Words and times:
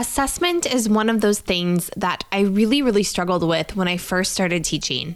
Assessment 0.00 0.64
is 0.64 0.88
one 0.88 1.10
of 1.10 1.20
those 1.20 1.40
things 1.40 1.90
that 1.94 2.24
I 2.32 2.40
really, 2.40 2.80
really 2.80 3.02
struggled 3.02 3.46
with 3.46 3.76
when 3.76 3.86
I 3.86 3.98
first 3.98 4.32
started 4.32 4.64
teaching. 4.64 5.14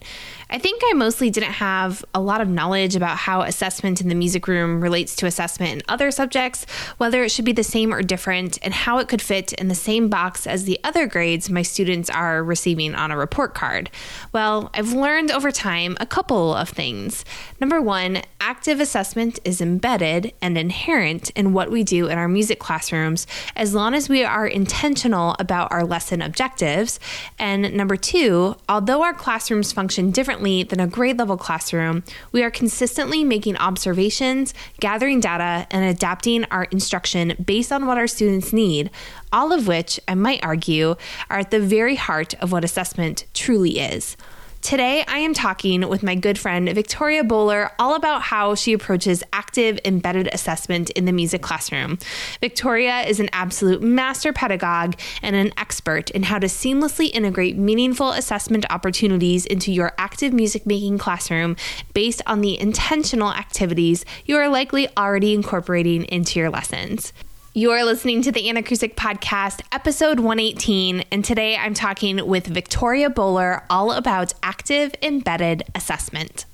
I 0.51 0.59
think 0.59 0.83
I 0.85 0.93
mostly 0.93 1.31
didn't 1.31 1.53
have 1.53 2.05
a 2.15 2.21
lot 2.21 2.43
of 2.43 2.51
knowledge 2.51 2.95
about 2.95 3.17
how 3.17 3.41
assessment 3.41 4.03
in 4.03 4.09
the 4.09 4.15
music 4.15 4.47
room 4.47 4.83
relates 4.83 5.17
to 5.17 5.27
assessment 5.27 5.73
in 5.73 5.83
other 5.89 6.11
subjects, 6.11 6.67
whether 6.99 7.25
it 7.25 7.31
should 7.31 7.47
be 7.47 7.53
the 7.53 7.65
same 7.65 7.95
or 7.95 8.03
different, 8.03 8.59
and 8.63 8.75
how 8.75 8.99
it 8.99 9.09
could 9.09 9.23
fit 9.23 9.55
in 9.55 9.69
the 9.69 9.75
same 9.75 10.11
box 10.11 10.47
as 10.47 10.65
the 10.65 10.79
other 10.85 11.07
grades 11.07 11.49
my 11.49 11.63
students 11.63 12.11
are 12.11 12.45
receiving 12.45 12.95
on 12.95 13.11
a 13.11 13.17
report 13.17 13.55
card. 13.55 13.91
Well, 14.33 14.71
I've 14.75 14.93
learned 14.93 15.31
over 15.31 15.51
time 15.51 15.97
a 15.99 16.07
couple 16.07 16.55
of 16.55 16.69
things. 16.69 17.25
Number 17.59 17.81
one, 17.81 18.21
active 18.39 18.81
assessment 18.81 19.39
is 19.45 19.63
embedded 19.63 20.35
and 20.43 20.59
inherent 20.59 21.31
in 21.31 21.55
what 21.55 21.71
we 21.71 21.83
do 21.83 22.09
in 22.09 22.19
our 22.19 22.29
music 22.29 22.59
classrooms 22.59 23.27
as 23.57 23.75
long 23.75 23.95
as 23.95 24.11
we 24.11 24.23
are 24.23 24.47
intentional 24.75 25.37
about 25.39 25.71
our 25.71 25.85
lesson 25.85 26.21
objectives. 26.21 26.99
And 27.39 27.75
number 27.75 27.97
two, 27.97 28.57
although 28.69 29.05
our 29.05 29.15
classrooms 29.15 29.71
function 29.71 30.11
differently 30.11 30.65
than 30.65 30.81
a 30.81 30.89
grade 30.89 31.17
level 31.17 31.37
classroom, 31.37 32.03
we 32.33 32.43
are 32.43 32.51
consistently 32.51 33.23
making 33.23 33.57
observations, 33.59 34.53
gathering 34.81 35.21
data, 35.21 35.69
and 35.71 35.85
adapting 35.85 36.45
our 36.47 36.65
instruction 36.65 37.35
based 37.45 37.71
on 37.71 37.87
what 37.87 37.99
our 37.99 38.09
students 38.09 38.53
need, 38.53 38.91
all 39.33 39.53
of 39.53 39.69
which, 39.69 40.01
I 40.09 40.17
might 40.17 40.45
argue, 40.45 40.97
are 41.31 41.39
at 41.39 41.53
the 41.53 41.61
very 41.61 41.95
heart 41.95 42.35
of 42.43 42.51
what 42.51 42.65
assessment 42.65 43.27
truly 43.33 43.79
is. 43.79 44.17
Today, 44.65 45.05
I 45.07 45.19
am 45.19 45.35
talking 45.35 45.87
with 45.91 46.03
my 46.03 46.15
good 46.15 46.39
friend 46.39 46.71
Victoria 46.71 47.23
Boler 47.23 47.71
all 47.79 47.95
about 47.97 48.23
how 48.23 48.55
she 48.55 48.73
approaches 48.73 49.23
active 49.31 49.79
embedded 49.85 50.31
assessment 50.33 50.89
in 50.89 51.05
the 51.05 51.13
music 51.13 51.43
classroom. 51.43 51.99
Victoria 52.41 53.03
is 53.03 53.21
an 53.21 53.29
absolute 53.35 53.83
master 53.83 54.33
pedagogue 54.33 54.95
and 55.21 55.37
an 55.37 55.53
expert 55.59 56.09
in 56.13 56.23
how 56.23 56.39
to 56.39 56.47
seamlessly 56.47 57.11
integrate 57.13 57.59
meaningful 57.59 58.13
assessment 58.13 58.65
opportunities 58.71 59.45
into 59.45 59.71
your 59.71 59.93
active 59.99 60.33
music 60.33 60.65
making 60.65 60.97
classroom 60.97 61.57
based 61.93 62.23
on 62.27 62.41
the 62.41 62.59
intentional 62.59 63.35
activities 63.35 64.07
you 64.25 64.35
are 64.35 64.49
likely 64.49 64.89
already 64.97 65.35
incorporating 65.35 66.05
into 66.05 66.41
your 66.41 66.49
lessons. 66.49 67.13
You're 67.57 67.85
listening 67.85 68.21
to 68.23 68.33
the 68.33 68.49
Anna 68.49 68.65
Podcast, 68.65 69.61
episode 69.71 70.19
118, 70.19 71.05
and 71.13 71.25
today 71.25 71.57
I'm 71.57 71.73
talking 71.73 72.27
with 72.27 72.49
Victoria 72.49 73.09
Boler 73.09 73.63
all 73.71 73.93
about 73.93 74.35
active 74.43 74.93
embedded 75.01 75.63
assessment. 75.73 76.47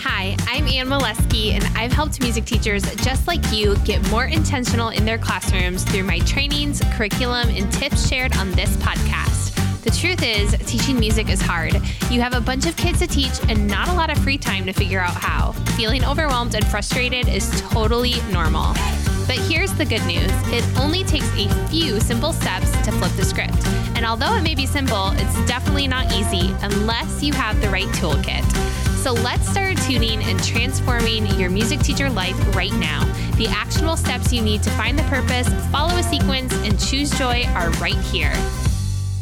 Hi, 0.00 0.34
I'm 0.48 0.66
Ann 0.66 0.86
Molesky, 0.86 1.50
and 1.50 1.64
I've 1.76 1.92
helped 1.92 2.22
music 2.22 2.46
teachers 2.46 2.84
just 3.04 3.26
like 3.26 3.52
you 3.52 3.76
get 3.84 4.00
more 4.08 4.24
intentional 4.24 4.88
in 4.88 5.04
their 5.04 5.18
classrooms 5.18 5.84
through 5.84 6.04
my 6.04 6.20
trainings, 6.20 6.80
curriculum, 6.94 7.50
and 7.50 7.70
tips 7.70 8.08
shared 8.08 8.34
on 8.38 8.50
this 8.52 8.74
podcast. 8.78 9.33
The 9.84 9.90
truth 9.90 10.22
is, 10.22 10.56
teaching 10.66 10.98
music 10.98 11.28
is 11.28 11.42
hard. 11.42 11.74
You 12.10 12.22
have 12.22 12.32
a 12.32 12.40
bunch 12.40 12.64
of 12.64 12.74
kids 12.74 13.00
to 13.00 13.06
teach 13.06 13.38
and 13.50 13.66
not 13.66 13.88
a 13.88 13.92
lot 13.92 14.08
of 14.08 14.16
free 14.16 14.38
time 14.38 14.64
to 14.64 14.72
figure 14.72 14.98
out 14.98 15.12
how. 15.12 15.52
Feeling 15.76 16.02
overwhelmed 16.06 16.54
and 16.54 16.66
frustrated 16.68 17.28
is 17.28 17.50
totally 17.60 18.14
normal. 18.32 18.72
But 19.26 19.36
here's 19.40 19.74
the 19.74 19.84
good 19.84 20.04
news 20.06 20.32
it 20.46 20.64
only 20.78 21.04
takes 21.04 21.28
a 21.36 21.50
few 21.68 22.00
simple 22.00 22.32
steps 22.32 22.70
to 22.86 22.92
flip 22.92 23.12
the 23.12 23.26
script. 23.26 23.66
And 23.94 24.06
although 24.06 24.34
it 24.36 24.42
may 24.42 24.54
be 24.54 24.64
simple, 24.64 25.10
it's 25.16 25.46
definitely 25.46 25.86
not 25.86 26.10
easy 26.14 26.54
unless 26.62 27.22
you 27.22 27.34
have 27.34 27.60
the 27.60 27.68
right 27.68 27.88
toolkit. 27.88 28.42
So 29.02 29.12
let's 29.12 29.46
start 29.46 29.76
tuning 29.82 30.22
and 30.22 30.42
transforming 30.42 31.26
your 31.38 31.50
music 31.50 31.80
teacher 31.80 32.08
life 32.08 32.56
right 32.56 32.72
now. 32.72 33.04
The 33.36 33.48
actionable 33.48 33.98
steps 33.98 34.32
you 34.32 34.40
need 34.40 34.62
to 34.62 34.70
find 34.70 34.98
the 34.98 35.02
purpose, 35.04 35.46
follow 35.70 35.94
a 35.94 36.02
sequence, 36.02 36.54
and 36.64 36.80
choose 36.80 37.10
joy 37.18 37.44
are 37.48 37.68
right 37.72 38.00
here. 38.04 38.32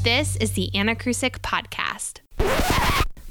This 0.03 0.35
is 0.35 0.53
the 0.55 0.69
Anna 0.75 0.97
Krusic 0.97 1.39
Podcast. 1.43 2.19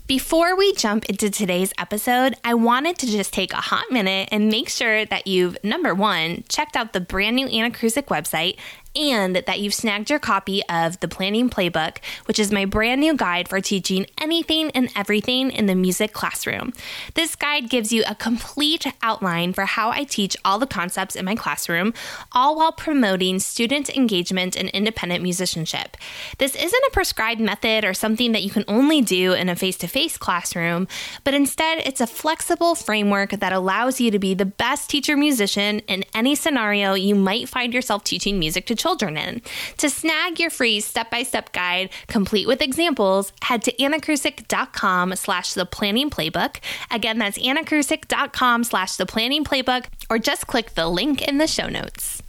Before 0.08 0.56
we 0.56 0.74
jump 0.74 1.04
into 1.06 1.30
today's 1.30 1.74
episode, 1.78 2.36
I 2.46 2.54
wanted 2.54 2.98
to 3.00 3.08
just 3.08 3.34
take 3.34 3.52
a 3.52 3.58
hot 3.58 3.92
minute 3.92 4.30
and 4.32 4.48
make 4.48 4.70
sure 4.70 5.06
that 5.06 5.28
you've, 5.28 5.58
number 5.66 5.94
one, 5.94 6.46
checked 6.48 6.78
out 6.78 6.94
the 6.94 7.02
brand 7.02 7.36
new 7.36 7.48
Anna 7.48 7.72
Krusic 7.72 8.06
website 8.06 8.58
and 8.96 9.36
that 9.36 9.60
you've 9.60 9.74
snagged 9.74 10.10
your 10.10 10.20
copy 10.20 10.62
of 10.68 11.00
the 11.00 11.08
Planning 11.08 11.50
Playbook, 11.50 11.98
which 12.26 12.40
is 12.40 12.52
my 12.52 12.66
brand 12.66 13.02
new 13.02 13.16
guide 13.16 13.48
for 13.48 13.62
teaching 13.62 14.06
anything 14.20 14.72
and 14.72 14.90
everything 14.96 15.52
in 15.52 15.66
the 15.66 15.76
music 15.76 16.14
classroom. 16.14 16.74
This 17.14 17.36
guide 17.36 17.70
gives 17.70 17.92
you 17.92 18.04
a 18.08 18.16
complete 18.16 18.86
outline 19.02 19.54
for 19.54 19.66
how 19.66 19.92
I 19.92 20.04
teach 20.04 20.36
all 20.44 20.60
the 20.60 20.68
concepts 20.68 21.16
in 21.16 21.26
my 21.26 21.36
classroom, 21.36 21.94
all 22.32 22.56
while 22.56 22.72
promoting 22.72 23.40
student 23.40 23.90
engagement 23.90 24.56
and 24.56 24.70
independent 24.70 25.24
musicianship. 25.24 25.98
This 26.38 26.56
isn't 26.56 26.84
a 26.88 26.92
prescribed 26.92 27.42
method 27.42 27.86
or 27.86 27.94
something 27.94 28.32
that 28.34 28.44
you 28.44 28.50
can 28.50 28.66
only 28.68 29.02
do 29.02 29.34
in 29.34 29.50
a 29.50 29.56
face 29.56 29.78
to 29.78 29.88
face 29.88 30.18
classroom, 30.18 30.88
but 31.24 31.34
instead 31.34 31.80
it's 31.80 32.02
a 32.02 32.08
flexible 32.08 32.76
framework 32.76 33.32
that 33.32 33.54
allows 33.54 34.02
you 34.02 34.12
to 34.12 34.20
be 34.20 34.34
the 34.34 34.46
best 34.46 34.90
teacher 34.90 35.16
musician 35.16 35.80
in 35.80 36.04
any 36.14 36.36
scenario 36.36 36.94
you 36.94 37.16
might 37.16 37.48
find 37.48 37.74
yourself 37.74 38.04
teaching 38.04 38.40
music 38.40 38.66
to 38.66 38.76
children 38.82 39.18
in. 39.18 39.42
To 39.78 39.90
snag 39.90 40.40
your 40.40 40.50
free 40.50 40.80
step-by-step 40.80 41.52
guide, 41.52 41.90
complete 42.08 42.48
with 42.48 42.62
examples, 42.62 43.32
head 43.42 43.62
to 43.64 43.72
annakrusic.com 43.74 45.16
slash 45.16 45.54
the 45.54 45.66
planning 45.66 46.10
playbook. 46.10 46.58
Again, 46.90 47.20
that's 47.20 47.38
annakrusic.com 47.38 48.64
slash 48.64 48.96
the 48.96 49.06
planning 49.06 49.44
playbook, 49.44 49.86
or 50.10 50.18
just 50.18 50.48
click 50.48 50.74
the 50.74 50.88
link 50.88 51.22
in 51.22 51.38
the 51.38 51.48
show 51.48 51.68
notes. 51.68 52.24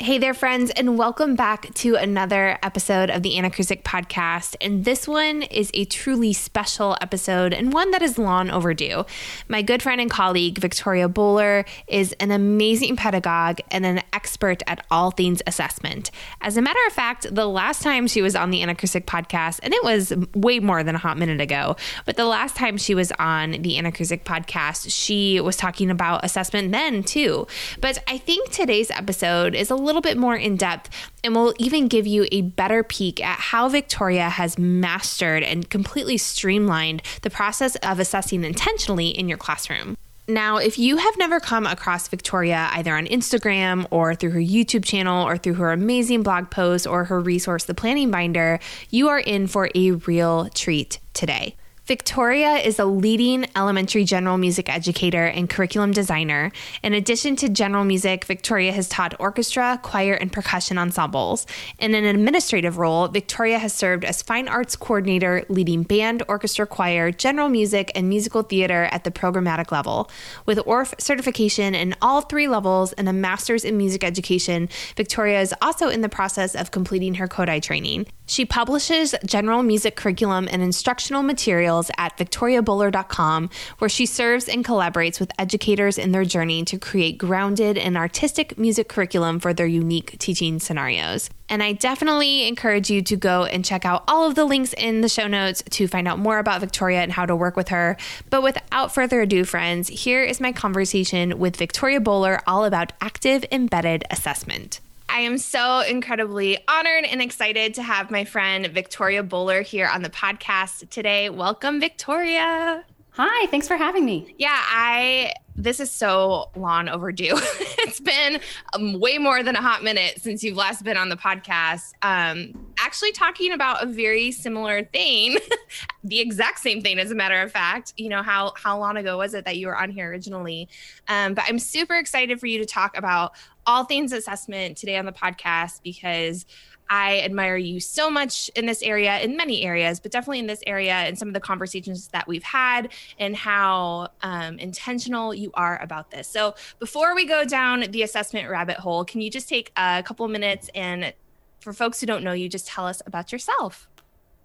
Hey 0.00 0.18
there, 0.18 0.34
friends, 0.34 0.72
and 0.72 0.98
welcome 0.98 1.36
back 1.36 1.72
to 1.74 1.94
another 1.94 2.58
episode 2.64 3.08
of 3.08 3.22
the 3.22 3.36
Anna 3.36 3.50
Krusic 3.50 3.84
podcast. 3.84 4.56
And 4.60 4.84
this 4.84 5.06
one 5.06 5.42
is 5.42 5.70
a 5.74 5.84
truly 5.84 6.32
special 6.32 6.96
episode 7.00 7.54
and 7.54 7.72
one 7.72 7.92
that 7.92 8.02
is 8.02 8.18
long 8.18 8.50
overdue. 8.50 9.04
My 9.46 9.62
good 9.62 9.80
friend 9.80 10.00
and 10.00 10.10
colleague, 10.10 10.58
Victoria 10.58 11.08
Boler, 11.08 11.64
is 11.86 12.14
an 12.14 12.32
amazing 12.32 12.96
pedagogue 12.96 13.60
and 13.70 13.86
an 13.86 14.02
expert 14.12 14.64
at 14.66 14.84
all 14.90 15.12
things 15.12 15.40
assessment. 15.46 16.10
As 16.40 16.56
a 16.56 16.62
matter 16.62 16.80
of 16.88 16.92
fact, 16.92 17.32
the 17.32 17.46
last 17.46 17.80
time 17.80 18.08
she 18.08 18.22
was 18.22 18.34
on 18.34 18.50
the 18.50 18.60
Anna 18.60 18.74
Krusic 18.74 19.04
podcast, 19.04 19.60
and 19.62 19.72
it 19.72 19.84
was 19.84 20.12
way 20.34 20.58
more 20.58 20.82
than 20.82 20.96
a 20.96 20.98
hot 20.98 21.16
minute 21.16 21.40
ago, 21.40 21.76
but 22.06 22.16
the 22.16 22.26
last 22.26 22.56
time 22.56 22.76
she 22.76 22.96
was 22.96 23.12
on 23.20 23.52
the 23.62 23.76
Anna 23.76 23.92
Krusic 23.92 24.24
podcast, 24.24 24.86
she 24.88 25.40
was 25.40 25.56
talking 25.56 25.90
about 25.90 26.24
assessment 26.24 26.72
then 26.72 27.04
too. 27.04 27.46
But 27.80 28.02
I 28.08 28.18
think 28.18 28.50
today's 28.50 28.90
episode 28.90 29.54
is 29.54 29.70
a 29.70 29.76
little 29.76 29.91
little 29.92 30.02
bit 30.02 30.16
more 30.16 30.34
in 30.34 30.56
depth 30.56 30.90
and 31.22 31.34
we'll 31.34 31.54
even 31.58 31.86
give 31.86 32.06
you 32.06 32.26
a 32.32 32.42
better 32.42 32.82
peek 32.82 33.22
at 33.22 33.38
how 33.38 33.68
Victoria 33.68 34.28
has 34.28 34.58
mastered 34.58 35.42
and 35.42 35.68
completely 35.68 36.16
streamlined 36.16 37.02
the 37.22 37.30
process 37.30 37.76
of 37.76 38.00
assessing 38.00 38.42
intentionally 38.42 39.08
in 39.08 39.28
your 39.28 39.38
classroom. 39.38 39.96
Now, 40.28 40.56
if 40.56 40.78
you 40.78 40.96
have 40.96 41.18
never 41.18 41.40
come 41.40 41.66
across 41.66 42.08
Victoria 42.08 42.70
either 42.72 42.94
on 42.94 43.06
Instagram 43.06 43.86
or 43.90 44.14
through 44.14 44.30
her 44.30 44.40
YouTube 44.40 44.84
channel 44.84 45.26
or 45.26 45.36
through 45.36 45.54
her 45.54 45.72
amazing 45.72 46.22
blog 46.22 46.48
post 46.48 46.86
or 46.86 47.04
her 47.04 47.20
resource, 47.20 47.64
The 47.64 47.74
Planning 47.74 48.10
Binder, 48.10 48.60
you 48.88 49.08
are 49.08 49.18
in 49.18 49.46
for 49.46 49.68
a 49.74 49.90
real 49.92 50.48
treat 50.50 51.00
today. 51.12 51.56
Victoria 51.92 52.54
is 52.54 52.78
a 52.78 52.86
leading 52.86 53.44
elementary 53.54 54.02
general 54.04 54.38
music 54.38 54.70
educator 54.70 55.26
and 55.26 55.50
curriculum 55.50 55.90
designer. 55.90 56.50
In 56.82 56.94
addition 56.94 57.36
to 57.36 57.50
general 57.50 57.84
music, 57.84 58.24
Victoria 58.24 58.72
has 58.72 58.88
taught 58.88 59.14
orchestra, 59.20 59.78
choir, 59.82 60.14
and 60.14 60.32
percussion 60.32 60.78
ensembles. 60.78 61.46
In 61.78 61.94
an 61.94 62.06
administrative 62.06 62.78
role, 62.78 63.08
Victoria 63.08 63.58
has 63.58 63.74
served 63.74 64.06
as 64.06 64.22
fine 64.22 64.48
arts 64.48 64.74
coordinator, 64.74 65.44
leading 65.50 65.82
band, 65.82 66.22
orchestra, 66.28 66.66
choir, 66.66 67.10
general 67.10 67.50
music, 67.50 67.92
and 67.94 68.08
musical 68.08 68.40
theater 68.40 68.84
at 68.84 69.04
the 69.04 69.10
programmatic 69.10 69.70
level. 69.70 70.10
With 70.46 70.60
Orff 70.60 70.98
certification 70.98 71.74
in 71.74 71.94
all 72.00 72.22
three 72.22 72.48
levels 72.48 72.94
and 72.94 73.06
a 73.06 73.12
master's 73.12 73.66
in 73.66 73.76
music 73.76 74.02
education, 74.02 74.70
Victoria 74.96 75.42
is 75.42 75.54
also 75.60 75.90
in 75.90 76.00
the 76.00 76.08
process 76.08 76.54
of 76.54 76.70
completing 76.70 77.16
her 77.16 77.28
Kodály 77.28 77.60
training. 77.60 78.06
She 78.24 78.46
publishes 78.46 79.14
general 79.26 79.62
music 79.62 79.94
curriculum 79.94 80.48
and 80.50 80.62
instructional 80.62 81.22
materials 81.22 81.81
at 81.96 82.16
victoriaboler.com, 82.16 83.50
where 83.78 83.88
she 83.88 84.06
serves 84.06 84.48
and 84.48 84.64
collaborates 84.64 85.18
with 85.18 85.32
educators 85.38 85.98
in 85.98 86.12
their 86.12 86.24
journey 86.24 86.64
to 86.64 86.78
create 86.78 87.18
grounded 87.18 87.78
and 87.78 87.96
artistic 87.96 88.58
music 88.58 88.88
curriculum 88.88 89.40
for 89.40 89.52
their 89.52 89.66
unique 89.66 90.18
teaching 90.18 90.58
scenarios. 90.58 91.30
And 91.48 91.62
I 91.62 91.72
definitely 91.72 92.48
encourage 92.48 92.90
you 92.90 93.02
to 93.02 93.16
go 93.16 93.44
and 93.44 93.64
check 93.64 93.84
out 93.84 94.04
all 94.08 94.26
of 94.26 94.34
the 94.34 94.44
links 94.44 94.72
in 94.72 95.02
the 95.02 95.08
show 95.08 95.26
notes 95.26 95.62
to 95.70 95.86
find 95.86 96.08
out 96.08 96.18
more 96.18 96.38
about 96.38 96.60
Victoria 96.60 97.02
and 97.02 97.12
how 97.12 97.26
to 97.26 97.36
work 97.36 97.56
with 97.56 97.68
her. 97.68 97.96
But 98.30 98.42
without 98.42 98.94
further 98.94 99.20
ado, 99.20 99.44
friends, 99.44 99.88
here 99.88 100.22
is 100.22 100.40
my 100.40 100.52
conversation 100.52 101.38
with 101.38 101.56
Victoria 101.56 102.00
Boler 102.00 102.40
all 102.46 102.64
about 102.64 102.92
active 103.00 103.44
embedded 103.52 104.04
assessment. 104.10 104.80
I 105.12 105.20
am 105.20 105.36
so 105.36 105.80
incredibly 105.80 106.56
honored 106.66 107.04
and 107.04 107.20
excited 107.20 107.74
to 107.74 107.82
have 107.82 108.10
my 108.10 108.24
friend 108.24 108.66
Victoria 108.68 109.22
Boler 109.22 109.60
here 109.60 109.86
on 109.86 110.02
the 110.02 110.08
podcast 110.08 110.88
today. 110.88 111.28
Welcome, 111.28 111.80
Victoria. 111.80 112.82
Hi, 113.14 113.46
thanks 113.48 113.68
for 113.68 113.76
having 113.76 114.06
me. 114.06 114.34
Yeah, 114.38 114.58
I 114.58 115.34
this 115.54 115.80
is 115.80 115.90
so 115.90 116.48
long 116.56 116.88
overdue. 116.88 117.34
it's 117.36 118.00
been 118.00 118.40
um, 118.72 118.98
way 118.98 119.18
more 119.18 119.42
than 119.42 119.54
a 119.54 119.60
hot 119.60 119.84
minute 119.84 120.18
since 120.18 120.42
you've 120.42 120.56
last 120.56 120.82
been 120.82 120.96
on 120.96 121.10
the 121.10 121.16
podcast. 121.16 121.92
Um, 122.00 122.72
actually, 122.78 123.12
talking 123.12 123.52
about 123.52 123.82
a 123.82 123.86
very 123.86 124.32
similar 124.32 124.84
thing, 124.84 125.36
the 126.04 126.20
exact 126.20 126.60
same 126.60 126.80
thing, 126.80 126.98
as 126.98 127.10
a 127.10 127.14
matter 127.14 127.38
of 127.42 127.52
fact. 127.52 127.92
You 127.98 128.08
know 128.08 128.22
how 128.22 128.54
how 128.56 128.78
long 128.78 128.96
ago 128.96 129.18
was 129.18 129.34
it 129.34 129.44
that 129.44 129.58
you 129.58 129.66
were 129.66 129.76
on 129.76 129.90
here 129.90 130.08
originally? 130.08 130.70
Um, 131.06 131.34
but 131.34 131.44
I'm 131.46 131.58
super 131.58 131.96
excited 131.96 132.40
for 132.40 132.46
you 132.46 132.58
to 132.60 132.66
talk 132.66 132.96
about 132.96 133.32
all 133.66 133.84
things 133.84 134.12
assessment 134.12 134.78
today 134.78 134.96
on 134.96 135.04
the 135.04 135.12
podcast 135.12 135.82
because 135.82 136.46
I 136.88 137.20
admire 137.20 137.56
you 137.56 137.80
so 137.80 138.10
much 138.10 138.50
in 138.54 138.66
this 138.66 138.82
area, 138.82 139.18
in 139.20 139.36
many 139.36 139.64
areas, 139.64 140.00
but 140.00 140.12
definitely 140.12 140.40
in 140.40 140.46
this 140.46 140.62
area, 140.66 140.92
and 140.92 141.18
some 141.18 141.28
of 141.28 141.34
the 141.34 141.40
conversations 141.40 142.08
that 142.08 142.28
we've 142.28 142.42
had, 142.42 142.92
and 143.18 143.34
how 143.34 144.08
um, 144.22 144.58
intentional 144.58 145.34
you 145.34 145.50
are 145.54 145.80
about 145.82 146.10
this. 146.10 146.28
So, 146.28 146.54
before 146.78 147.14
we 147.14 147.24
go 147.24 147.44
down 147.44 147.80
the 147.90 148.02
assessment 148.02 148.48
rabbit 148.48 148.76
hole, 148.76 149.04
can 149.04 149.20
you 149.20 149.30
just 149.30 149.48
take 149.48 149.72
a 149.76 150.02
couple 150.02 150.26
minutes 150.28 150.68
and, 150.74 151.14
for 151.60 151.72
folks 151.72 152.00
who 152.00 152.06
don't 152.06 152.24
know 152.24 152.32
you, 152.32 152.48
just 152.48 152.66
tell 152.66 152.86
us 152.86 153.00
about 153.06 153.32
yourself? 153.32 153.88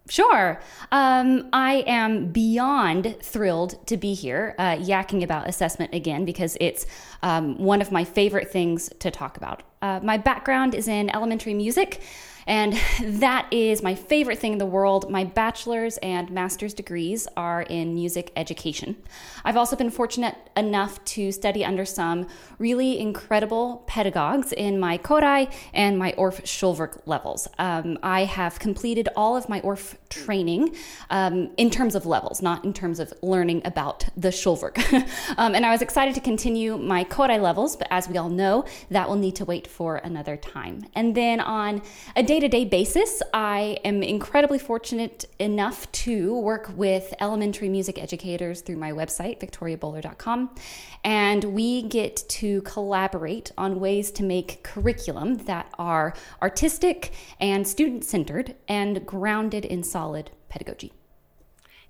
Sure. 0.09 0.59
Um, 0.91 1.49
I 1.51 1.83
am 1.85 2.31
beyond 2.31 3.17
thrilled 3.21 3.85
to 3.87 3.97
be 3.97 4.13
here 4.13 4.55
uh, 4.57 4.77
yakking 4.77 5.23
about 5.23 5.47
assessment 5.47 5.93
again 5.93 6.25
because 6.25 6.57
it's 6.61 6.85
um, 7.23 7.57
one 7.57 7.81
of 7.81 7.91
my 7.91 8.03
favorite 8.03 8.49
things 8.49 8.89
to 8.99 9.11
talk 9.11 9.37
about. 9.37 9.63
Uh, 9.81 9.99
my 10.01 10.17
background 10.17 10.73
is 10.75 10.87
in 10.87 11.09
elementary 11.09 11.53
music. 11.53 12.01
And 12.47 12.79
that 13.03 13.47
is 13.51 13.83
my 13.83 13.93
favorite 13.93 14.39
thing 14.39 14.53
in 14.53 14.57
the 14.57 14.65
world. 14.65 15.11
My 15.11 15.25
bachelor's 15.25 15.97
and 15.97 16.31
master's 16.31 16.73
degrees 16.73 17.27
are 17.37 17.61
in 17.61 17.93
music 17.93 18.31
education. 18.35 18.95
I've 19.43 19.57
also 19.57 19.75
been 19.75 19.91
fortunate 19.91 20.35
enough 20.55 21.03
to 21.05 21.31
study 21.31 21.63
under 21.63 21.85
some 21.85 22.27
really 22.57 22.99
incredible 22.99 23.83
pedagogues 23.85 24.53
in 24.53 24.79
my 24.79 24.97
Kodály 24.97 25.51
and 25.73 25.99
my 25.99 26.13
Orff 26.13 26.41
Schulwerk 26.43 27.01
levels. 27.05 27.47
Um, 27.59 27.99
I 28.01 28.23
have 28.23 28.59
completed 28.59 29.09
all 29.15 29.35
of 29.35 29.49
my 29.49 29.61
Orff 29.61 29.95
training 30.09 30.75
um, 31.09 31.51
in 31.57 31.69
terms 31.69 31.95
of 31.95 32.05
levels, 32.05 32.41
not 32.41 32.63
in 32.63 32.73
terms 32.73 32.99
of 32.99 33.13
learning 33.21 33.61
about 33.65 34.05
the 34.15 34.29
Schulwerk. 34.29 34.77
um, 35.37 35.53
and 35.53 35.65
I 35.65 35.71
was 35.71 35.81
excited 35.81 36.15
to 36.15 36.21
continue 36.21 36.77
my 36.77 37.03
Kodály 37.03 37.41
levels, 37.41 37.75
but 37.75 37.87
as 37.91 38.07
we 38.07 38.17
all 38.17 38.29
know, 38.29 38.65
that 38.89 39.09
will 39.09 39.17
need 39.17 39.35
to 39.35 39.45
wait 39.45 39.66
for 39.67 39.97
another 39.97 40.37
time. 40.37 40.85
And 40.95 41.15
then 41.15 41.39
on 41.39 41.81
a 42.15 42.23
day 42.23 42.39
to 42.39 42.47
day 42.47 42.65
basis, 42.65 43.21
I 43.33 43.77
am 43.83 44.03
incredibly 44.03 44.59
fortunate 44.59 45.25
enough 45.39 45.91
to 46.03 46.37
work 46.39 46.71
with 46.75 47.13
elementary 47.19 47.69
music 47.69 48.01
educators 48.01 48.61
through 48.61 48.77
my 48.77 48.91
website, 48.91 49.39
victoriaboler.com. 49.39 50.55
And 51.03 51.43
we 51.43 51.83
get 51.83 52.23
to 52.29 52.61
collaborate 52.63 53.51
on 53.57 53.79
ways 53.79 54.11
to 54.11 54.23
make 54.23 54.63
curriculum 54.63 55.37
that 55.45 55.73
are 55.77 56.13
artistic 56.41 57.13
and 57.39 57.67
student 57.67 58.03
centered 58.03 58.55
and 58.67 59.05
grounded 59.05 59.65
in 59.65 59.83
solid 59.83 60.31
pedagogy. 60.49 60.96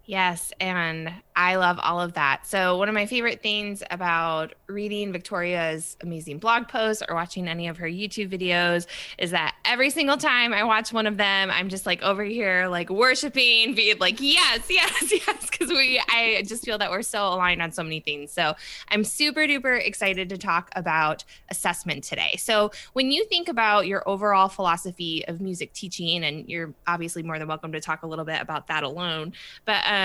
Yes, 0.07 0.54
and 0.62 1.12
I 1.36 1.57
love 1.57 1.80
all 1.83 2.00
of 2.00 2.13
that. 2.13 2.48
So, 2.48 2.77
one 2.77 2.88
of 2.88 2.95
my 2.95 3.06
favorite 3.06 3.44
things 3.44 3.83
about 3.92 4.56
reading 4.68 5.12
Victoria's 5.12 5.98
amazing 6.01 6.38
blog 6.38 6.69
posts 6.69 7.04
or 7.07 7.13
watching 7.13 7.50
any 7.50 7.68
of 7.68 7.75
her 7.75 7.88
YouTube 7.88 8.31
videos 8.31 8.88
is 9.18 9.31
that 9.31 9.56
every 9.65 9.89
single 9.89 10.15
time 10.15 10.54
I 10.54 10.63
watch 10.63 10.94
one 10.94 11.07
of 11.07 11.18
them, 11.18 11.51
I'm 11.51 11.68
just 11.68 11.86
like 11.86 12.01
over 12.04 12.24
here, 12.24 12.69
like 12.69 12.89
worshiping, 12.89 13.75
being 13.75 14.00
like, 14.00 14.21
yes, 14.21 14.68
yes, 14.69 15.12
yes, 15.27 15.50
because 15.50 15.69
we, 15.71 16.01
I 16.09 16.42
just 16.48 16.63
feel 16.63 16.77
that 16.77 16.89
we're 16.89 17.01
so 17.01 17.27
aligned 17.27 17.62
on 17.62 17.74
so 17.74 17.83
many 17.83 18.00
things. 18.00 18.31
So, 18.31 18.56
I'm 18.88 19.04
super 19.04 19.42
duper 19.42 19.77
excited 19.77 20.30
to 20.30 20.38
talk 20.38 20.71
about 20.74 21.25
assessment 21.50 22.06
today. 22.06 22.38
So, 22.38 22.71
when 22.94 23.12
you 23.12 23.25
think 23.25 23.50
about 23.50 23.88
your 23.88 24.07
overall 24.07 24.48
philosophy 24.48 25.27
of 25.27 25.42
music 25.42 25.74
teaching, 25.74 26.24
and 26.24 26.48
you're 26.48 26.74
obviously 26.88 27.24
more 27.24 27.38
than 27.38 27.50
welcome 27.50 27.74
to 27.74 27.81
talk 27.81 28.04
a 28.04 28.07
little 28.07 28.24
bit 28.24 28.42
about 28.42 28.68
that 28.68 28.83
alone, 28.83 29.33
but 29.65 29.83
um, 29.86 29.97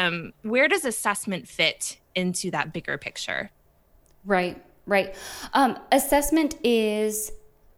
where 0.42 0.68
does 0.68 0.84
assessment 0.84 1.22
assessment 1.22 1.48
fit 1.48 1.98
into 2.14 2.50
that 2.50 2.72
bigger 2.72 2.98
picture? 2.98 3.50
Right, 4.24 4.62
right. 4.86 5.14
Um, 5.52 5.78
assessment 5.90 6.56
is 6.64 7.32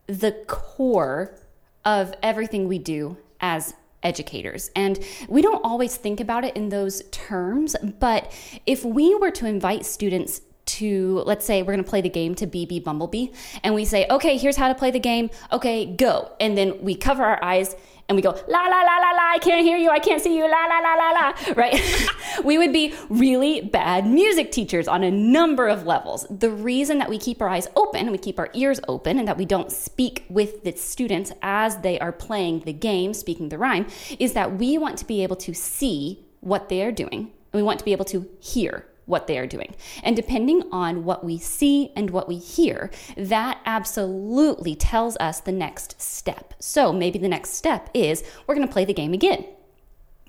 the 0.06 0.32
core 0.46 1.38
of 1.84 2.14
everything 2.22 2.68
we 2.68 2.78
do 2.78 3.16
as 3.40 3.74
educators. 4.02 4.70
And 4.76 4.98
we 5.28 5.42
don't 5.42 5.64
always 5.64 5.96
think 5.96 6.20
about 6.20 6.44
it 6.44 6.56
in 6.56 6.68
those 6.68 7.02
terms, 7.10 7.76
but 8.00 8.30
if 8.66 8.84
we 8.84 9.14
were 9.14 9.30
to 9.32 9.46
invite 9.46 9.86
students 9.86 10.40
to 10.66 11.22
let's 11.26 11.44
say 11.44 11.62
we're 11.62 11.74
going 11.74 11.84
to 11.84 11.88
play 11.88 12.00
the 12.00 12.08
game 12.08 12.34
to 12.34 12.46
Bee 12.46 12.64
Bee 12.64 12.80
Bumblebee 12.80 13.28
and 13.62 13.74
we 13.74 13.84
say, 13.84 14.06
"Okay, 14.08 14.38
here's 14.38 14.56
how 14.56 14.68
to 14.68 14.74
play 14.74 14.90
the 14.90 14.98
game. 14.98 15.28
Okay, 15.52 15.84
go." 15.84 16.32
And 16.40 16.56
then 16.56 16.80
we 16.80 16.94
cover 16.94 17.22
our 17.22 17.42
eyes 17.44 17.76
and 18.08 18.16
we 18.16 18.22
go 18.22 18.30
la 18.30 18.60
la 18.60 18.80
la 18.82 18.96
la 18.98 19.10
la 19.10 19.32
I 19.32 19.38
can't 19.40 19.64
hear 19.64 19.76
you 19.76 19.90
I 19.90 19.98
can't 19.98 20.22
see 20.22 20.36
you 20.36 20.42
la 20.42 20.66
la 20.66 20.78
la 20.78 20.94
la 20.94 21.10
la 21.10 21.32
right? 21.56 21.80
We 22.44 22.58
would 22.58 22.72
be 22.72 22.94
really 23.08 23.60
bad 23.60 24.06
music 24.06 24.50
teachers 24.50 24.88
on 24.88 25.04
a 25.04 25.10
number 25.10 25.68
of 25.68 25.86
levels. 25.86 26.26
The 26.28 26.50
reason 26.50 26.98
that 26.98 27.08
we 27.08 27.16
keep 27.16 27.40
our 27.40 27.48
eyes 27.48 27.68
open 27.76 28.10
we 28.10 28.18
keep 28.18 28.38
our 28.38 28.50
ears 28.54 28.80
open 28.88 29.18
and 29.18 29.26
that 29.28 29.38
we 29.38 29.44
don't 29.44 29.70
speak 29.70 30.24
with 30.28 30.64
the 30.64 30.72
students 30.72 31.32
as 31.42 31.78
they 31.78 31.98
are 32.00 32.12
playing 32.12 32.60
the 32.60 32.72
game 32.72 33.14
speaking 33.14 33.48
the 33.48 33.58
rhyme 33.58 33.86
is 34.18 34.32
that 34.32 34.58
we 34.58 34.78
want 34.78 34.98
to 34.98 35.04
be 35.04 35.22
able 35.22 35.36
to 35.36 35.54
see 35.54 36.24
what 36.40 36.68
they 36.68 36.82
are 36.82 36.92
doing 36.92 37.32
and 37.52 37.60
we 37.60 37.62
want 37.62 37.78
to 37.78 37.84
be 37.84 37.92
able 37.92 38.04
to 38.04 38.28
hear 38.40 38.86
what 39.06 39.26
they 39.26 39.38
are 39.38 39.46
doing. 39.46 39.74
And 40.02 40.16
depending 40.16 40.62
on 40.72 41.04
what 41.04 41.24
we 41.24 41.38
see 41.38 41.92
and 41.96 42.10
what 42.10 42.28
we 42.28 42.36
hear, 42.36 42.90
that 43.16 43.60
absolutely 43.66 44.74
tells 44.74 45.16
us 45.18 45.40
the 45.40 45.52
next 45.52 46.00
step. 46.00 46.54
So 46.58 46.92
maybe 46.92 47.18
the 47.18 47.28
next 47.28 47.50
step 47.50 47.90
is 47.94 48.24
we're 48.46 48.54
going 48.54 48.66
to 48.66 48.72
play 48.72 48.84
the 48.84 48.94
game 48.94 49.12
again. 49.12 49.44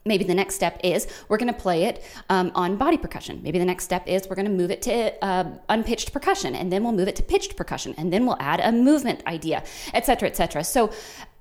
Maybe 0.07 0.23
the 0.23 0.35
next 0.35 0.53
step 0.53 0.79
is 0.83 1.07
we're 1.29 1.37
going 1.37 1.51
to 1.51 1.59
play 1.59 1.85
it 1.85 2.03
um, 2.29 2.51
on 2.53 2.75
body 2.75 2.97
percussion. 2.97 3.41
Maybe 3.41 3.57
the 3.57 3.65
next 3.65 3.85
step 3.85 4.07
is 4.07 4.27
we're 4.29 4.35
going 4.35 4.45
to 4.45 4.51
move 4.51 4.69
it 4.69 4.83
to 4.83 5.25
uh, 5.25 5.45
unpitched 5.67 6.13
percussion, 6.13 6.53
and 6.53 6.71
then 6.71 6.83
we'll 6.83 6.93
move 6.93 7.07
it 7.07 7.15
to 7.15 7.23
pitched 7.23 7.57
percussion, 7.57 7.95
and 7.97 8.13
then 8.13 8.27
we'll 8.27 8.37
add 8.39 8.59
a 8.59 8.71
movement 8.71 9.25
idea, 9.25 9.63
etc., 9.95 10.29
etc. 10.29 10.63
So, 10.63 10.91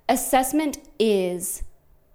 assessment 0.08 0.78
is 0.98 1.62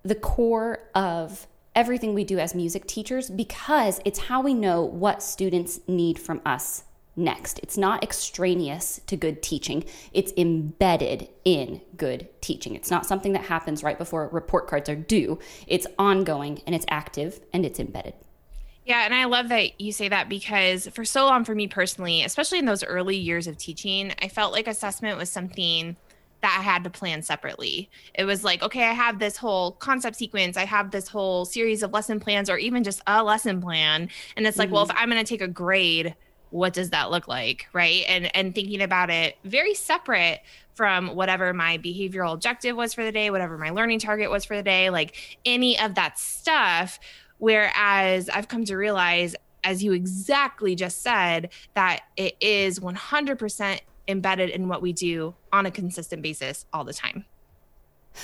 the 0.01 0.15
core 0.15 0.79
of 0.95 1.45
everything 1.79 2.13
we 2.13 2.25
do 2.25 2.37
as 2.39 2.53
music 2.53 2.85
teachers 2.85 3.29
because 3.29 4.01
it's 4.03 4.19
how 4.19 4.41
we 4.41 4.53
know 4.53 4.83
what 4.83 5.23
students 5.23 5.79
need 5.87 6.19
from 6.19 6.41
us 6.45 6.83
next. 7.15 7.57
It's 7.63 7.77
not 7.77 8.03
extraneous 8.03 8.99
to 9.07 9.15
good 9.15 9.41
teaching, 9.41 9.85
it's 10.11 10.33
embedded 10.35 11.29
in 11.45 11.79
good 11.95 12.27
teaching. 12.41 12.75
It's 12.75 12.91
not 12.91 13.05
something 13.05 13.31
that 13.31 13.45
happens 13.45 13.81
right 13.81 13.97
before 13.97 14.27
report 14.27 14.67
cards 14.67 14.89
are 14.89 14.95
due, 14.97 15.39
it's 15.67 15.87
ongoing 15.97 16.61
and 16.67 16.75
it's 16.75 16.85
active 16.89 17.39
and 17.53 17.65
it's 17.65 17.79
embedded. 17.79 18.13
Yeah, 18.85 19.05
and 19.05 19.15
I 19.15 19.23
love 19.23 19.47
that 19.47 19.79
you 19.79 19.93
say 19.93 20.09
that 20.09 20.27
because 20.27 20.85
for 20.89 21.05
so 21.05 21.27
long 21.27 21.45
for 21.45 21.55
me 21.55 21.69
personally, 21.69 22.25
especially 22.25 22.59
in 22.59 22.65
those 22.65 22.83
early 22.83 23.15
years 23.15 23.47
of 23.47 23.57
teaching, 23.57 24.11
I 24.21 24.27
felt 24.27 24.51
like 24.51 24.67
assessment 24.67 25.17
was 25.17 25.29
something 25.29 25.95
that 26.41 26.57
I 26.59 26.63
had 26.63 26.83
to 26.85 26.89
plan 26.89 27.21
separately. 27.21 27.89
It 28.13 28.25
was 28.25 28.43
like, 28.43 28.63
okay, 28.63 28.83
I 28.83 28.93
have 28.93 29.19
this 29.19 29.37
whole 29.37 29.73
concept 29.73 30.15
sequence, 30.15 30.57
I 30.57 30.65
have 30.65 30.91
this 30.91 31.07
whole 31.07 31.45
series 31.45 31.83
of 31.83 31.91
lesson 31.91 32.19
plans, 32.19 32.49
or 32.49 32.57
even 32.57 32.83
just 32.83 33.01
a 33.07 33.23
lesson 33.23 33.61
plan. 33.61 34.09
And 34.35 34.47
it's 34.47 34.57
like, 34.57 34.67
mm-hmm. 34.67 34.75
well, 34.75 34.83
if 34.83 34.91
I'm 34.95 35.09
going 35.09 35.23
to 35.23 35.27
take 35.27 35.41
a 35.41 35.47
grade, 35.47 36.15
what 36.51 36.73
does 36.73 36.89
that 36.91 37.11
look 37.11 37.27
like? 37.27 37.67
Right. 37.73 38.03
And 38.07 38.35
and 38.35 38.55
thinking 38.55 38.81
about 38.81 39.09
it 39.09 39.37
very 39.43 39.75
separate 39.75 40.41
from 40.73 41.15
whatever 41.15 41.53
my 41.53 41.77
behavioral 41.77 42.33
objective 42.33 42.75
was 42.75 42.93
for 42.93 43.03
the 43.03 43.11
day, 43.11 43.29
whatever 43.29 43.57
my 43.57 43.69
learning 43.69 43.99
target 43.99 44.31
was 44.31 44.45
for 44.45 44.55
the 44.55 44.63
day, 44.63 44.89
like 44.89 45.39
any 45.45 45.79
of 45.79 45.95
that 45.95 46.17
stuff. 46.17 46.99
Whereas 47.37 48.29
I've 48.29 48.47
come 48.47 48.65
to 48.65 48.75
realize 48.75 49.35
as 49.63 49.83
you 49.83 49.93
exactly 49.93 50.75
just 50.75 51.01
said, 51.01 51.49
that 51.73 52.01
it 52.15 52.35
is 52.39 52.79
100% 52.79 53.79
embedded 54.09 54.49
in 54.49 54.67
what 54.67 54.81
we 54.81 54.91
do 54.91 55.35
on 55.53 55.65
a 55.65 55.71
consistent 55.71 56.21
basis 56.21 56.65
all 56.73 56.83
the 56.83 56.93
time. 56.93 57.25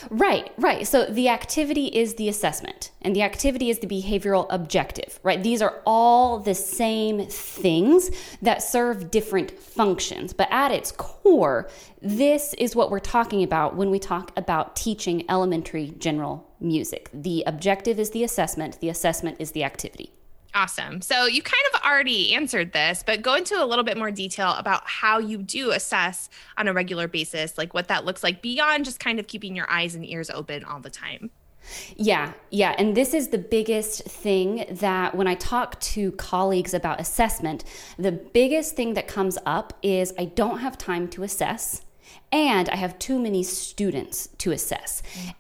Right, 0.10 0.52
right. 0.58 0.86
So 0.86 1.06
the 1.06 1.30
activity 1.30 1.86
is 1.86 2.16
the 2.16 2.28
assessment, 2.28 2.92
and 3.02 3.16
the 3.16 3.22
activity 3.22 3.70
is 3.70 3.80
the 3.80 3.88
behavioral 3.88 4.48
objective, 4.50 5.20
right? 5.24 5.42
These 5.42 5.62
are 5.62 5.82
all 5.86 6.40
the 6.40 6.56
same 6.56 7.28
things 7.28 8.10
that 8.42 8.62
serve 8.62 9.12
different 9.12 9.52
functions. 9.52 10.34
But 10.34 10.50
at 10.52 10.72
its 10.72 10.92
core, 10.92 11.70
this 12.02 12.54
is 12.56 12.76
what 12.76 12.92
we're 12.92 13.00
talking 13.00 13.44
about 13.44 13.76
when 13.76 13.90
we 13.90 14.00
talk 14.00 14.32
about 14.38 14.76
teaching 14.76 15.24
elementary 15.30 15.94
general 15.98 16.50
music. 16.60 17.10
The 17.14 17.44
objective 17.48 18.00
is 18.00 18.10
the 18.10 18.24
assessment, 18.24 18.80
the 18.82 18.90
assessment 18.90 19.38
is 19.40 19.52
the 19.52 19.64
activity. 19.64 20.12
Awesome. 20.56 21.02
So 21.02 21.26
you 21.26 21.42
kind 21.42 21.64
of 21.74 21.82
already 21.82 22.34
answered 22.34 22.72
this, 22.72 23.04
but 23.06 23.22
go 23.22 23.36
into 23.36 23.62
a 23.62 23.66
little 23.66 23.84
bit 23.84 23.98
more 23.98 24.10
detail 24.10 24.52
about 24.54 24.88
how 24.88 25.20
you 25.20 25.38
do 25.38 25.72
assess 25.72 26.30
on 26.58 26.70
a 26.70 26.74
regular 26.74 27.10
basis, 27.10 27.58
like 27.58 27.74
what 27.74 27.90
that 27.90 28.06
looks 28.06 28.24
like 28.24 28.42
beyond 28.42 28.86
just 28.86 29.02
kind 29.02 29.20
of 29.20 29.28
keeping 29.28 29.54
your 29.54 29.70
eyes 29.70 29.96
and 29.96 30.06
ears 30.06 30.30
open 30.30 30.64
all 30.64 30.80
the 30.80 30.90
time. 30.90 31.30
Yeah, 31.98 32.32
yeah. 32.52 32.74
And 32.78 32.96
this 32.96 33.14
is 33.14 33.30
the 33.30 33.38
biggest 33.38 34.04
thing 34.06 34.66
that 34.70 35.14
when 35.14 35.28
I 35.28 35.36
talk 35.36 35.78
to 35.82 36.14
colleagues 36.14 36.74
about 36.74 37.02
assessment, 37.02 37.66
the 37.98 38.14
biggest 38.14 38.78
thing 38.78 38.94
that 38.94 39.10
comes 39.10 39.38
up 39.46 39.74
is 39.84 40.14
I 40.18 40.26
don't 40.26 40.60
have 40.60 40.78
time 40.78 41.10
to 41.10 41.24
assess 41.24 41.82
and 42.32 42.70
I 42.70 42.78
have 42.78 42.98
too 42.98 43.20
many 43.20 43.44
students 43.44 44.30
to 44.38 44.52
assess. 44.52 45.04
Mm. 45.16 45.34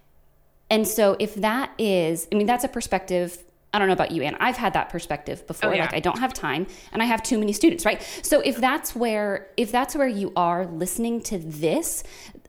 And 0.69 0.87
so 0.87 1.15
if 1.19 1.35
that 1.35 1.71
is, 1.77 2.27
I 2.33 2.35
mean, 2.35 2.47
that's 2.47 2.65
a 2.65 2.67
perspective 2.67 3.45
I 3.75 3.77
don't 3.77 3.89
know 3.89 3.93
about 3.93 4.11
you, 4.11 4.21
Anne. 4.21 4.37
I've 4.39 4.55
had 4.55 4.71
that 4.71 4.87
perspective 4.87 5.45
before. 5.47 5.71
Oh, 5.71 5.73
yeah. 5.73 5.81
Like 5.81 5.93
I 5.93 5.99
don't 5.99 6.19
have 6.19 6.33
time 6.33 6.65
and 6.93 7.01
I 7.01 7.05
have 7.05 7.21
too 7.21 7.37
many 7.37 7.51
students, 7.51 7.85
right? 7.85 8.01
So 8.21 8.39
if 8.39 8.55
that's 8.55 8.95
where 8.95 9.49
if 9.57 9.69
that's 9.69 9.97
where 9.97 10.07
you 10.07 10.31
are 10.37 10.65
listening 10.65 11.19
to 11.23 11.37
this, 11.37 12.03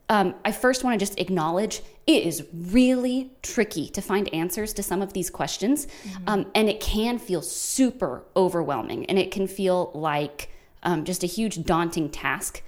um, 0.09 0.37
I 0.45 0.52
first 0.52 0.85
want 0.85 0.95
to 0.95 1.04
just 1.04 1.18
acknowledge 1.18 1.83
it 2.06 2.23
is 2.23 2.47
really 2.54 3.33
tricky 3.42 3.88
to 3.88 4.00
find 4.00 4.33
answers 4.33 4.73
to 4.75 4.85
some 4.85 5.02
of 5.02 5.14
these 5.14 5.28
questions, 5.28 5.87
mm-hmm. 5.87 6.28
um, 6.28 6.47
and 6.54 6.68
it 6.68 6.78
can 6.78 7.18
feel 7.18 7.42
super 7.42 8.23
overwhelming, 8.37 9.04
and 9.06 9.18
it 9.18 9.33
can 9.33 9.49
feel 9.49 9.90
like 9.95 10.49
um, 10.85 11.04
just 11.04 11.25
a 11.25 11.26
huge 11.26 11.64
daunting 11.64 12.09
task 12.09 12.62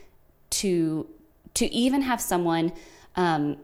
to 0.50 1.06
to 1.54 1.72
even 1.72 2.02
have 2.02 2.20
someone 2.20 2.72
um, 3.14 3.56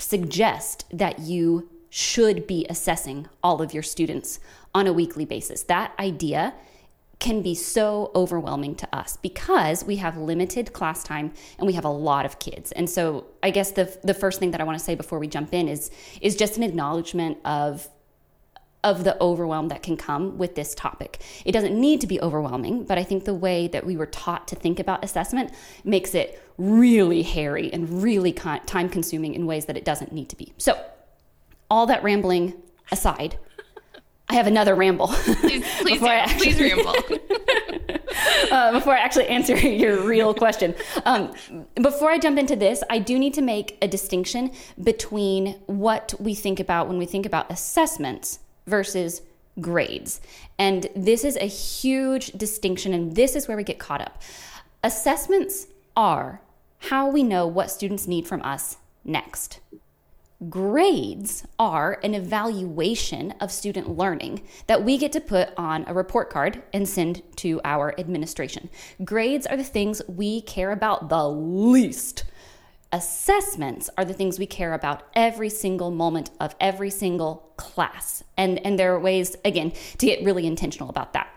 suggest 0.00 0.84
that 0.90 1.20
you 1.20 1.68
should 1.96 2.46
be 2.46 2.66
assessing 2.68 3.26
all 3.42 3.62
of 3.62 3.72
your 3.72 3.82
students 3.82 4.38
on 4.74 4.86
a 4.86 4.92
weekly 4.92 5.24
basis. 5.24 5.62
That 5.62 5.94
idea 5.98 6.52
can 7.20 7.40
be 7.40 7.54
so 7.54 8.10
overwhelming 8.14 8.74
to 8.74 8.94
us 8.94 9.16
because 9.16 9.82
we 9.82 9.96
have 9.96 10.18
limited 10.18 10.74
class 10.74 11.02
time 11.02 11.32
and 11.56 11.66
we 11.66 11.72
have 11.72 11.86
a 11.86 11.90
lot 11.90 12.26
of 12.26 12.38
kids. 12.38 12.70
And 12.72 12.90
so 12.90 13.28
I 13.42 13.48
guess 13.48 13.70
the 13.70 13.98
the 14.04 14.12
first 14.12 14.38
thing 14.38 14.50
that 14.50 14.60
I 14.60 14.64
want 14.64 14.78
to 14.78 14.84
say 14.84 14.94
before 14.94 15.18
we 15.18 15.26
jump 15.26 15.54
in 15.54 15.68
is 15.68 15.90
is 16.20 16.36
just 16.36 16.58
an 16.58 16.64
acknowledgement 16.64 17.38
of 17.46 17.88
of 18.84 19.04
the 19.04 19.18
overwhelm 19.22 19.68
that 19.68 19.82
can 19.82 19.96
come 19.96 20.36
with 20.36 20.54
this 20.54 20.74
topic. 20.74 21.22
It 21.46 21.52
doesn't 21.52 21.80
need 21.80 22.02
to 22.02 22.06
be 22.06 22.20
overwhelming, 22.20 22.84
but 22.84 22.98
I 22.98 23.04
think 23.04 23.24
the 23.24 23.32
way 23.32 23.68
that 23.68 23.86
we 23.86 23.96
were 23.96 24.04
taught 24.04 24.46
to 24.48 24.54
think 24.54 24.78
about 24.78 25.02
assessment 25.02 25.50
makes 25.82 26.14
it 26.14 26.42
really 26.58 27.22
hairy 27.22 27.72
and 27.72 28.02
really 28.02 28.34
time 28.34 28.90
consuming 28.90 29.32
in 29.32 29.46
ways 29.46 29.64
that 29.64 29.78
it 29.78 29.86
doesn't 29.86 30.12
need 30.12 30.28
to 30.28 30.36
be. 30.36 30.52
So, 30.58 30.78
all 31.70 31.86
that 31.86 32.02
rambling 32.02 32.54
aside, 32.90 33.38
I 34.28 34.34
have 34.34 34.46
another 34.46 34.74
ramble. 34.74 35.08
Please, 35.08 35.64
please, 35.80 36.02
actually, 36.02 36.54
please 36.54 36.60
ramble. 36.74 36.94
uh, 38.50 38.72
before 38.72 38.94
I 38.94 38.98
actually 38.98 39.28
answer 39.28 39.56
your 39.68 40.02
real 40.02 40.34
question. 40.34 40.74
Um, 41.04 41.32
before 41.76 42.10
I 42.10 42.18
jump 42.18 42.38
into 42.38 42.56
this, 42.56 42.82
I 42.90 42.98
do 42.98 43.18
need 43.18 43.34
to 43.34 43.42
make 43.42 43.78
a 43.80 43.88
distinction 43.88 44.50
between 44.82 45.52
what 45.66 46.14
we 46.18 46.34
think 46.34 46.58
about 46.58 46.88
when 46.88 46.98
we 46.98 47.06
think 47.06 47.24
about 47.24 47.50
assessments 47.50 48.40
versus 48.66 49.22
grades. 49.60 50.20
And 50.58 50.88
this 50.96 51.24
is 51.24 51.36
a 51.36 51.46
huge 51.46 52.32
distinction, 52.32 52.92
and 52.92 53.14
this 53.14 53.36
is 53.36 53.46
where 53.46 53.56
we 53.56 53.62
get 53.62 53.78
caught 53.78 54.00
up. 54.00 54.20
Assessments 54.82 55.68
are 55.96 56.40
how 56.78 57.08
we 57.08 57.22
know 57.22 57.46
what 57.46 57.70
students 57.70 58.06
need 58.06 58.26
from 58.26 58.42
us 58.42 58.76
next. 59.04 59.60
Grades 60.50 61.46
are 61.58 61.98
an 62.04 62.14
evaluation 62.14 63.32
of 63.40 63.50
student 63.50 63.96
learning 63.96 64.42
that 64.66 64.84
we 64.84 64.98
get 64.98 65.10
to 65.12 65.20
put 65.20 65.48
on 65.56 65.84
a 65.86 65.94
report 65.94 66.28
card 66.28 66.62
and 66.74 66.86
send 66.86 67.22
to 67.36 67.58
our 67.64 67.98
administration. 67.98 68.68
Grades 69.02 69.46
are 69.46 69.56
the 69.56 69.64
things 69.64 70.02
we 70.06 70.42
care 70.42 70.72
about 70.72 71.08
the 71.08 71.26
least. 71.26 72.24
Assessments 72.92 73.88
are 73.96 74.04
the 74.04 74.12
things 74.12 74.38
we 74.38 74.44
care 74.44 74.74
about 74.74 75.04
every 75.14 75.48
single 75.48 75.90
moment 75.90 76.30
of 76.38 76.54
every 76.60 76.90
single 76.90 77.50
class. 77.56 78.22
And, 78.36 78.58
and 78.64 78.78
there 78.78 78.94
are 78.94 79.00
ways, 79.00 79.36
again, 79.42 79.72
to 79.96 80.06
get 80.06 80.22
really 80.22 80.46
intentional 80.46 80.90
about 80.90 81.14
that. 81.14 81.30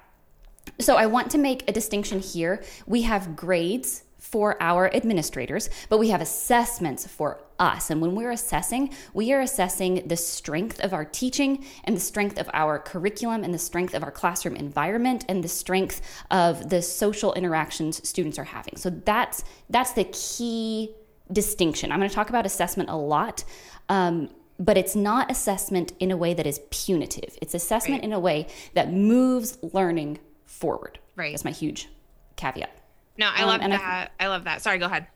So 0.79 0.98
I 0.98 1.06
want 1.06 1.32
to 1.32 1.38
make 1.38 1.68
a 1.70 1.74
distinction 1.74 2.20
here. 2.20 2.62
We 2.86 3.03
have 3.03 3.38
grades 3.38 4.03
for 4.20 4.62
our 4.62 4.94
administrators, 4.94 5.70
but 5.88 5.98
we 5.98 6.10
have 6.10 6.22
assessments 6.22 7.08
for 7.08 7.40
us. 7.58 7.90
And 7.90 8.02
when 8.02 8.16
we're 8.16 8.32
assessing, 8.32 8.94
we 9.14 9.34
are 9.34 9.42
assessing 9.42 10.08
the 10.08 10.18
strength 10.18 10.80
of 10.82 10.94
our 10.94 11.06
teaching 11.06 11.66
and 11.86 11.96
the 11.96 12.02
strength 12.02 12.38
of 12.38 12.50
our 12.54 12.80
curriculum 12.80 13.44
and 13.44 13.54
the 13.54 13.60
strength 13.60 13.94
of 13.94 14.04
our 14.04 14.12
classroom 14.12 14.56
environment 14.56 15.26
and 15.28 15.44
the 15.44 15.48
strength 15.48 16.02
of 16.30 16.70
the 16.70 16.82
social 16.82 17.34
interactions 17.34 18.08
students 18.08 18.38
are 18.38 18.44
having. 18.44 18.76
So 18.76 18.90
that's 18.90 19.44
that's 19.70 19.94
the 19.94 20.04
key 20.06 20.94
distinction. 21.32 21.92
I'm 21.92 22.00
going 22.00 22.10
to 22.10 22.16
talk 22.16 22.30
about 22.30 22.46
assessment 22.46 22.90
a 22.90 22.96
lot. 22.96 23.44
Um, 23.88 24.30
but 24.60 24.78
it's 24.78 24.96
not 24.96 25.32
assessment 25.32 25.94
in 26.00 26.12
a 26.12 26.18
way 26.18 26.34
that 26.34 26.46
is 26.46 26.60
punitive. 26.70 27.38
It's 27.42 27.54
assessment 27.54 28.02
right. 28.02 28.04
in 28.04 28.12
a 28.12 28.20
way 28.20 28.48
that 28.74 28.92
moves 28.92 29.58
learning 29.62 30.20
forward. 30.46 31.00
Right. 31.16 31.32
That's 31.32 31.46
my 31.46 31.52
huge 31.52 31.88
caveat. 32.36 32.78
No, 33.20 33.30
I 33.32 33.44
um, 33.44 33.50
love 33.50 33.60
that. 33.62 34.12
I, 34.20 34.26
I 34.26 34.28
love 34.30 34.46
that. 34.46 34.62
Sorry, 34.62 34.80
go 34.80 34.86
ahead. 34.86 35.08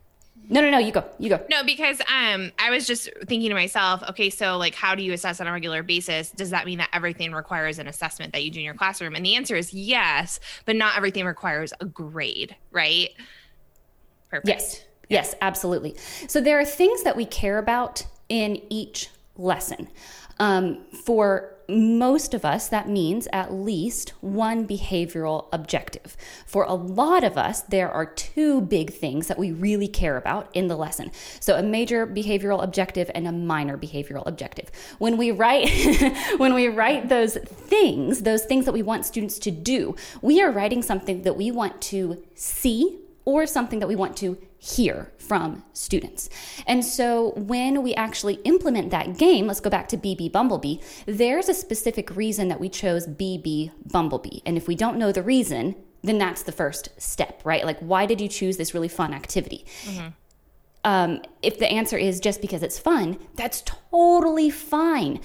No, 0.49 0.59
no, 0.59 0.69
no, 0.69 0.77
you 0.77 0.91
go. 0.91 1.05
You 1.19 1.29
go. 1.29 1.43
No, 1.49 1.63
because 1.63 2.01
um 2.01 2.51
I 2.59 2.69
was 2.69 2.85
just 2.85 3.09
thinking 3.27 3.47
to 3.49 3.55
myself, 3.55 4.03
okay, 4.09 4.29
so 4.29 4.57
like 4.57 4.75
how 4.75 4.93
do 4.93 5.01
you 5.01 5.13
assess 5.13 5.39
on 5.39 5.47
a 5.47 5.51
regular 5.53 5.83
basis? 5.83 6.31
Does 6.31 6.49
that 6.49 6.65
mean 6.65 6.79
that 6.79 6.89
everything 6.91 7.31
requires 7.31 7.79
an 7.79 7.87
assessment 7.87 8.33
that 8.33 8.43
you 8.43 8.51
do 8.51 8.59
in 8.59 8.65
your 8.65 8.73
classroom? 8.73 9.15
And 9.15 9.25
the 9.25 9.35
answer 9.35 9.55
is 9.55 9.73
yes, 9.73 10.41
but 10.65 10.75
not 10.75 10.97
everything 10.97 11.25
requires 11.25 11.73
a 11.79 11.85
grade, 11.85 12.55
right? 12.71 13.09
Perfect. 14.29 14.47
Yes. 14.47 14.83
Yes, 15.09 15.35
absolutely. 15.41 15.95
So 16.27 16.41
there 16.41 16.59
are 16.59 16.65
things 16.65 17.03
that 17.03 17.15
we 17.15 17.25
care 17.25 17.57
about 17.57 18.05
in 18.27 18.61
each 18.69 19.09
lesson. 19.37 19.87
Um, 20.39 20.85
for 21.05 21.52
most 21.69 22.33
of 22.33 22.45
us, 22.45 22.67
that 22.69 22.89
means 22.89 23.27
at 23.31 23.53
least 23.53 24.11
one 24.21 24.67
behavioral 24.67 25.47
objective. 25.51 26.15
For 26.45 26.63
a 26.63 26.73
lot 26.73 27.23
of 27.23 27.37
us, 27.37 27.61
there 27.61 27.91
are 27.91 28.05
two 28.05 28.61
big 28.61 28.91
things 28.91 29.27
that 29.27 29.37
we 29.37 29.51
really 29.51 29.87
care 29.87 30.17
about 30.17 30.49
in 30.53 30.67
the 30.67 30.75
lesson. 30.75 31.11
So, 31.39 31.57
a 31.57 31.63
major 31.63 32.05
behavioral 32.07 32.63
objective 32.63 33.09
and 33.13 33.27
a 33.27 33.31
minor 33.31 33.77
behavioral 33.77 34.25
objective. 34.25 34.71
When 34.97 35.17
we 35.17 35.31
write, 35.31 35.69
when 36.37 36.53
we 36.53 36.67
write 36.67 37.09
those 37.09 37.35
things, 37.35 38.21
those 38.21 38.45
things 38.45 38.65
that 38.65 38.73
we 38.73 38.81
want 38.81 39.05
students 39.05 39.39
to 39.39 39.51
do, 39.51 39.95
we 40.21 40.41
are 40.41 40.51
writing 40.51 40.81
something 40.81 41.23
that 41.23 41.37
we 41.37 41.51
want 41.51 41.81
to 41.81 42.23
see 42.35 42.99
or 43.25 43.45
something 43.45 43.79
that 43.79 43.87
we 43.87 43.95
want 43.95 44.17
to 44.17 44.37
hear 44.57 45.11
from 45.17 45.63
students. 45.73 46.29
And 46.65 46.85
so 46.85 47.31
when 47.35 47.83
we 47.83 47.93
actually 47.95 48.35
implement 48.45 48.91
that 48.91 49.17
game, 49.17 49.47
let's 49.47 49.59
go 49.59 49.69
back 49.69 49.87
to 49.89 49.97
Bee 49.97 50.15
Bee 50.15 50.29
Bumblebee, 50.29 50.77
there's 51.05 51.49
a 51.49 51.53
specific 51.53 52.15
reason 52.15 52.47
that 52.47 52.59
we 52.59 52.69
chose 52.69 53.07
Bee 53.07 53.37
Bee 53.37 53.71
Bumblebee. 53.85 54.39
And 54.45 54.57
if 54.57 54.67
we 54.67 54.75
don't 54.75 54.97
know 54.97 55.11
the 55.11 55.23
reason, 55.23 55.75
then 56.01 56.17
that's 56.17 56.43
the 56.43 56.51
first 56.51 56.89
step, 56.97 57.41
right? 57.43 57.65
Like, 57.65 57.79
why 57.79 58.05
did 58.05 58.19
you 58.19 58.27
choose 58.27 58.57
this 58.57 58.73
really 58.73 58.87
fun 58.87 59.13
activity? 59.13 59.65
Mm-hmm. 59.83 60.07
Um, 60.85 61.21
if 61.41 61.59
the 61.59 61.71
answer 61.71 61.97
is 61.97 62.19
just 62.19 62.41
because 62.41 62.61
it's 62.61 62.77
fun, 62.77 63.17
that's 63.35 63.63
totally 63.65 64.49
fine. 64.49 65.21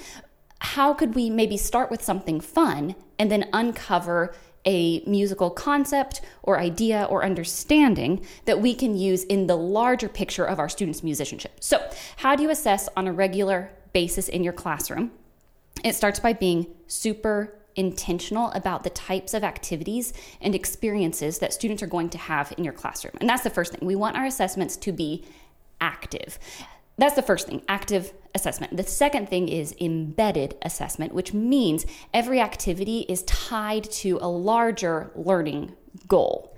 How 0.61 0.93
could 0.93 1.15
we 1.15 1.29
maybe 1.29 1.57
start 1.57 1.91
with 1.91 2.01
something 2.01 2.39
fun 2.39 2.95
and 3.17 3.29
then 3.29 3.49
uncover 3.51 4.33
a 4.65 5.01
musical 5.05 5.49
concept 5.49 6.21
or 6.43 6.59
idea 6.59 7.07
or 7.09 7.23
understanding 7.23 8.25
that 8.45 8.61
we 8.61 8.73
can 8.73 8.97
use 8.97 9.23
in 9.23 9.47
the 9.47 9.55
larger 9.55 10.09
picture 10.09 10.45
of 10.45 10.59
our 10.59 10.69
students' 10.69 11.03
musicianship. 11.03 11.53
So, 11.59 11.87
how 12.17 12.35
do 12.35 12.43
you 12.43 12.49
assess 12.49 12.89
on 12.95 13.07
a 13.07 13.13
regular 13.13 13.71
basis 13.93 14.29
in 14.29 14.43
your 14.43 14.53
classroom? 14.53 15.11
It 15.83 15.95
starts 15.95 16.19
by 16.19 16.33
being 16.33 16.67
super 16.87 17.55
intentional 17.75 18.51
about 18.51 18.83
the 18.83 18.89
types 18.89 19.33
of 19.33 19.43
activities 19.43 20.11
and 20.41 20.53
experiences 20.53 21.39
that 21.39 21.53
students 21.53 21.81
are 21.81 21.87
going 21.87 22.09
to 22.09 22.17
have 22.17 22.53
in 22.57 22.63
your 22.63 22.73
classroom. 22.73 23.13
And 23.21 23.29
that's 23.29 23.43
the 23.43 23.49
first 23.49 23.73
thing. 23.73 23.87
We 23.87 23.95
want 23.95 24.17
our 24.17 24.25
assessments 24.25 24.75
to 24.77 24.91
be 24.91 25.23
active. 25.79 26.37
That's 26.99 27.15
the 27.15 27.21
first 27.21 27.47
thing, 27.47 27.61
active 27.69 28.13
assessment. 28.35 28.75
The 28.75 28.83
second 28.83 29.29
thing 29.29 29.47
is 29.47 29.73
embedded 29.79 30.55
assessment, 30.61 31.13
which 31.13 31.33
means 31.33 31.85
every 32.13 32.41
activity 32.41 33.05
is 33.07 33.23
tied 33.23 33.85
to 33.91 34.19
a 34.21 34.27
larger 34.27 35.11
learning 35.15 35.75
goal. 36.07 36.55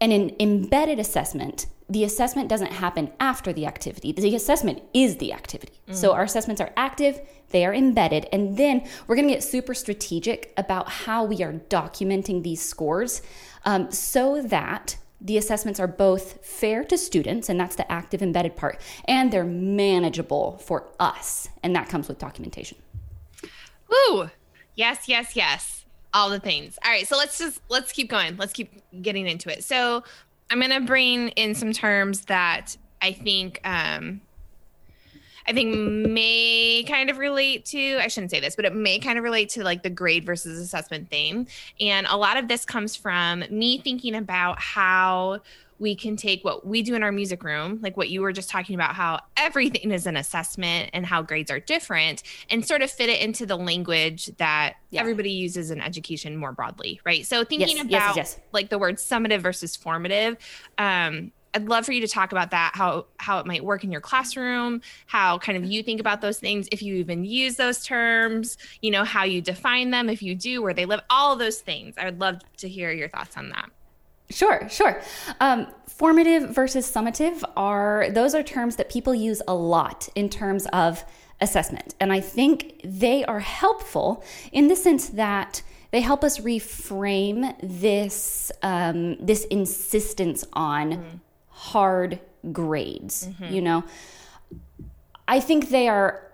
And 0.00 0.12
in 0.12 0.36
embedded 0.38 0.98
assessment, 0.98 1.66
the 1.88 2.04
assessment 2.04 2.50
doesn't 2.50 2.72
happen 2.72 3.10
after 3.18 3.52
the 3.52 3.64
activity. 3.64 4.12
The 4.12 4.36
assessment 4.36 4.82
is 4.92 5.16
the 5.16 5.32
activity. 5.32 5.80
Mm. 5.88 5.94
So 5.94 6.12
our 6.12 6.24
assessments 6.24 6.60
are 6.60 6.70
active, 6.76 7.18
they 7.48 7.64
are 7.64 7.72
embedded, 7.72 8.28
and 8.30 8.58
then 8.58 8.86
we're 9.06 9.16
going 9.16 9.26
to 9.26 9.32
get 9.32 9.42
super 9.42 9.72
strategic 9.72 10.52
about 10.58 10.90
how 10.90 11.24
we 11.24 11.42
are 11.42 11.54
documenting 11.54 12.42
these 12.42 12.60
scores 12.60 13.22
um, 13.64 13.90
so 13.90 14.42
that 14.42 14.98
the 15.20 15.36
assessments 15.36 15.80
are 15.80 15.88
both 15.88 16.44
fair 16.44 16.84
to 16.84 16.96
students, 16.96 17.48
and 17.48 17.58
that's 17.58 17.76
the 17.76 17.90
active 17.90 18.22
embedded 18.22 18.54
part, 18.56 18.80
and 19.06 19.32
they're 19.32 19.44
manageable 19.44 20.58
for 20.58 20.88
us, 21.00 21.48
and 21.62 21.74
that 21.74 21.88
comes 21.88 22.06
with 22.08 22.18
documentation. 22.18 22.78
Ooh, 23.92 24.30
yes, 24.76 25.08
yes, 25.08 25.34
yes. 25.34 25.84
all 26.14 26.30
the 26.30 26.40
things. 26.40 26.78
All 26.84 26.90
right, 26.90 27.06
so 27.06 27.16
let's 27.16 27.38
just 27.38 27.60
let's 27.68 27.92
keep 27.92 28.08
going. 28.08 28.36
Let's 28.36 28.52
keep 28.52 28.72
getting 29.02 29.26
into 29.26 29.50
it. 29.50 29.64
So 29.64 30.02
I'm 30.50 30.60
gonna 30.60 30.80
bring 30.80 31.28
in 31.30 31.54
some 31.54 31.72
terms 31.72 32.22
that 32.26 32.76
I 33.02 33.12
think 33.12 33.60
um, 33.64 34.20
I 35.48 35.52
think 35.52 35.74
may 35.74 36.84
kind 36.86 37.08
of 37.08 37.16
relate 37.16 37.64
to, 37.66 37.98
I 37.98 38.08
shouldn't 38.08 38.30
say 38.30 38.38
this, 38.38 38.54
but 38.54 38.66
it 38.66 38.74
may 38.74 38.98
kind 38.98 39.16
of 39.16 39.24
relate 39.24 39.48
to 39.50 39.64
like 39.64 39.82
the 39.82 39.90
grade 39.90 40.26
versus 40.26 40.58
assessment 40.58 41.08
thing. 41.08 41.48
And 41.80 42.06
a 42.08 42.16
lot 42.16 42.36
of 42.36 42.48
this 42.48 42.66
comes 42.66 42.94
from 42.94 43.42
me 43.50 43.78
thinking 43.78 44.14
about 44.14 44.60
how 44.60 45.40
we 45.78 45.94
can 45.94 46.16
take 46.16 46.44
what 46.44 46.66
we 46.66 46.82
do 46.82 46.94
in 46.94 47.02
our 47.02 47.12
music 47.12 47.42
room, 47.44 47.78
like 47.82 47.96
what 47.96 48.10
you 48.10 48.20
were 48.20 48.32
just 48.32 48.50
talking 48.50 48.74
about, 48.74 48.94
how 48.94 49.20
everything 49.36 49.90
is 49.92 50.06
an 50.06 50.16
assessment 50.16 50.90
and 50.92 51.06
how 51.06 51.22
grades 51.22 51.50
are 51.50 51.60
different, 51.60 52.22
and 52.50 52.66
sort 52.66 52.82
of 52.82 52.90
fit 52.90 53.08
it 53.08 53.20
into 53.20 53.46
the 53.46 53.56
language 53.56 54.26
that 54.38 54.74
yeah. 54.90 55.00
everybody 55.00 55.30
uses 55.30 55.70
in 55.70 55.80
education 55.80 56.36
more 56.36 56.52
broadly, 56.52 57.00
right? 57.04 57.24
So 57.24 57.44
thinking 57.44 57.76
yes, 57.76 57.86
about 57.86 58.16
yes, 58.16 58.16
yes. 58.16 58.40
like 58.52 58.70
the 58.70 58.78
word 58.78 58.96
summative 58.96 59.40
versus 59.40 59.76
formative, 59.76 60.36
um, 60.78 61.32
I'd 61.58 61.68
love 61.68 61.84
for 61.84 61.90
you 61.90 62.00
to 62.02 62.06
talk 62.06 62.30
about 62.30 62.52
that, 62.52 62.70
how 62.74 63.06
how 63.16 63.40
it 63.40 63.46
might 63.46 63.64
work 63.64 63.82
in 63.82 63.90
your 63.90 64.00
classroom, 64.00 64.80
how 65.06 65.38
kind 65.38 65.58
of 65.58 65.68
you 65.68 65.82
think 65.82 65.98
about 65.98 66.20
those 66.20 66.38
things, 66.38 66.68
if 66.70 66.82
you 66.82 66.94
even 66.94 67.24
use 67.24 67.56
those 67.56 67.84
terms, 67.84 68.56
you 68.80 68.92
know, 68.92 69.02
how 69.02 69.24
you 69.24 69.42
define 69.42 69.90
them, 69.90 70.08
if 70.08 70.22
you 70.22 70.36
do, 70.36 70.62
where 70.62 70.72
they 70.72 70.86
live, 70.86 71.00
all 71.10 71.32
of 71.32 71.40
those 71.40 71.58
things. 71.58 71.96
I 71.98 72.04
would 72.04 72.20
love 72.20 72.38
to 72.58 72.68
hear 72.68 72.92
your 72.92 73.08
thoughts 73.08 73.36
on 73.36 73.48
that. 73.48 73.70
Sure, 74.30 74.68
sure. 74.68 75.00
Um, 75.40 75.66
formative 75.88 76.50
versus 76.50 76.88
summative 76.88 77.42
are 77.56 78.08
those 78.10 78.36
are 78.36 78.44
terms 78.44 78.76
that 78.76 78.88
people 78.88 79.16
use 79.16 79.42
a 79.48 79.54
lot 79.54 80.08
in 80.14 80.28
terms 80.28 80.66
of 80.72 81.04
assessment, 81.40 81.96
and 81.98 82.12
I 82.12 82.20
think 82.20 82.80
they 82.84 83.24
are 83.24 83.40
helpful 83.40 84.22
in 84.52 84.68
the 84.68 84.76
sense 84.76 85.08
that 85.08 85.62
they 85.90 86.02
help 86.02 86.22
us 86.22 86.38
reframe 86.38 87.56
this 87.62 88.52
um, 88.62 89.16
this 89.24 89.44
insistence 89.46 90.44
on 90.52 90.92
mm. 90.92 91.20
Hard 91.58 92.20
grades. 92.52 93.26
Mm-hmm. 93.26 93.52
You 93.54 93.62
know, 93.62 93.84
I 95.26 95.40
think 95.40 95.70
they 95.70 95.88
are 95.88 96.24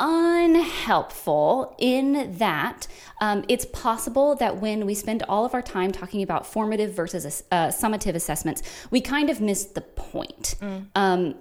unhelpful 0.00 1.76
in 1.78 2.36
that 2.38 2.88
um, 3.20 3.44
it's 3.48 3.64
possible 3.66 4.34
that 4.34 4.60
when 4.60 4.84
we 4.86 4.94
spend 4.94 5.22
all 5.28 5.44
of 5.44 5.54
our 5.54 5.62
time 5.62 5.92
talking 5.92 6.20
about 6.20 6.44
formative 6.44 6.92
versus 6.92 7.44
uh, 7.52 7.68
summative 7.68 8.16
assessments, 8.16 8.62
we 8.90 9.00
kind 9.00 9.30
of 9.30 9.40
miss 9.40 9.64
the 9.64 9.80
point. 9.80 10.56
Mm. 10.60 10.86
Um, 10.96 11.34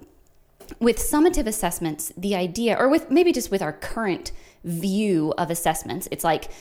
with 0.79 0.97
summative 0.97 1.47
assessments, 1.47 2.13
the 2.15 2.35
idea, 2.35 2.75
or 2.77 2.87
with 2.87 3.09
maybe 3.09 3.31
just 3.31 3.49
with 3.49 3.61
our 3.61 3.73
current 3.73 4.31
view 4.63 5.33
of 5.37 5.49
assessments, 5.49 6.07
it's 6.11 6.23
like, 6.23 6.51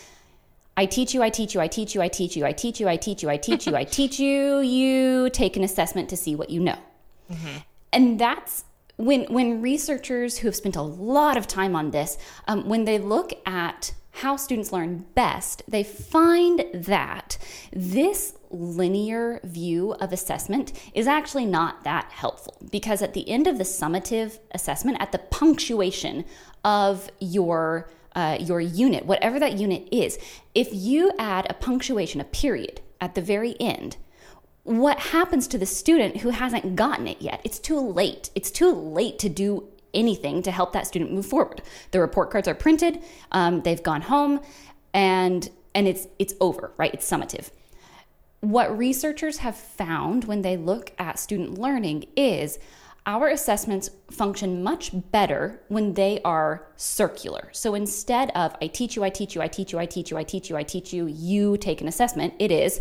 I 0.77 0.87
teach 0.87 1.13
you, 1.13 1.23
I 1.23 1.31
teach 1.31 1.55
you, 1.55 1.61
I 1.61 1.69
teach 1.69 1.95
you, 1.95 2.01
I 2.01 2.09
teach 2.09 2.37
you, 2.37 2.47
I 2.47 2.53
teach 2.53 2.81
you, 2.81 2.89
I 2.89 2.97
teach 2.97 3.23
you, 3.23 3.29
I 3.29 3.37
teach 3.37 3.67
you, 3.67 3.77
I 3.77 3.85
teach 3.99 4.19
you, 4.19 4.61
you 4.61 5.31
take 5.31 5.57
an 5.57 5.65
assessment 5.65 6.09
to 6.11 6.17
see 6.17 6.35
what 6.35 6.51
you 6.51 6.61
know. 6.61 6.79
Mm-hmm. 7.31 7.59
And 7.93 8.19
that's 8.19 8.65
when 8.97 9.25
when 9.25 9.61
researchers 9.61 10.39
who 10.39 10.49
have 10.49 10.57
spent 10.57 10.77
a 10.77 10.83
lot 10.83 11.37
of 11.37 11.47
time 11.47 11.77
on 11.77 11.91
this, 11.91 12.17
um, 12.49 12.69
when 12.69 12.85
they 12.85 12.99
look 12.99 13.33
at 13.47 13.95
how 14.17 14.37
students 14.37 14.73
learn 14.73 15.07
best, 15.15 15.63
they 15.67 15.83
find 15.83 16.65
that 16.75 17.39
this 17.73 18.35
linear 18.51 19.41
view 19.43 19.93
of 19.95 20.13
assessment 20.13 20.73
is 20.95 21.07
actually 21.07 21.47
not 21.47 21.83
that 21.85 22.11
helpful 22.13 22.59
because 22.71 23.01
at 23.01 23.15
the 23.15 23.29
end 23.29 23.47
of 23.47 23.57
the 23.57 23.65
summative 23.65 24.39
assessment, 24.53 24.99
at 25.01 25.13
the 25.13 25.19
punctuation 25.19 26.25
of 26.63 27.11
your 27.21 27.89
uh, 28.15 28.39
your 28.41 28.61
unit, 28.61 29.07
whatever 29.07 29.39
that 29.41 29.59
unit 29.59 29.89
is, 29.91 30.19
if 30.55 30.69
you 30.73 31.13
add 31.19 31.47
a 31.49 31.55
punctuation, 31.55 32.21
a 32.21 32.25
period 32.25 32.81
at 33.01 33.15
the 33.15 33.23
very 33.23 33.57
end, 33.61 33.97
what 34.65 34.99
happens 34.99 35.49
to 35.49 35.59
the 35.59 35.67
student 35.67 36.19
who 36.19 36.31
hasn't 36.31 36.77
gotten 36.77 37.09
it 37.09 37.21
yet? 37.21 37.41
It's 37.45 37.59
too 37.59 37.81
late. 37.81 38.31
It's 38.35 38.51
too 38.51 38.73
late 38.73 39.19
to 39.21 39.29
do 39.29 39.69
anything 39.95 40.43
to 40.43 40.51
help 40.51 40.73
that 40.73 40.87
student 40.87 41.13
move 41.13 41.27
forward. 41.27 41.63
The 41.91 42.01
report 42.01 42.31
cards 42.31 42.49
are 42.49 42.55
printed, 42.55 43.03
um, 43.33 43.63
they've 43.63 43.83
gone 43.83 44.03
home, 44.03 44.41
and 44.95 45.49
and 45.75 45.89
it's 45.89 46.07
it's 46.19 46.35
over, 46.41 46.73
right? 46.77 46.93
It's 46.93 47.09
summative. 47.09 47.51
What 48.41 48.77
researchers 48.77 49.39
have 49.39 49.57
found 49.57 50.25
when 50.25 50.43
they 50.43 50.57
look 50.57 50.93
at 50.99 51.19
student 51.19 51.59
learning 51.59 52.07
is 52.17 52.59
our 53.07 53.29
assessments 53.29 53.91
function 54.11 54.63
much 54.63 54.93
better 55.11 55.61
when 55.69 55.95
they 55.95 56.21
are 56.25 56.67
circular. 56.77 57.49
So 57.53 57.75
instead 57.75 58.31
of 58.35 58.55
I 58.63 58.69
teach 58.69 58.97
you, 58.97 59.03
I 59.03 59.11
teach 59.11 59.35
you, 59.35 59.43
I 59.43 59.49
teach 59.49 59.73
you, 59.73 59.79
I 59.79 59.87
teach 59.87 60.11
you, 60.11 60.17
I 60.17 60.23
teach 60.23 60.51
you, 60.51 60.57
I 60.57 60.63
teach 60.63 60.93
you, 60.93 61.07
you 61.07 61.57
take 61.57 61.81
an 61.81 61.89
assessment, 61.89 62.35
it 62.39 62.51
is 62.51 62.81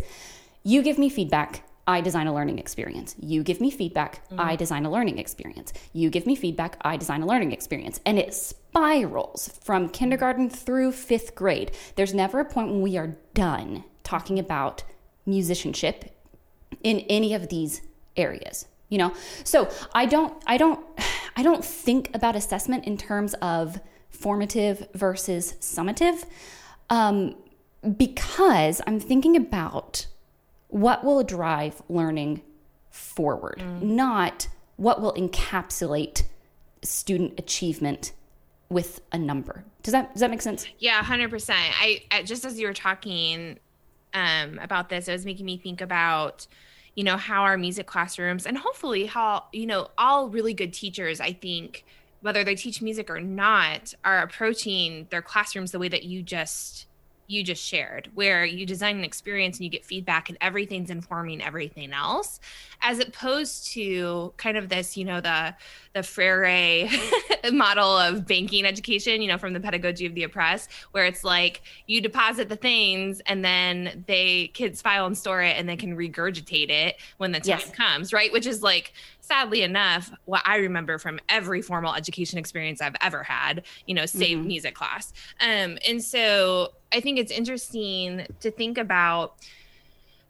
you 0.62 0.82
give 0.82 0.96
me 0.96 1.08
feedback, 1.08 1.64
I 1.88 2.00
design 2.00 2.28
a 2.28 2.34
learning 2.34 2.60
experience. 2.60 3.16
You 3.18 3.42
give 3.42 3.60
me 3.60 3.70
feedback, 3.70 4.28
mm. 4.28 4.38
I 4.38 4.54
design 4.54 4.86
a 4.86 4.90
learning 4.90 5.18
experience. 5.18 5.72
You 5.92 6.10
give 6.10 6.26
me 6.26 6.36
feedback, 6.36 6.76
I 6.82 6.96
design 6.96 7.22
a 7.22 7.26
learning 7.26 7.50
experience. 7.50 7.98
And 8.06 8.16
it 8.18 8.32
spirals 8.32 9.58
from 9.64 9.88
kindergarten 9.88 10.48
through 10.48 10.92
fifth 10.92 11.34
grade. 11.34 11.72
There's 11.96 12.14
never 12.14 12.38
a 12.38 12.44
point 12.44 12.68
when 12.68 12.82
we 12.82 12.96
are 12.96 13.16
done 13.34 13.82
talking 14.04 14.38
about 14.38 14.84
musicianship 15.26 16.14
in 16.84 17.00
any 17.00 17.34
of 17.34 17.48
these 17.48 17.80
areas 18.16 18.66
you 18.92 18.98
know 18.98 19.12
so 19.44 19.68
i 19.94 20.04
don't 20.06 20.34
i 20.46 20.56
don't 20.56 20.80
i 21.36 21.42
don't 21.42 21.64
think 21.64 22.10
about 22.14 22.36
assessment 22.36 22.84
in 22.84 22.96
terms 22.96 23.34
of 23.34 23.80
formative 24.10 24.86
versus 24.94 25.54
summative 25.60 26.24
um, 26.90 27.34
because 27.96 28.80
i'm 28.86 29.00
thinking 29.00 29.36
about 29.36 30.06
what 30.68 31.04
will 31.04 31.22
drive 31.22 31.82
learning 31.88 32.42
forward, 32.90 33.58
mm. 33.58 33.82
not 33.82 34.48
what 34.76 35.02
will 35.02 35.12
encapsulate 35.14 36.22
student 36.82 37.38
achievement 37.38 38.12
with 38.70 39.00
a 39.12 39.18
number. 39.18 39.64
Does 39.82 39.92
that 39.92 40.12
does 40.14 40.20
that 40.20 40.30
make 40.30 40.40
sense? 40.40 40.66
Yeah, 40.78 41.02
hundred 41.02 41.30
percent. 41.30 41.58
I, 41.58 42.02
I 42.10 42.22
just 42.22 42.44
as 42.44 42.58
you 42.58 42.66
were 42.66 42.72
talking 42.72 43.58
um, 44.14 44.58
about 44.60 44.88
this, 44.88 45.08
it 45.08 45.12
was 45.12 45.26
making 45.26 45.44
me 45.44 45.58
think 45.58 45.80
about 45.80 46.46
you 46.94 47.04
know 47.04 47.16
how 47.16 47.42
our 47.42 47.56
music 47.56 47.86
classrooms 47.86 48.46
and 48.46 48.58
hopefully 48.58 49.06
how 49.06 49.44
you 49.52 49.66
know 49.66 49.88
all 49.98 50.28
really 50.28 50.54
good 50.54 50.72
teachers. 50.72 51.20
I 51.20 51.32
think 51.32 51.84
whether 52.20 52.44
they 52.44 52.54
teach 52.54 52.80
music 52.80 53.10
or 53.10 53.20
not 53.20 53.94
are 54.04 54.18
approaching 54.18 55.06
their 55.10 55.22
classrooms 55.22 55.72
the 55.72 55.78
way 55.78 55.88
that 55.88 56.04
you 56.04 56.22
just 56.22 56.86
you 57.32 57.42
just 57.42 57.64
shared, 57.64 58.10
where 58.14 58.44
you 58.44 58.66
design 58.66 58.96
an 58.96 59.04
experience 59.04 59.56
and 59.56 59.64
you 59.64 59.70
get 59.70 59.84
feedback 59.84 60.28
and 60.28 60.36
everything's 60.40 60.90
informing 60.90 61.42
everything 61.42 61.92
else, 61.92 62.40
as 62.82 62.98
opposed 62.98 63.66
to 63.72 64.34
kind 64.36 64.56
of 64.56 64.68
this, 64.68 64.96
you 64.96 65.04
know, 65.04 65.20
the 65.20 65.54
the 65.94 66.02
Freire 66.02 66.88
model 67.52 67.96
of 67.98 68.26
banking 68.26 68.64
education, 68.64 69.22
you 69.22 69.28
know, 69.28 69.38
from 69.38 69.52
the 69.52 69.60
pedagogy 69.60 70.06
of 70.06 70.14
the 70.14 70.22
oppressed, 70.24 70.70
where 70.92 71.06
it's 71.06 71.24
like 71.24 71.62
you 71.86 72.00
deposit 72.00 72.48
the 72.48 72.56
things 72.56 73.20
and 73.26 73.44
then 73.44 74.04
they 74.06 74.48
kids 74.48 74.82
file 74.82 75.06
and 75.06 75.16
store 75.16 75.42
it 75.42 75.56
and 75.56 75.68
they 75.68 75.76
can 75.76 75.96
regurgitate 75.96 76.70
it 76.70 76.96
when 77.16 77.32
the 77.32 77.40
time 77.40 77.60
yes. 77.60 77.70
comes, 77.70 78.12
right? 78.12 78.32
Which 78.32 78.46
is 78.46 78.62
like 78.62 78.92
sadly 79.22 79.62
enough, 79.62 80.12
what 80.26 80.42
I 80.44 80.56
remember 80.56 80.98
from 80.98 81.18
every 81.28 81.62
formal 81.62 81.94
education 81.94 82.38
experience 82.38 82.82
I've 82.82 82.96
ever 83.00 83.22
had, 83.22 83.62
you 83.86 83.94
know, 83.94 84.04
save 84.04 84.38
mm-hmm. 84.38 84.48
music 84.48 84.74
class. 84.74 85.12
Um, 85.40 85.78
and 85.88 86.02
so 86.02 86.72
I 86.92 87.00
think 87.00 87.18
it's 87.18 87.32
interesting 87.32 88.26
to 88.40 88.50
think 88.50 88.76
about 88.76 89.36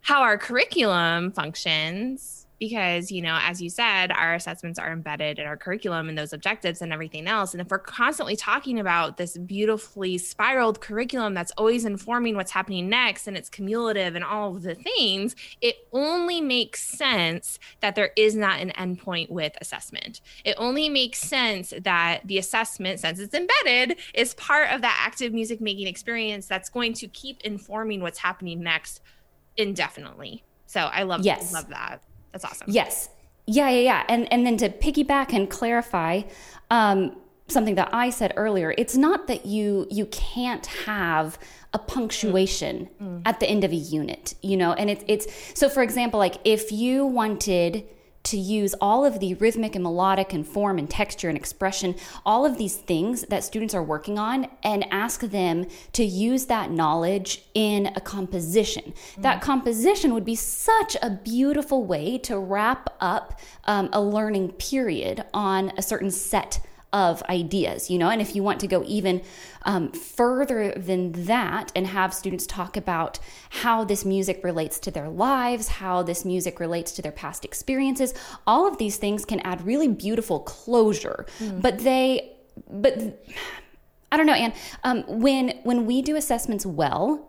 how 0.02 0.22
our 0.22 0.38
curriculum 0.38 1.32
functions 1.32 2.41
because 2.62 3.10
you 3.10 3.20
know 3.20 3.36
as 3.42 3.60
you 3.60 3.68
said 3.68 4.12
our 4.12 4.34
assessments 4.34 4.78
are 4.78 4.92
embedded 4.92 5.40
in 5.40 5.46
our 5.46 5.56
curriculum 5.56 6.08
and 6.08 6.16
those 6.16 6.32
objectives 6.32 6.80
and 6.80 6.92
everything 6.92 7.26
else. 7.26 7.52
And 7.52 7.60
if 7.60 7.68
we're 7.68 7.80
constantly 7.80 8.36
talking 8.36 8.78
about 8.78 9.16
this 9.16 9.36
beautifully 9.36 10.16
spiraled 10.16 10.80
curriculum 10.80 11.34
that's 11.34 11.50
always 11.58 11.84
informing 11.84 12.36
what's 12.36 12.52
happening 12.52 12.88
next 12.88 13.26
and 13.26 13.36
it's 13.36 13.48
cumulative 13.48 14.14
and 14.14 14.24
all 14.24 14.54
of 14.54 14.62
the 14.62 14.76
things 14.76 15.34
it 15.60 15.88
only 15.92 16.40
makes 16.40 16.84
sense 16.84 17.58
that 17.80 17.96
there 17.96 18.12
is 18.16 18.36
not 18.36 18.60
an 18.60 18.70
endpoint 18.78 19.28
with 19.28 19.54
assessment. 19.60 20.20
It 20.44 20.54
only 20.56 20.88
makes 20.88 21.18
sense 21.18 21.74
that 21.82 22.20
the 22.24 22.38
assessment 22.38 23.00
since 23.00 23.18
it's 23.18 23.34
embedded 23.34 23.98
is 24.14 24.34
part 24.34 24.70
of 24.70 24.82
that 24.82 24.96
active 25.04 25.32
music 25.32 25.60
making 25.60 25.88
experience 25.88 26.46
that's 26.46 26.70
going 26.70 26.92
to 26.92 27.08
keep 27.08 27.40
informing 27.40 28.02
what's 28.02 28.20
happening 28.20 28.62
next 28.62 29.00
indefinitely. 29.56 30.44
So 30.66 30.80
i 30.80 31.02
love 31.02 31.22
yes. 31.22 31.52
love 31.52 31.68
that 31.70 32.02
that's 32.32 32.44
awesome. 32.44 32.66
Yes. 32.70 33.08
Yeah, 33.46 33.70
yeah, 33.70 33.80
yeah. 33.80 34.04
And 34.08 34.32
and 34.32 34.46
then 34.46 34.56
to 34.58 34.68
piggyback 34.68 35.32
and 35.32 35.50
clarify 35.50 36.22
um, 36.70 37.16
something 37.48 37.74
that 37.74 37.90
I 37.92 38.10
said 38.10 38.32
earlier, 38.36 38.74
it's 38.78 38.96
not 38.96 39.26
that 39.26 39.46
you 39.46 39.86
you 39.90 40.06
can't 40.06 40.64
have 40.66 41.38
a 41.72 41.78
punctuation 41.78 42.88
mm. 43.00 43.06
Mm. 43.06 43.22
at 43.24 43.40
the 43.40 43.48
end 43.48 43.64
of 43.64 43.72
a 43.72 43.76
unit, 43.76 44.34
you 44.42 44.56
know. 44.56 44.72
And 44.72 44.90
it's 44.90 45.04
it's 45.08 45.58
so 45.58 45.68
for 45.68 45.82
example, 45.82 46.18
like 46.18 46.36
if 46.44 46.72
you 46.72 47.04
wanted 47.04 47.84
to 48.24 48.36
use 48.36 48.74
all 48.80 49.04
of 49.04 49.20
the 49.20 49.34
rhythmic 49.34 49.74
and 49.74 49.82
melodic 49.82 50.32
and 50.32 50.46
form 50.46 50.78
and 50.78 50.88
texture 50.88 51.28
and 51.28 51.36
expression, 51.36 51.94
all 52.24 52.46
of 52.46 52.58
these 52.58 52.76
things 52.76 53.22
that 53.22 53.44
students 53.44 53.74
are 53.74 53.82
working 53.82 54.18
on, 54.18 54.48
and 54.62 54.86
ask 54.92 55.20
them 55.20 55.66
to 55.92 56.04
use 56.04 56.46
that 56.46 56.70
knowledge 56.70 57.42
in 57.54 57.86
a 57.96 58.00
composition. 58.00 58.92
Mm. 59.16 59.22
That 59.22 59.40
composition 59.40 60.14
would 60.14 60.24
be 60.24 60.36
such 60.36 60.96
a 61.02 61.10
beautiful 61.10 61.84
way 61.84 62.18
to 62.18 62.38
wrap 62.38 62.94
up 63.00 63.40
um, 63.64 63.88
a 63.92 64.00
learning 64.00 64.52
period 64.52 65.24
on 65.34 65.72
a 65.76 65.82
certain 65.82 66.10
set 66.10 66.60
of 66.92 67.22
ideas, 67.24 67.90
you 67.90 67.98
know. 67.98 68.08
And 68.08 68.20
if 68.20 68.36
you 68.36 68.42
want 68.42 68.60
to 68.60 68.66
go 68.66 68.84
even 68.86 69.22
um, 69.62 69.92
further 69.92 70.72
than 70.72 71.12
that 71.24 71.72
and 71.74 71.86
have 71.86 72.12
students 72.12 72.46
talk 72.46 72.76
about 72.76 73.18
how 73.50 73.84
this 73.84 74.04
music 74.04 74.44
relates 74.44 74.78
to 74.80 74.90
their 74.90 75.08
lives, 75.08 75.68
how 75.68 76.02
this 76.02 76.24
music 76.24 76.60
relates 76.60 76.92
to 76.92 77.02
their 77.02 77.12
past 77.12 77.44
experiences, 77.44 78.12
all 78.46 78.66
of 78.66 78.78
these 78.78 78.96
things 78.96 79.24
can 79.24 79.40
add 79.40 79.64
really 79.64 79.88
beautiful 79.88 80.40
closure. 80.40 81.26
Mm. 81.38 81.62
But 81.62 81.78
they, 81.78 82.32
but 82.70 83.24
I 84.10 84.16
don't 84.16 84.26
know, 84.26 84.34
Anne. 84.34 84.52
Um, 84.84 85.04
when 85.06 85.60
when 85.62 85.86
we 85.86 86.02
do 86.02 86.16
assessments 86.16 86.66
well, 86.66 87.28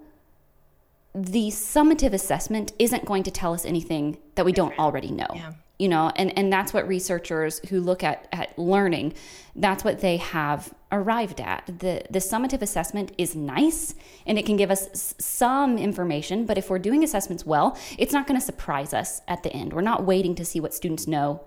the 1.15 1.49
summative 1.49 2.11
assessment 2.11 2.73
isn't 2.79 3.05
going 3.05 3.23
to 3.23 3.31
tell 3.31 3.53
us 3.53 3.65
anything 3.65 4.17
that 4.35 4.45
we 4.45 4.51
don't 4.51 4.77
already 4.77 5.11
know. 5.11 5.27
Yeah 5.33 5.53
you 5.79 5.89
know 5.89 6.11
and 6.15 6.37
and 6.37 6.51
that's 6.51 6.73
what 6.73 6.87
researchers 6.87 7.59
who 7.69 7.79
look 7.79 8.03
at 8.03 8.27
at 8.31 8.57
learning 8.57 9.13
that's 9.55 9.83
what 9.83 10.01
they 10.01 10.17
have 10.17 10.73
arrived 10.91 11.39
at. 11.39 11.65
The 11.67 12.03
the 12.09 12.19
summative 12.19 12.61
assessment 12.61 13.11
is 13.17 13.35
nice 13.35 13.93
and 14.25 14.39
it 14.39 14.45
can 14.45 14.57
give 14.57 14.71
us 14.71 15.13
some 15.19 15.77
information 15.77 16.45
but 16.45 16.57
if 16.57 16.69
we're 16.69 16.79
doing 16.79 17.03
assessments 17.03 17.45
well 17.45 17.77
it's 17.97 18.13
not 18.13 18.27
going 18.27 18.39
to 18.39 18.45
surprise 18.45 18.93
us 18.93 19.21
at 19.27 19.43
the 19.43 19.51
end. 19.53 19.73
We're 19.73 19.81
not 19.81 20.05
waiting 20.05 20.35
to 20.35 20.45
see 20.45 20.59
what 20.59 20.73
students 20.73 21.07
know 21.07 21.41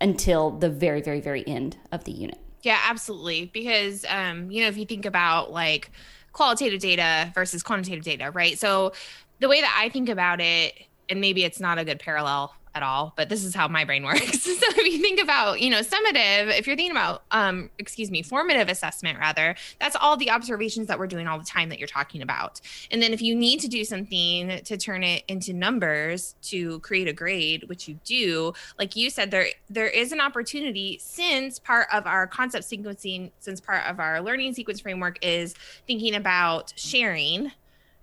until 0.00 0.50
the 0.50 0.68
very 0.68 1.00
very 1.00 1.20
very 1.20 1.46
end 1.46 1.76
of 1.90 2.04
the 2.04 2.12
unit. 2.12 2.38
Yeah 2.62 2.80
absolutely. 2.88 3.46
Because 3.46 4.04
um 4.08 4.50
you 4.50 4.62
know 4.62 4.68
if 4.68 4.76
you 4.76 4.86
think 4.86 5.06
about 5.06 5.52
like 5.52 5.90
qualitative 6.32 6.80
data 6.80 7.30
versus 7.34 7.62
quantitative 7.62 8.04
data 8.04 8.30
right? 8.30 8.58
So 8.58 8.92
the 9.40 9.48
way 9.48 9.60
that 9.60 9.76
i 9.76 9.88
think 9.88 10.08
about 10.08 10.40
it 10.40 10.72
and 11.08 11.20
maybe 11.20 11.42
it's 11.44 11.58
not 11.58 11.76
a 11.76 11.84
good 11.84 11.98
parallel 11.98 12.54
at 12.74 12.82
all, 12.82 13.12
but 13.16 13.28
this 13.28 13.44
is 13.44 13.54
how 13.54 13.68
my 13.68 13.84
brain 13.84 14.02
works. 14.04 14.42
so 14.42 14.50
if 14.52 14.92
you 14.92 14.98
think 14.98 15.20
about, 15.20 15.60
you 15.60 15.70
know, 15.70 15.80
summative, 15.80 16.56
if 16.58 16.66
you're 16.66 16.76
thinking 16.76 16.90
about, 16.90 17.22
um, 17.30 17.70
excuse 17.78 18.10
me, 18.10 18.22
formative 18.22 18.68
assessment 18.68 19.18
rather, 19.18 19.54
that's 19.80 19.96
all 19.96 20.16
the 20.16 20.30
observations 20.30 20.88
that 20.88 20.98
we're 20.98 21.06
doing 21.06 21.26
all 21.26 21.38
the 21.38 21.44
time 21.44 21.68
that 21.68 21.78
you're 21.78 21.88
talking 21.88 22.22
about. 22.22 22.60
And 22.90 23.02
then 23.02 23.12
if 23.12 23.22
you 23.22 23.34
need 23.34 23.60
to 23.60 23.68
do 23.68 23.84
something 23.84 24.60
to 24.64 24.76
turn 24.76 25.04
it 25.04 25.24
into 25.28 25.52
numbers 25.52 26.34
to 26.42 26.80
create 26.80 27.08
a 27.08 27.12
grade, 27.12 27.68
which 27.68 27.88
you 27.88 27.98
do, 28.04 28.52
like 28.78 28.96
you 28.96 29.10
said, 29.10 29.30
there 29.30 29.46
there 29.68 29.88
is 29.88 30.12
an 30.12 30.20
opportunity 30.20 30.98
since 31.00 31.58
part 31.58 31.88
of 31.92 32.06
our 32.06 32.26
concept 32.26 32.64
sequencing, 32.64 33.30
since 33.40 33.60
part 33.60 33.84
of 33.86 34.00
our 34.00 34.20
learning 34.20 34.54
sequence 34.54 34.80
framework 34.80 35.18
is 35.22 35.54
thinking 35.86 36.14
about 36.14 36.72
sharing 36.76 37.52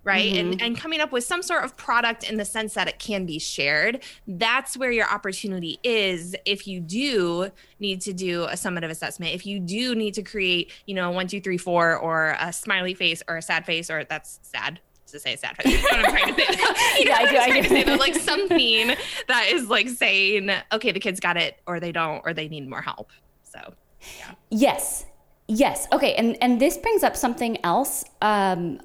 right 0.04 0.32
mm-hmm. 0.32 0.52
and 0.52 0.62
and 0.62 0.78
coming 0.78 1.00
up 1.00 1.12
with 1.12 1.24
some 1.24 1.42
sort 1.42 1.64
of 1.64 1.76
product 1.76 2.28
in 2.28 2.36
the 2.36 2.44
sense 2.44 2.74
that 2.74 2.88
it 2.88 2.98
can 2.98 3.26
be 3.26 3.38
shared 3.38 4.02
that's 4.26 4.76
where 4.76 4.90
your 4.90 5.08
opportunity 5.08 5.78
is 5.82 6.34
if 6.44 6.66
you 6.66 6.80
do 6.80 7.50
need 7.78 8.00
to 8.00 8.12
do 8.12 8.44
a 8.44 8.54
summative 8.54 8.90
assessment 8.90 9.34
if 9.34 9.44
you 9.44 9.60
do 9.60 9.94
need 9.94 10.14
to 10.14 10.22
create 10.22 10.72
you 10.86 10.94
know 10.94 11.10
one 11.10 11.26
two 11.26 11.40
three 11.40 11.58
four 11.58 11.96
or 11.96 12.36
a 12.40 12.52
smiley 12.52 12.94
face 12.94 13.22
or 13.28 13.36
a 13.36 13.42
sad 13.42 13.66
face 13.66 13.90
or 13.90 14.04
that's 14.04 14.40
sad 14.42 14.80
to 15.10 15.18
say 15.18 15.36
sad 15.36 15.56
face. 15.56 15.82
What 15.82 15.94
I'm 15.94 16.04
trying 16.04 16.34
to 16.34 16.40
say? 16.40 16.52
you 16.98 17.04
know 17.04 17.10
yeah, 17.10 17.16
I 17.18 17.30
do. 17.30 17.36
I 17.36 17.60
do. 17.60 17.68
Say 17.68 17.96
like 17.96 18.14
something 18.14 18.96
that 19.28 19.48
is 19.50 19.68
like 19.68 19.88
saying, 19.88 20.50
okay, 20.72 20.92
the 20.92 21.00
kids 21.00 21.20
got 21.20 21.36
it, 21.36 21.60
or 21.66 21.80
they 21.80 21.92
don't, 21.92 22.22
or 22.24 22.32
they 22.32 22.48
need 22.48 22.68
more 22.68 22.82
help. 22.82 23.10
So, 23.42 23.74
yeah. 24.18 24.34
Yes, 24.50 25.06
yes. 25.48 25.86
Okay, 25.92 26.14
and 26.14 26.36
and 26.42 26.60
this 26.60 26.76
brings 26.78 27.02
up 27.02 27.16
something 27.16 27.58
else. 27.64 28.04
Um, 28.22 28.80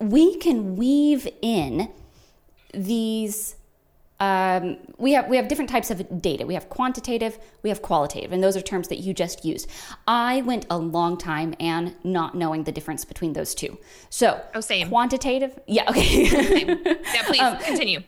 we 0.00 0.36
can 0.36 0.76
weave 0.76 1.28
in 1.42 1.88
these 2.72 3.56
um, 4.20 4.76
we 4.98 5.12
have 5.12 5.28
we 5.28 5.36
have 5.38 5.48
different 5.48 5.70
types 5.70 5.90
of 5.90 6.20
data. 6.20 6.44
We 6.44 6.52
have 6.52 6.68
quantitative, 6.68 7.38
we 7.62 7.70
have 7.70 7.80
qualitative, 7.80 8.32
and 8.32 8.42
those 8.42 8.54
are 8.54 8.60
terms 8.60 8.88
that 8.88 8.98
you 8.98 9.14
just 9.14 9.46
used. 9.46 9.70
I 10.06 10.42
went 10.42 10.66
a 10.68 10.76
long 10.76 11.16
time 11.16 11.54
and 11.58 11.96
not 12.04 12.34
knowing 12.34 12.64
the 12.64 12.72
difference 12.72 13.06
between 13.06 13.32
those 13.32 13.54
two. 13.54 13.78
So, 14.10 14.42
oh, 14.54 14.60
same 14.60 14.90
quantitative. 14.90 15.58
Yeah, 15.66 15.88
okay. 15.88 16.26
same. 16.26 16.68
Yeah, 16.84 17.22
please 17.24 17.40
um, 17.40 17.56
continue. 17.58 18.02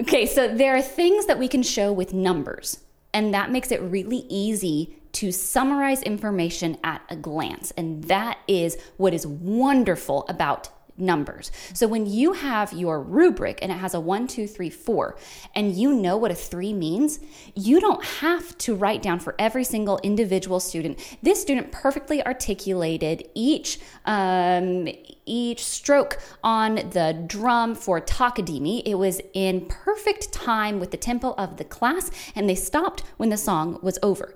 Okay, 0.00 0.26
so 0.26 0.52
there 0.52 0.74
are 0.74 0.82
things 0.82 1.26
that 1.26 1.38
we 1.38 1.46
can 1.46 1.62
show 1.62 1.92
with 1.92 2.12
numbers, 2.12 2.80
and 3.14 3.32
that 3.32 3.52
makes 3.52 3.70
it 3.70 3.80
really 3.82 4.24
easy 4.28 4.96
to 5.12 5.30
summarize 5.30 6.02
information 6.02 6.76
at 6.82 7.02
a 7.08 7.14
glance, 7.14 7.70
and 7.76 8.02
that 8.04 8.38
is 8.48 8.76
what 8.96 9.14
is 9.14 9.24
wonderful 9.26 10.26
about 10.28 10.70
numbers. 10.96 11.50
So 11.74 11.86
when 11.86 12.06
you 12.06 12.32
have 12.34 12.72
your 12.72 13.00
rubric 13.00 13.58
and 13.62 13.72
it 13.72 13.76
has 13.76 13.94
a 13.94 14.00
one, 14.00 14.26
two, 14.26 14.46
three, 14.46 14.70
four, 14.70 15.16
and 15.54 15.74
you 15.74 15.92
know 15.92 16.16
what 16.16 16.30
a 16.30 16.34
three 16.34 16.72
means, 16.72 17.18
you 17.54 17.80
don't 17.80 18.04
have 18.04 18.56
to 18.58 18.74
write 18.74 19.02
down 19.02 19.18
for 19.18 19.34
every 19.38 19.64
single 19.64 19.98
individual 20.02 20.60
student. 20.60 20.98
This 21.22 21.40
student 21.40 21.72
perfectly 21.72 22.24
articulated 22.24 23.28
each 23.34 23.78
um, 24.04 24.88
each 25.24 25.64
stroke 25.64 26.18
on 26.42 26.74
the 26.74 27.24
drum 27.26 27.76
for 27.76 28.00
Takadimi. 28.00 28.82
It 28.84 28.96
was 28.96 29.20
in 29.34 29.66
perfect 29.66 30.32
time 30.32 30.80
with 30.80 30.90
the 30.90 30.96
tempo 30.96 31.34
of 31.34 31.58
the 31.58 31.64
class, 31.64 32.10
and 32.34 32.48
they 32.48 32.56
stopped 32.56 33.02
when 33.18 33.28
the 33.28 33.36
song 33.36 33.78
was 33.82 33.98
over 34.02 34.34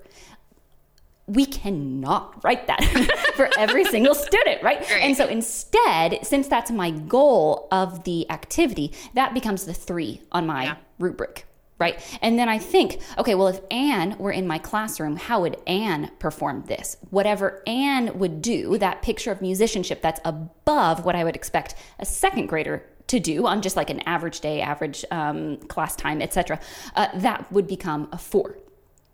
we 1.27 1.45
cannot 1.45 2.41
write 2.43 2.67
that 2.67 2.81
for 3.35 3.49
every 3.57 3.83
single 3.85 4.15
student, 4.15 4.63
right? 4.63 4.89
And 4.91 5.15
so 5.15 5.27
instead, 5.27 6.19
since 6.25 6.47
that's 6.47 6.71
my 6.71 6.91
goal 6.91 7.67
of 7.71 8.05
the 8.05 8.29
activity, 8.31 8.93
that 9.13 9.33
becomes 9.33 9.65
the 9.65 9.73
three 9.73 10.21
on 10.31 10.47
my 10.47 10.63
yeah. 10.63 10.75
rubric, 10.99 11.45
right? 11.79 12.01
And 12.21 12.39
then 12.39 12.47
I 12.47 12.57
think, 12.57 13.01
okay, 13.17 13.35
well, 13.35 13.49
if 13.49 13.59
Anne 13.69 14.17
were 14.17 14.31
in 14.31 14.47
my 14.47 14.57
classroom, 14.57 15.17
how 15.17 15.41
would 15.41 15.57
Anne 15.67 16.11
perform 16.17 16.63
this? 16.67 16.95
Whatever 17.09 17.61
Anne 17.67 18.17
would 18.17 18.41
do, 18.41 18.77
that 18.77 19.01
picture 19.01 19.31
of 19.31 19.41
musicianship 19.41 20.01
that's 20.01 20.21
above 20.23 21.03
what 21.03 21.15
I 21.15 21.25
would 21.25 21.35
expect 21.35 21.75
a 21.99 22.05
second 22.05 22.47
grader 22.47 22.85
to 23.07 23.19
do 23.19 23.47
on 23.47 23.61
just 23.61 23.75
like 23.75 23.89
an 23.89 23.99
average 24.01 24.39
day, 24.39 24.61
average 24.61 25.03
um, 25.11 25.57
class 25.67 25.95
time, 25.95 26.21
etc., 26.21 26.59
uh, 26.95 27.07
that 27.15 27.51
would 27.51 27.67
become 27.67 28.07
a 28.13 28.17
four 28.17 28.57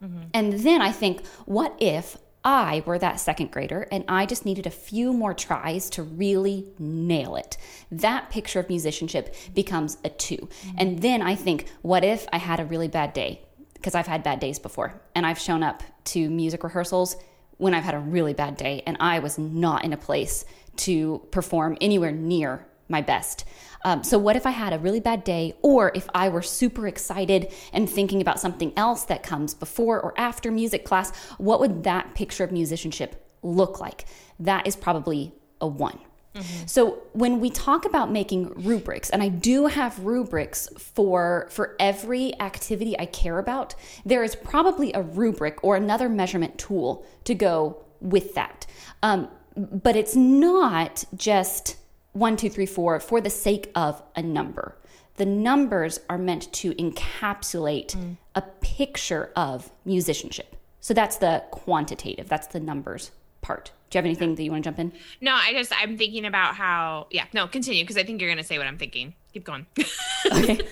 Mm-hmm. 0.04 0.22
And 0.34 0.54
then 0.54 0.82
I 0.82 0.92
think, 0.92 1.26
what 1.46 1.76
if 1.80 2.18
I 2.44 2.84
were 2.86 3.00
that 3.00 3.20
second 3.20 3.52
grader 3.52 3.88
and 3.92 4.04
I 4.08 4.26
just 4.26 4.46
needed 4.46 4.68
a 4.68 4.72
few 4.72 5.13
more 5.13 5.34
tries 5.34 5.89
to 5.92 6.04
really 6.04 6.68
nail 6.78 7.36
it? 7.36 7.58
That 7.92 8.30
picture 8.30 8.60
of 8.60 8.70
musicianship 8.70 9.36
becomes 9.54 9.98
a 10.04 10.10
2 10.10 10.36
mm-hmm. 10.36 10.76
And 10.78 11.02
then 11.02 11.22
I 11.22 11.36
think, 11.36 11.70
what 11.82 12.04
if 12.04 12.28
I 12.34 12.38
had 12.38 12.60
a 12.60 12.66
really 12.66 12.88
bad 12.88 13.13
day? 13.13 13.42
Because 13.74 13.96
I've 13.96 14.08
had 14.08 14.24
bad 14.24 14.39
days 14.39 14.60
before 14.60 15.02
and 15.16 15.26
I've 15.26 15.39
shown 15.39 15.63
up 15.63 15.84
to 16.06 16.30
music 16.30 16.63
rehearsals 16.63 17.16
when 17.58 17.74
I've 17.74 17.84
had 17.84 17.96
a 17.96 18.00
really 18.00 18.34
bad 18.34 18.58
day 18.58 18.82
and 18.86 18.98
I 19.00 19.20
was 19.20 19.38
not 19.38 19.84
in 19.84 19.94
a 19.94 19.98
place 19.98 20.46
to 20.78 21.22
perform 21.32 21.78
anywhere 21.82 22.12
near 22.12 22.66
my 22.89 23.02
best. 23.02 23.46
Um, 23.84 24.04
so, 24.04 24.17
what 24.17 24.36
if 24.36 24.46
I 24.46 24.52
had 24.52 24.74
a 24.74 24.80
really 24.80 25.00
bad 25.00 25.24
day, 25.24 25.56
or 25.62 25.91
if 25.93 26.10
I 26.13 26.30
were 26.30 26.41
super 26.41 26.88
excited 26.88 27.52
and 27.72 27.89
thinking 27.89 28.22
about 28.22 28.39
something 28.39 28.74
else 28.78 29.04
that 29.06 29.24
comes 29.24 29.54
before 29.54 30.00
or 30.00 30.13
after 30.17 30.52
music 30.52 30.86
class? 30.86 31.15
What 31.38 31.60
would 31.60 31.84
that 31.84 32.15
picture 32.15 32.43
of 32.43 32.52
musicianship 32.52 33.30
look 33.41 33.80
like? 33.80 34.06
That 34.39 34.67
is 34.67 34.76
probably 34.76 35.34
a 35.60 35.67
one. 35.67 36.00
Mm-hmm. 36.36 36.65
So 36.65 37.04
when 37.13 37.39
we 37.39 37.50
talk 37.50 37.86
about 37.86 38.12
making 38.12 38.50
rubrics, 38.56 39.10
and 39.10 39.22
I 39.22 39.30
do 39.30 39.67
have 39.67 40.00
rubrics 40.00 40.67
for 40.78 41.48
for 41.52 41.76
every 41.80 42.39
activity 42.39 42.98
I 42.98 43.06
care 43.06 43.38
about, 43.38 43.76
there 44.06 44.24
is 44.24 44.36
probably 44.36 44.91
a 44.93 45.02
rubric 45.02 45.63
or 45.63 45.76
another 45.76 46.10
measurement 46.10 46.58
tool 46.58 47.06
to 47.26 47.36
go 47.36 47.84
with 48.00 48.34
that. 48.34 48.65
Um, 49.04 49.30
but 49.56 49.96
it's 49.96 50.15
not 50.15 51.06
just 51.15 51.78
one, 52.13 52.38
two, 52.38 52.49
three, 52.49 52.65
four 52.65 52.99
for 52.99 53.19
the 53.19 53.30
sake 53.30 53.71
of 53.76 54.02
a 54.15 54.21
number. 54.21 54.78
The 55.15 55.26
numbers 55.26 55.99
are 56.10 56.17
meant 56.17 56.52
to 56.54 56.73
encapsulate 56.76 57.95
mm. 57.95 58.17
a 58.34 58.41
picture 58.62 59.32
of 59.36 59.71
musicianship. 59.86 60.56
So 60.80 60.93
that's 60.93 61.17
the 61.17 61.43
quantitative, 61.52 62.28
that's 62.28 62.47
the 62.47 62.60
numbers 62.60 63.12
part. 63.41 63.71
Do 63.89 63.97
you 63.97 63.99
have 63.99 64.06
anything 64.06 64.36
that 64.36 64.43
you 64.43 64.52
want 64.52 64.63
to 64.63 64.67
jump 64.69 64.80
in? 64.80 64.91
No, 65.21 65.34
I 65.34 65.54
just, 65.54 65.71
I'm 65.80 65.97
thinking 65.97 66.26
about 66.26 66.56
how, 66.56 67.08
yeah, 67.12 67.26
no, 67.34 67.47
continue 67.47 67.84
because 67.84 67.97
I 67.97 68.04
think 68.04 68.21
you're 68.21 68.30
going 68.30 68.39
to 68.39 68.43
say 68.43 68.58
what 68.58 68.65
I'm 68.65 68.78
thinking. 68.78 69.13
Keep 69.34 69.43
going. 69.43 69.67
okay. 70.32 70.60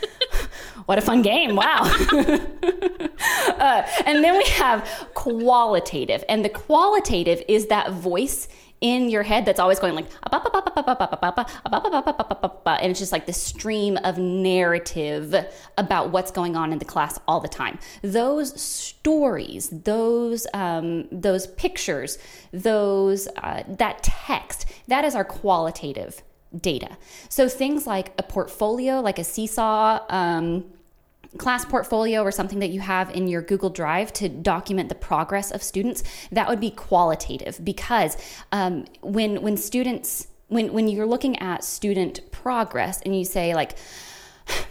What 0.85 0.97
a 0.97 1.01
fun 1.01 1.21
game. 1.21 1.55
Wow. 1.55 1.81
uh, 3.59 3.87
and 4.05 4.23
then 4.23 4.37
we 4.37 4.45
have 4.45 5.09
qualitative. 5.13 6.23
And 6.27 6.43
the 6.43 6.49
qualitative 6.49 7.43
is 7.47 7.67
that 7.67 7.91
voice 7.91 8.47
in 8.81 9.09
your 9.09 9.23
head 9.23 9.45
that's 9.45 9.59
always 9.59 9.79
going 9.79 9.93
like 9.93 10.07
and 12.65 12.89
it's 12.89 12.99
just 12.99 13.11
like 13.11 13.27
the 13.27 13.33
stream 13.33 13.97
of 14.03 14.17
narrative 14.17 15.35
about 15.77 16.09
what's 16.09 16.31
going 16.31 16.55
on 16.55 16.73
in 16.73 16.79
the 16.79 16.85
class 16.85 17.19
all 17.27 17.39
the 17.39 17.47
time 17.47 17.77
those 18.01 18.59
stories 18.59 19.69
those 19.69 20.47
um, 20.55 21.07
those 21.11 21.45
pictures 21.47 22.17
those 22.51 23.27
uh, 23.37 23.63
that 23.67 24.01
text 24.01 24.65
that 24.87 25.05
is 25.05 25.13
our 25.13 25.25
qualitative 25.25 26.23
data 26.59 26.97
so 27.29 27.47
things 27.47 27.85
like 27.85 28.11
a 28.17 28.23
portfolio 28.23 28.99
like 28.99 29.19
a 29.19 29.23
seesaw 29.23 29.99
um, 30.09 30.65
class 31.37 31.65
portfolio 31.65 32.23
or 32.23 32.31
something 32.31 32.59
that 32.59 32.69
you 32.69 32.81
have 32.81 33.09
in 33.11 33.27
your 33.27 33.41
Google 33.41 33.69
Drive 33.69 34.11
to 34.13 34.29
document 34.29 34.89
the 34.89 34.95
progress 34.95 35.51
of 35.51 35.63
students, 35.63 36.03
that 36.31 36.47
would 36.49 36.59
be 36.59 36.71
qualitative 36.71 37.63
because 37.63 38.17
um, 38.51 38.85
when 39.01 39.41
when 39.41 39.57
students 39.57 40.27
when 40.47 40.73
when 40.73 40.87
you're 40.87 41.05
looking 41.05 41.37
at 41.39 41.63
student 41.63 42.19
progress 42.31 43.01
and 43.03 43.17
you 43.17 43.25
say 43.25 43.55
like, 43.55 43.77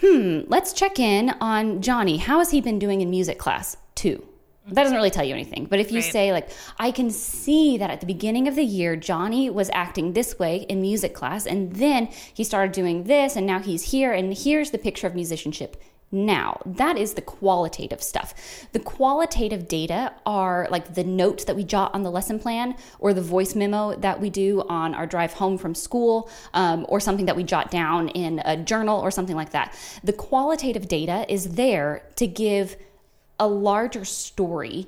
hmm, 0.01 0.41
let's 0.47 0.73
check 0.73 0.99
in 0.99 1.31
on 1.41 1.81
Johnny. 1.81 2.19
How 2.19 2.39
has 2.39 2.51
he 2.51 2.61
been 2.61 2.79
doing 2.79 3.01
in 3.01 3.11
music 3.11 3.39
class? 3.39 3.77
Two. 3.95 4.27
That 4.67 4.83
doesn't 4.83 4.97
really 4.97 5.11
tell 5.11 5.25
you 5.25 5.35
anything. 5.35 5.65
But 5.65 5.81
if 5.81 5.91
you 5.91 6.01
right. 6.01 6.13
say, 6.13 6.33
like, 6.33 6.51
I 6.79 6.93
can 6.93 7.11
see 7.11 7.79
that 7.79 7.91
at 7.91 8.01
the 8.01 8.07
beginning 8.07 8.47
of 8.47 8.55
the 8.55 8.63
year, 8.63 8.95
Johnny 8.95 9.51
was 9.51 9.69
acting 9.73 10.13
this 10.13 10.39
way 10.39 10.59
in 10.69 10.81
music 10.81 11.13
class, 11.13 11.45
and 11.45 11.75
then 11.75 12.07
he 12.07 12.45
started 12.45 12.73
doing 12.73 13.05
this, 13.05 13.35
and 13.35 13.47
now 13.47 13.59
he's 13.59 13.91
here, 13.91 14.13
and 14.13 14.37
here's 14.37 14.71
the 14.71 14.79
picture 14.79 15.09
of 15.09 15.15
musicianship 15.15 15.83
now. 16.13 16.61
That 16.67 16.97
is 16.97 17.15
the 17.15 17.23
qualitative 17.23 18.03
stuff. 18.03 18.35
The 18.73 18.81
qualitative 18.81 19.69
data 19.69 20.13
are 20.27 20.67
like 20.71 20.95
the 20.95 21.05
notes 21.05 21.45
that 21.45 21.57
we 21.57 21.65
jot 21.65 21.95
on 21.95 22.03
the 22.03 22.11
lesson 22.11 22.39
plan 22.39 22.77
or 22.99 23.15
the 23.15 23.23
voice 23.23 23.55
memo 23.55 23.95
that 23.97 24.21
we 24.21 24.31
do 24.31 24.63
on 24.69 24.95
our 24.95 25.07
drive 25.07 25.35
home 25.35 25.57
from 25.57 25.75
school 25.75 26.29
um, 26.55 26.85
or 26.89 27.01
something 27.01 27.27
that 27.27 27.37
we 27.37 27.45
jot 27.45 27.71
down 27.71 28.09
in 28.09 28.41
a 28.45 28.57
journal 28.57 29.01
or 29.01 29.11
something 29.11 29.37
like 29.37 29.51
that. 29.51 29.77
The 30.03 30.13
qualitative 30.13 30.89
data 30.89 31.25
is 31.29 31.51
there 31.55 32.03
to 32.17 32.27
give 32.27 32.77
a 33.39 33.47
larger 33.47 34.05
story 34.05 34.87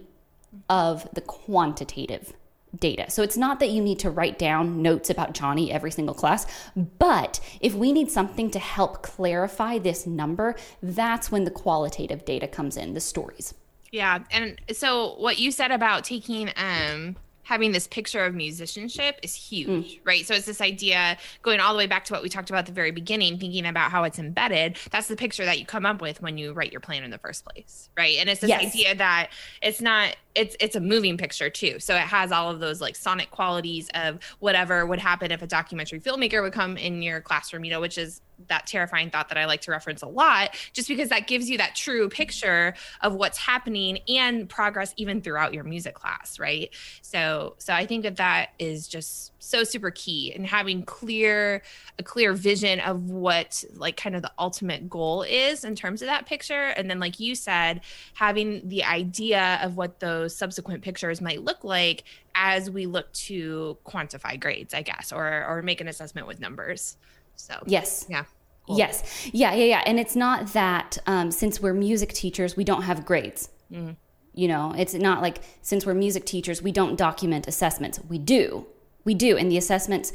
of 0.68 1.08
the 1.14 1.20
quantitative 1.20 2.32
data. 2.78 3.10
So 3.10 3.22
it's 3.22 3.36
not 3.36 3.60
that 3.60 3.70
you 3.70 3.82
need 3.82 3.98
to 4.00 4.10
write 4.10 4.38
down 4.38 4.82
notes 4.82 5.10
about 5.10 5.34
Johnny 5.34 5.70
every 5.70 5.90
single 5.90 6.14
class, 6.14 6.46
but 6.74 7.40
if 7.60 7.74
we 7.74 7.92
need 7.92 8.10
something 8.10 8.50
to 8.50 8.58
help 8.58 9.02
clarify 9.02 9.78
this 9.78 10.06
number, 10.06 10.56
that's 10.82 11.30
when 11.30 11.44
the 11.44 11.50
qualitative 11.50 12.24
data 12.24 12.48
comes 12.48 12.76
in, 12.76 12.94
the 12.94 13.00
stories. 13.00 13.54
Yeah, 13.90 14.20
and 14.30 14.58
so 14.72 15.16
what 15.16 15.38
you 15.38 15.50
said 15.50 15.70
about 15.70 16.04
taking 16.04 16.50
um 16.56 17.16
having 17.42 17.72
this 17.72 17.86
picture 17.88 18.24
of 18.24 18.34
musicianship 18.34 19.18
is 19.22 19.34
huge, 19.34 19.96
mm. 19.96 20.00
right? 20.04 20.26
So 20.26 20.34
it's 20.34 20.46
this 20.46 20.60
idea 20.60 21.16
going 21.42 21.60
all 21.60 21.72
the 21.72 21.78
way 21.78 21.86
back 21.86 22.04
to 22.06 22.12
what 22.12 22.22
we 22.22 22.28
talked 22.28 22.50
about 22.50 22.60
at 22.60 22.66
the 22.66 22.72
very 22.72 22.90
beginning, 22.90 23.38
thinking 23.38 23.66
about 23.66 23.90
how 23.90 24.04
it's 24.04 24.18
embedded. 24.18 24.76
That's 24.90 25.08
the 25.08 25.16
picture 25.16 25.44
that 25.44 25.58
you 25.58 25.66
come 25.66 25.84
up 25.84 26.00
with 26.00 26.22
when 26.22 26.38
you 26.38 26.52
write 26.52 26.72
your 26.72 26.80
plan 26.80 27.04
in 27.04 27.10
the 27.10 27.18
first 27.18 27.44
place, 27.44 27.88
right? 27.96 28.16
And 28.18 28.28
it's 28.28 28.40
this 28.40 28.48
yes. 28.48 28.64
idea 28.64 28.94
that 28.94 29.30
it's 29.60 29.80
not 29.80 30.16
it's 30.34 30.56
it's 30.60 30.76
a 30.76 30.80
moving 30.80 31.18
picture 31.18 31.50
too. 31.50 31.78
So 31.78 31.94
it 31.94 32.00
has 32.00 32.32
all 32.32 32.50
of 32.50 32.60
those 32.60 32.80
like 32.80 32.96
sonic 32.96 33.30
qualities 33.30 33.90
of 33.94 34.18
whatever 34.38 34.86
would 34.86 34.98
happen 34.98 35.30
if 35.30 35.42
a 35.42 35.46
documentary 35.46 36.00
filmmaker 36.00 36.42
would 36.42 36.52
come 36.52 36.76
in 36.76 37.02
your 37.02 37.20
classroom, 37.20 37.64
you 37.64 37.70
know, 37.70 37.80
which 37.80 37.98
is 37.98 38.20
that 38.48 38.66
terrifying 38.66 39.10
thought 39.10 39.28
that 39.28 39.38
I 39.38 39.46
like 39.46 39.62
to 39.62 39.70
reference 39.70 40.02
a 40.02 40.08
lot, 40.08 40.56
just 40.72 40.88
because 40.88 41.08
that 41.10 41.26
gives 41.26 41.48
you 41.48 41.58
that 41.58 41.74
true 41.74 42.08
picture 42.08 42.74
of 43.00 43.14
what's 43.14 43.38
happening 43.38 43.98
and 44.08 44.48
progress 44.48 44.94
even 44.96 45.20
throughout 45.20 45.54
your 45.54 45.64
music 45.64 45.94
class, 45.94 46.38
right? 46.38 46.70
So, 47.02 47.54
so 47.58 47.72
I 47.72 47.86
think 47.86 48.02
that 48.04 48.16
that 48.16 48.50
is 48.58 48.88
just 48.88 49.32
so 49.38 49.64
super 49.64 49.90
key 49.90 50.32
and 50.32 50.46
having 50.46 50.84
clear 50.84 51.62
a 51.98 52.02
clear 52.02 52.32
vision 52.32 52.78
of 52.80 53.10
what 53.10 53.64
like 53.74 53.96
kind 53.96 54.14
of 54.14 54.22
the 54.22 54.30
ultimate 54.38 54.88
goal 54.88 55.22
is 55.22 55.64
in 55.64 55.74
terms 55.74 56.00
of 56.02 56.06
that 56.06 56.26
picture, 56.26 56.68
and 56.76 56.88
then 56.88 57.00
like 57.00 57.18
you 57.18 57.34
said, 57.34 57.80
having 58.14 58.68
the 58.68 58.84
idea 58.84 59.58
of 59.62 59.76
what 59.76 60.00
those 60.00 60.34
subsequent 60.34 60.82
pictures 60.82 61.20
might 61.20 61.42
look 61.42 61.64
like 61.64 62.04
as 62.34 62.70
we 62.70 62.86
look 62.86 63.12
to 63.12 63.76
quantify 63.84 64.40
grades, 64.40 64.72
I 64.72 64.82
guess, 64.82 65.12
or 65.12 65.44
or 65.44 65.62
make 65.62 65.80
an 65.80 65.88
assessment 65.88 66.26
with 66.26 66.40
numbers. 66.40 66.96
So 67.42 67.54
yes, 67.66 68.06
yeah. 68.08 68.24
Cool. 68.66 68.78
Yes, 68.78 69.28
yeah, 69.32 69.52
yeah, 69.52 69.64
yeah. 69.64 69.82
And 69.84 69.98
it's 69.98 70.14
not 70.14 70.52
that 70.52 70.96
um, 71.08 71.32
since 71.32 71.60
we're 71.60 71.74
music 71.74 72.12
teachers, 72.12 72.56
we 72.56 72.62
don't 72.62 72.82
have 72.82 73.04
grades. 73.04 73.48
Mm-hmm. 73.72 73.94
You 74.34 74.46
know, 74.46 74.72
it's 74.78 74.94
not 74.94 75.20
like 75.20 75.38
since 75.60 75.84
we're 75.84 75.94
music 75.94 76.24
teachers, 76.24 76.62
we 76.62 76.70
don't 76.70 76.94
document 76.96 77.48
assessments. 77.48 77.98
We 78.08 78.18
do, 78.18 78.66
we 79.04 79.14
do, 79.14 79.36
and 79.36 79.50
the 79.50 79.58
assessments, 79.58 80.12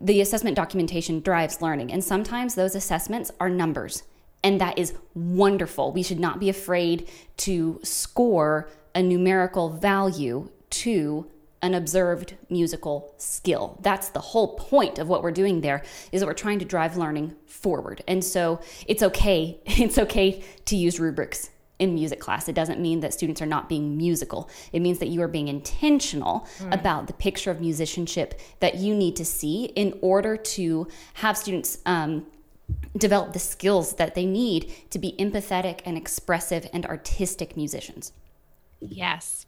the 0.00 0.20
assessment 0.20 0.54
documentation 0.54 1.20
drives 1.20 1.60
learning, 1.60 1.90
and 1.92 2.02
sometimes 2.04 2.54
those 2.54 2.76
assessments 2.76 3.32
are 3.40 3.50
numbers, 3.50 4.04
and 4.44 4.60
that 4.60 4.78
is 4.78 4.94
wonderful. 5.14 5.90
We 5.90 6.04
should 6.04 6.20
not 6.20 6.38
be 6.38 6.48
afraid 6.48 7.08
to 7.38 7.80
score 7.82 8.70
a 8.94 9.02
numerical 9.02 9.68
value 9.68 10.48
to 10.70 11.28
an 11.62 11.74
observed 11.74 12.36
musical 12.48 13.14
skill. 13.18 13.78
That's 13.82 14.10
the 14.10 14.20
whole 14.20 14.56
point 14.56 14.98
of 14.98 15.08
what 15.08 15.22
we're 15.22 15.32
doing 15.32 15.60
there 15.60 15.82
is 16.12 16.20
that 16.20 16.26
we're 16.26 16.34
trying 16.34 16.58
to 16.60 16.64
drive 16.64 16.96
learning 16.96 17.34
forward. 17.46 18.02
And 18.06 18.24
so 18.24 18.60
it's 18.86 19.02
okay 19.02 19.58
it's 19.66 19.98
okay 19.98 20.42
to 20.66 20.76
use 20.76 21.00
rubrics 21.00 21.50
in 21.78 21.94
music 21.94 22.18
class. 22.20 22.48
It 22.48 22.54
doesn't 22.54 22.80
mean 22.80 23.00
that 23.00 23.14
students 23.14 23.40
are 23.40 23.46
not 23.46 23.68
being 23.68 23.96
musical. 23.96 24.50
It 24.72 24.80
means 24.80 24.98
that 24.98 25.08
you 25.08 25.22
are 25.22 25.28
being 25.28 25.48
intentional 25.48 26.46
mm. 26.58 26.74
about 26.74 27.06
the 27.06 27.12
picture 27.12 27.50
of 27.50 27.60
musicianship 27.60 28.40
that 28.60 28.76
you 28.76 28.94
need 28.94 29.16
to 29.16 29.24
see 29.24 29.66
in 29.66 29.96
order 30.02 30.36
to 30.36 30.88
have 31.14 31.36
students 31.36 31.78
um, 31.86 32.26
develop 32.96 33.32
the 33.32 33.38
skills 33.38 33.94
that 33.94 34.14
they 34.14 34.26
need 34.26 34.72
to 34.90 34.98
be 34.98 35.14
empathetic 35.18 35.80
and 35.84 35.96
expressive 35.96 36.68
and 36.72 36.84
artistic 36.86 37.56
musicians. 37.56 38.12
Yes. 38.80 39.46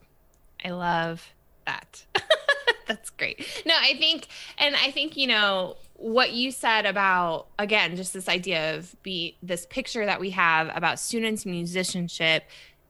I 0.63 0.69
love 0.69 1.33
that. 1.71 2.05
That's 2.87 3.09
great. 3.11 3.63
No, 3.65 3.73
I 3.79 3.95
think, 3.97 4.27
and 4.57 4.75
I 4.75 4.91
think, 4.91 5.15
you 5.15 5.27
know, 5.27 5.77
what 6.01 6.31
you 6.33 6.51
said 6.51 6.87
about 6.87 7.45
again 7.59 7.95
just 7.95 8.11
this 8.11 8.27
idea 8.27 8.75
of 8.75 8.95
be 9.03 9.37
this 9.43 9.67
picture 9.67 10.03
that 10.03 10.19
we 10.19 10.31
have 10.31 10.71
about 10.75 10.99
students 10.99 11.45
musicianship 11.45 12.43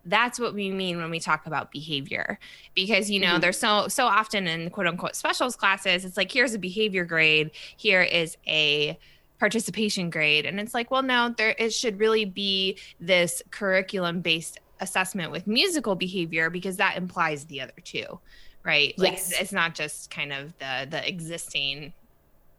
that's 0.05 0.39
what 0.39 0.53
we 0.53 0.71
mean 0.71 0.97
when 0.97 1.11
we 1.11 1.19
talk 1.19 1.45
about 1.45 1.71
behavior 1.71 2.39
because 2.73 3.11
you 3.11 3.19
know 3.19 3.31
mm-hmm. 3.31 3.41
there's 3.41 3.57
so 3.57 3.89
so 3.89 4.05
often 4.05 4.47
in 4.47 4.69
quote 4.69 4.87
unquote 4.87 5.13
specials 5.13 5.57
classes 5.57 6.05
it's 6.05 6.15
like 6.15 6.31
here's 6.31 6.53
a 6.53 6.59
behavior 6.59 7.03
grade 7.03 7.51
here 7.75 8.01
is 8.01 8.37
a 8.47 8.97
participation 9.39 10.09
grade 10.09 10.45
and 10.45 10.57
it's 10.57 10.73
like 10.73 10.89
well 10.89 11.03
no 11.03 11.33
there 11.37 11.53
it 11.59 11.73
should 11.73 11.99
really 11.99 12.23
be 12.23 12.77
this 13.01 13.43
curriculum 13.51 14.21
based 14.21 14.57
assessment 14.79 15.31
with 15.31 15.45
musical 15.47 15.95
behavior 15.95 16.49
because 16.49 16.77
that 16.77 16.95
implies 16.95 17.43
the 17.45 17.59
other 17.59 17.73
two 17.83 18.19
right? 18.63 18.93
Like 18.97 19.13
yes. 19.13 19.33
it's 19.39 19.51
not 19.51 19.75
just 19.75 20.11
kind 20.11 20.33
of 20.33 20.57
the 20.59 20.87
the 20.89 21.07
existing 21.07 21.93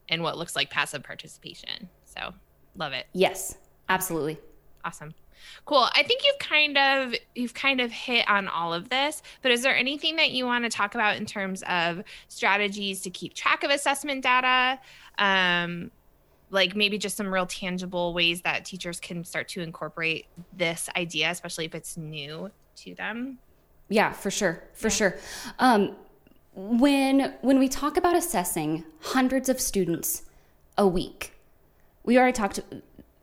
and 0.08 0.22
what 0.22 0.36
looks 0.36 0.56
like 0.56 0.70
passive 0.70 1.02
participation. 1.02 1.88
So 2.04 2.32
love 2.76 2.92
it. 2.92 3.06
Yes, 3.12 3.56
absolutely. 3.88 4.38
Awesome. 4.84 5.14
Cool. 5.64 5.88
I 5.94 6.02
think 6.02 6.24
you've 6.24 6.38
kind 6.38 6.78
of 6.78 7.14
you've 7.34 7.54
kind 7.54 7.80
of 7.80 7.90
hit 7.90 8.28
on 8.28 8.48
all 8.48 8.72
of 8.72 8.88
this, 8.88 9.22
but 9.42 9.50
is 9.50 9.62
there 9.62 9.76
anything 9.76 10.16
that 10.16 10.30
you 10.30 10.46
want 10.46 10.64
to 10.64 10.70
talk 10.70 10.94
about 10.94 11.16
in 11.16 11.26
terms 11.26 11.62
of 11.68 12.02
strategies 12.28 13.00
to 13.02 13.10
keep 13.10 13.34
track 13.34 13.64
of 13.64 13.70
assessment 13.70 14.22
data? 14.22 14.80
Um, 15.18 15.90
like 16.50 16.76
maybe 16.76 16.98
just 16.98 17.16
some 17.16 17.32
real 17.32 17.46
tangible 17.46 18.12
ways 18.12 18.42
that 18.42 18.64
teachers 18.64 19.00
can 19.00 19.24
start 19.24 19.48
to 19.48 19.62
incorporate 19.62 20.26
this 20.52 20.88
idea, 20.96 21.30
especially 21.30 21.64
if 21.64 21.74
it's 21.74 21.96
new 21.96 22.50
to 22.76 22.94
them? 22.94 23.38
Yeah, 23.92 24.12
for 24.12 24.31
sure, 24.31 24.62
for 24.72 24.87
yeah. 24.87 24.90
sure. 24.90 25.18
Um, 25.59 25.96
when 26.55 27.35
when 27.42 27.59
we 27.59 27.68
talk 27.68 27.96
about 27.96 28.16
assessing 28.16 28.85
hundreds 29.00 29.48
of 29.48 29.61
students 29.61 30.22
a 30.78 30.87
week, 30.88 31.35
we 32.02 32.18
already 32.18 32.33
talked 32.33 32.61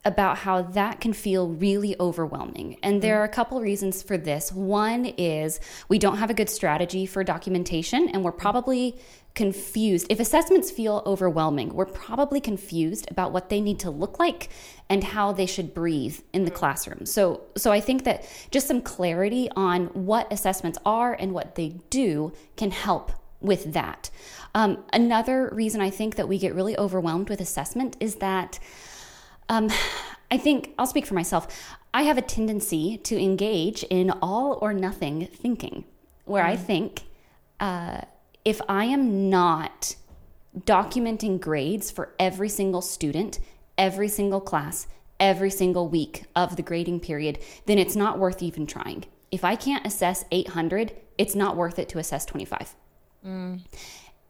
about 0.10 0.40
how 0.40 0.64
that 0.64 1.00
can 1.00 1.14
feel 1.14 1.48
really 1.48 1.96
overwhelming. 2.00 2.78
And 2.82 3.00
there 3.02 3.22
are 3.22 3.24
a 3.24 3.30
couple 3.30 3.62
reasons 3.62 4.02
for 4.02 4.18
this. 4.18 4.52
One 4.52 5.06
is 5.06 5.60
we 5.88 6.00
don't 6.00 6.18
have 6.18 6.32
a 6.32 6.34
good 6.34 6.50
strategy 6.50 7.06
for 7.06 7.24
documentation, 7.24 8.10
and 8.10 8.24
we're 8.24 8.32
probably 8.32 9.00
confused. 9.36 10.08
If 10.10 10.20
assessments 10.20 10.72
feel 10.72 11.04
overwhelming, 11.06 11.76
we're 11.76 11.86
probably 11.86 12.42
confused 12.42 13.06
about 13.12 13.32
what 13.32 13.50
they 13.50 13.62
need 13.62 13.80
to 13.82 13.92
look 13.92 14.18
like 14.18 14.50
and 14.90 15.04
how 15.04 15.32
they 15.32 15.46
should 15.46 15.76
breathe 15.76 16.20
in 16.34 16.44
the 16.44 16.52
classroom. 16.52 17.06
So 17.06 17.42
so 17.56 17.72
I 17.72 17.80
think 17.80 18.04
that 18.04 18.26
just 18.50 18.68
some 18.68 18.82
clarity 18.82 19.48
on 19.56 19.86
what 19.94 20.34
assessments 20.34 20.80
are 20.86 21.14
and 21.14 21.34
what 21.34 21.54
they 21.54 21.76
do 21.92 22.34
can 22.58 22.72
help 22.72 23.12
with 23.40 23.74
that. 23.74 24.10
Um, 24.56 24.84
another 24.92 25.50
reason 25.54 25.80
I 25.80 25.92
think 25.92 26.16
that 26.16 26.28
we 26.28 26.40
get 26.40 26.56
really 26.56 26.78
overwhelmed 26.78 27.30
with 27.30 27.40
assessment 27.40 27.96
is 28.00 28.16
that 28.16 28.60
um, 29.50 29.70
I 30.32 30.38
think 30.38 30.74
I'll 30.78 30.88
speak 30.88 31.06
for 31.06 31.16
myself. 31.16 31.48
I 31.94 32.04
have 32.04 32.18
a 32.18 32.22
tendency 32.22 32.98
to 33.00 33.20
engage 33.20 33.84
in 33.84 34.12
all 34.22 34.60
or 34.62 34.74
nothing 34.74 35.28
thinking, 35.28 35.86
where 36.26 36.44
mm. 36.44 36.50
I 36.50 36.56
think 36.56 37.04
uh, 37.60 38.02
if 38.46 38.62
I 38.70 38.86
am 38.86 39.30
not 39.30 39.96
documenting 40.58 41.40
grades 41.40 41.90
for 41.90 42.14
every 42.20 42.50
single 42.50 42.82
student, 42.82 43.40
every 43.78 44.08
single 44.08 44.42
class, 44.42 44.88
every 45.20 45.50
single 45.50 45.88
week 45.88 46.26
of 46.36 46.56
the 46.56 46.62
grading 46.62 47.00
period, 47.00 47.40
then 47.66 47.78
it's 47.78 47.96
not 47.96 48.20
worth 48.20 48.42
even 48.42 48.68
trying. 48.68 49.06
If 49.32 49.44
I 49.44 49.56
can't 49.56 49.86
assess 49.86 50.26
800, 50.32 50.94
it's 51.18 51.36
not 51.36 51.56
worth 51.56 51.80
it 51.80 51.90
to 51.90 52.00
assess 52.00 52.26
25. 52.26 52.76
Mm. 53.26 53.62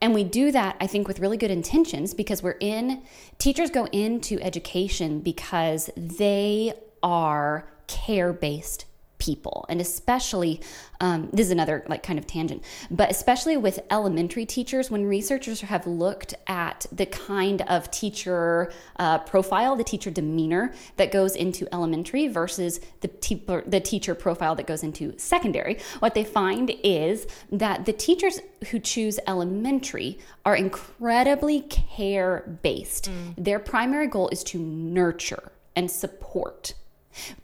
And 0.01 0.13
we 0.13 0.23
do 0.23 0.51
that, 0.51 0.77
I 0.79 0.87
think, 0.87 1.07
with 1.07 1.19
really 1.19 1.37
good 1.37 1.51
intentions 1.51 2.13
because 2.13 2.41
we're 2.41 2.57
in, 2.59 3.01
teachers 3.37 3.69
go 3.69 3.85
into 3.87 4.39
education 4.41 5.19
because 5.19 5.89
they 5.97 6.73
are 7.03 7.69
care 7.87 8.31
based 8.31 8.85
people 9.19 9.65
and 9.69 9.79
especially 9.79 10.59
um, 11.01 11.29
this 11.31 11.45
is 11.45 11.51
another 11.51 11.83
like 11.87 12.01
kind 12.01 12.17
of 12.17 12.25
tangent 12.25 12.63
but 12.89 13.11
especially 13.11 13.57
with 13.57 13.79
elementary 13.91 14.45
teachers 14.45 14.89
when 14.89 15.05
researchers 15.05 15.61
have 15.61 15.85
looked 15.85 16.33
at 16.47 16.85
the 16.91 17.05
kind 17.05 17.61
of 17.63 17.91
teacher 17.91 18.71
uh, 18.97 19.19
profile 19.19 19.75
the 19.75 19.83
teacher 19.83 20.09
demeanor 20.09 20.73
that 20.95 21.11
goes 21.11 21.35
into 21.35 21.67
elementary 21.73 22.27
versus 22.27 22.79
the, 23.01 23.07
te- 23.07 23.45
the 23.67 23.79
teacher 23.79 24.15
profile 24.15 24.55
that 24.55 24.65
goes 24.65 24.83
into 24.83 25.13
secondary 25.19 25.77
what 25.99 26.15
they 26.15 26.23
find 26.23 26.71
is 26.83 27.27
that 27.51 27.85
the 27.85 27.93
teachers 27.93 28.39
who 28.71 28.79
choose 28.79 29.19
elementary 29.27 30.17
are 30.45 30.55
incredibly 30.55 31.61
care 31.61 32.57
based 32.63 33.11
mm. 33.11 33.33
their 33.37 33.59
primary 33.59 34.07
goal 34.07 34.29
is 34.29 34.43
to 34.43 34.57
nurture 34.57 35.51
and 35.75 35.91
support 35.91 36.73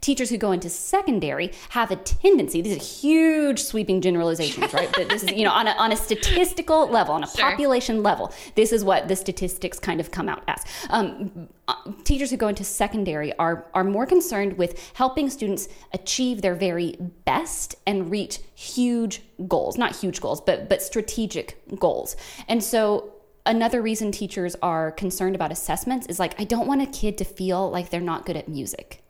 Teachers 0.00 0.30
who 0.30 0.36
go 0.36 0.52
into 0.52 0.68
secondary 0.68 1.52
have 1.70 1.90
a 1.90 1.96
tendency, 1.96 2.62
these 2.62 2.76
are 2.76 2.84
huge 2.84 3.62
sweeping 3.62 4.00
generalizations, 4.00 4.72
right? 4.72 4.90
But 4.92 5.08
this 5.08 5.22
is, 5.22 5.32
you 5.32 5.44
know, 5.44 5.52
on 5.52 5.66
a, 5.66 5.72
on 5.72 5.92
a 5.92 5.96
statistical 5.96 6.88
level, 6.88 7.14
on 7.14 7.24
a 7.24 7.28
sure. 7.28 7.50
population 7.50 8.02
level, 8.02 8.32
this 8.54 8.72
is 8.72 8.84
what 8.84 9.08
the 9.08 9.16
statistics 9.16 9.78
kind 9.78 10.00
of 10.00 10.10
come 10.10 10.28
out 10.28 10.42
as. 10.48 10.64
Um, 10.90 11.48
uh, 11.68 11.74
teachers 12.04 12.30
who 12.30 12.36
go 12.36 12.48
into 12.48 12.64
secondary 12.64 13.36
are, 13.38 13.66
are 13.74 13.84
more 13.84 14.06
concerned 14.06 14.56
with 14.56 14.92
helping 14.94 15.28
students 15.30 15.68
achieve 15.92 16.42
their 16.42 16.54
very 16.54 16.96
best 17.24 17.74
and 17.86 18.10
reach 18.10 18.38
huge 18.54 19.22
goals, 19.48 19.76
not 19.76 19.96
huge 19.96 20.20
goals, 20.20 20.40
but, 20.40 20.68
but 20.68 20.80
strategic 20.82 21.58
goals. 21.78 22.16
And 22.48 22.62
so 22.62 23.12
another 23.44 23.82
reason 23.82 24.12
teachers 24.12 24.56
are 24.62 24.92
concerned 24.92 25.34
about 25.34 25.52
assessments 25.52 26.06
is 26.06 26.18
like, 26.18 26.38
I 26.40 26.44
don't 26.44 26.66
want 26.66 26.82
a 26.82 26.86
kid 26.86 27.18
to 27.18 27.24
feel 27.24 27.70
like 27.70 27.90
they're 27.90 28.00
not 28.00 28.26
good 28.26 28.36
at 28.36 28.48
music 28.48 29.02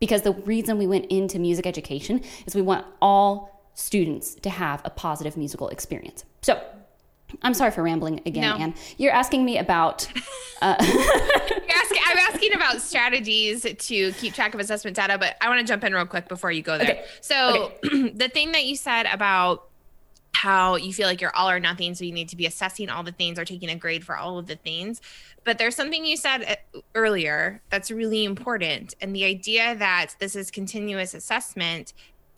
because 0.00 0.22
the 0.22 0.32
reason 0.32 0.78
we 0.78 0.86
went 0.86 1.06
into 1.06 1.38
music 1.38 1.66
education 1.66 2.22
is 2.46 2.54
we 2.54 2.62
want 2.62 2.86
all 3.00 3.70
students 3.74 4.34
to 4.36 4.50
have 4.50 4.82
a 4.84 4.90
positive 4.90 5.36
musical 5.36 5.68
experience. 5.68 6.24
So, 6.42 6.60
I'm 7.42 7.54
sorry 7.54 7.70
for 7.70 7.82
rambling 7.82 8.20
again, 8.24 8.42
no. 8.42 8.56
Anne. 8.56 8.74
You're 8.96 9.12
asking 9.12 9.44
me 9.44 9.58
about. 9.58 10.08
Uh, 10.60 10.74
asking, 10.80 12.02
I'm 12.04 12.18
asking 12.18 12.52
about 12.52 12.80
strategies 12.80 13.62
to 13.62 14.12
keep 14.14 14.34
track 14.34 14.54
of 14.54 14.60
assessment 14.60 14.96
data, 14.96 15.16
but 15.16 15.36
I 15.40 15.48
want 15.48 15.60
to 15.60 15.64
jump 15.64 15.84
in 15.84 15.94
real 15.94 16.04
quick 16.04 16.26
before 16.26 16.50
you 16.50 16.62
go 16.62 16.76
there. 16.76 16.90
Okay. 16.90 17.04
So, 17.20 17.72
okay. 17.84 18.08
the 18.14 18.28
thing 18.28 18.50
that 18.50 18.64
you 18.64 18.74
said 18.74 19.06
about 19.06 19.67
how 20.38 20.76
you 20.76 20.92
feel 20.92 21.08
like 21.08 21.20
you're 21.20 21.34
all 21.34 21.50
or 21.50 21.58
nothing, 21.58 21.96
so 21.96 22.04
you 22.04 22.12
need 22.12 22.28
to 22.28 22.36
be 22.36 22.46
assessing 22.46 22.88
all 22.88 23.02
the 23.02 23.10
things 23.10 23.40
or 23.40 23.44
taking 23.44 23.68
a 23.68 23.74
grade 23.74 24.04
for 24.04 24.16
all 24.16 24.38
of 24.38 24.46
the 24.46 24.54
things. 24.54 25.00
But 25.42 25.58
there's 25.58 25.74
something 25.74 26.06
you 26.06 26.16
said 26.16 26.44
uh, 26.74 26.80
earlier 26.94 27.60
that's 27.70 27.90
really 27.90 28.24
important. 28.24 28.94
And 29.00 29.16
the 29.16 29.24
idea 29.24 29.74
that 29.74 30.14
this 30.20 30.36
is 30.36 30.52
continuous 30.52 31.12
assessment 31.12 31.92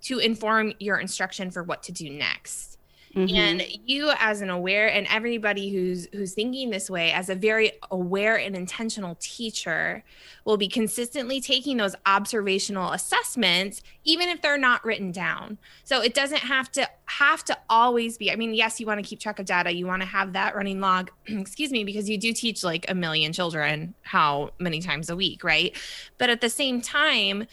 to 0.04 0.18
inform 0.18 0.72
your 0.80 0.96
instruction 0.96 1.50
for 1.50 1.62
what 1.62 1.82
to 1.82 1.92
do 1.92 2.08
next. 2.08 2.69
Mm-hmm. 3.14 3.34
And 3.34 3.62
you 3.86 4.12
as 4.18 4.40
an 4.40 4.50
aware 4.50 4.88
and 4.88 5.04
everybody 5.10 5.70
who's 5.70 6.06
who's 6.12 6.32
thinking 6.32 6.70
this 6.70 6.88
way 6.88 7.10
as 7.10 7.28
a 7.28 7.34
very 7.34 7.72
aware 7.90 8.36
and 8.36 8.54
intentional 8.54 9.16
teacher 9.18 10.04
will 10.44 10.56
be 10.56 10.68
consistently 10.68 11.40
taking 11.40 11.76
those 11.76 11.96
observational 12.06 12.92
assessments 12.92 13.82
even 14.04 14.28
if 14.28 14.40
they're 14.42 14.56
not 14.56 14.84
written 14.84 15.10
down. 15.10 15.58
So 15.82 16.00
it 16.00 16.14
doesn't 16.14 16.38
have 16.38 16.70
to 16.72 16.88
have 17.06 17.44
to 17.46 17.58
always 17.68 18.16
be 18.16 18.30
I 18.30 18.36
mean 18.36 18.54
yes 18.54 18.78
you 18.78 18.86
want 18.86 19.02
to 19.02 19.08
keep 19.08 19.18
track 19.18 19.40
of 19.40 19.46
data, 19.46 19.72
you 19.74 19.86
want 19.86 20.02
to 20.02 20.08
have 20.08 20.32
that 20.34 20.54
running 20.54 20.80
log, 20.80 21.10
excuse 21.26 21.72
me, 21.72 21.82
because 21.82 22.08
you 22.08 22.16
do 22.16 22.32
teach 22.32 22.62
like 22.62 22.88
a 22.88 22.94
million 22.94 23.32
children 23.32 23.92
how 24.02 24.50
many 24.60 24.80
times 24.80 25.10
a 25.10 25.16
week, 25.16 25.42
right? 25.42 25.76
But 26.16 26.30
at 26.30 26.40
the 26.40 26.50
same 26.50 26.80
time 26.80 27.48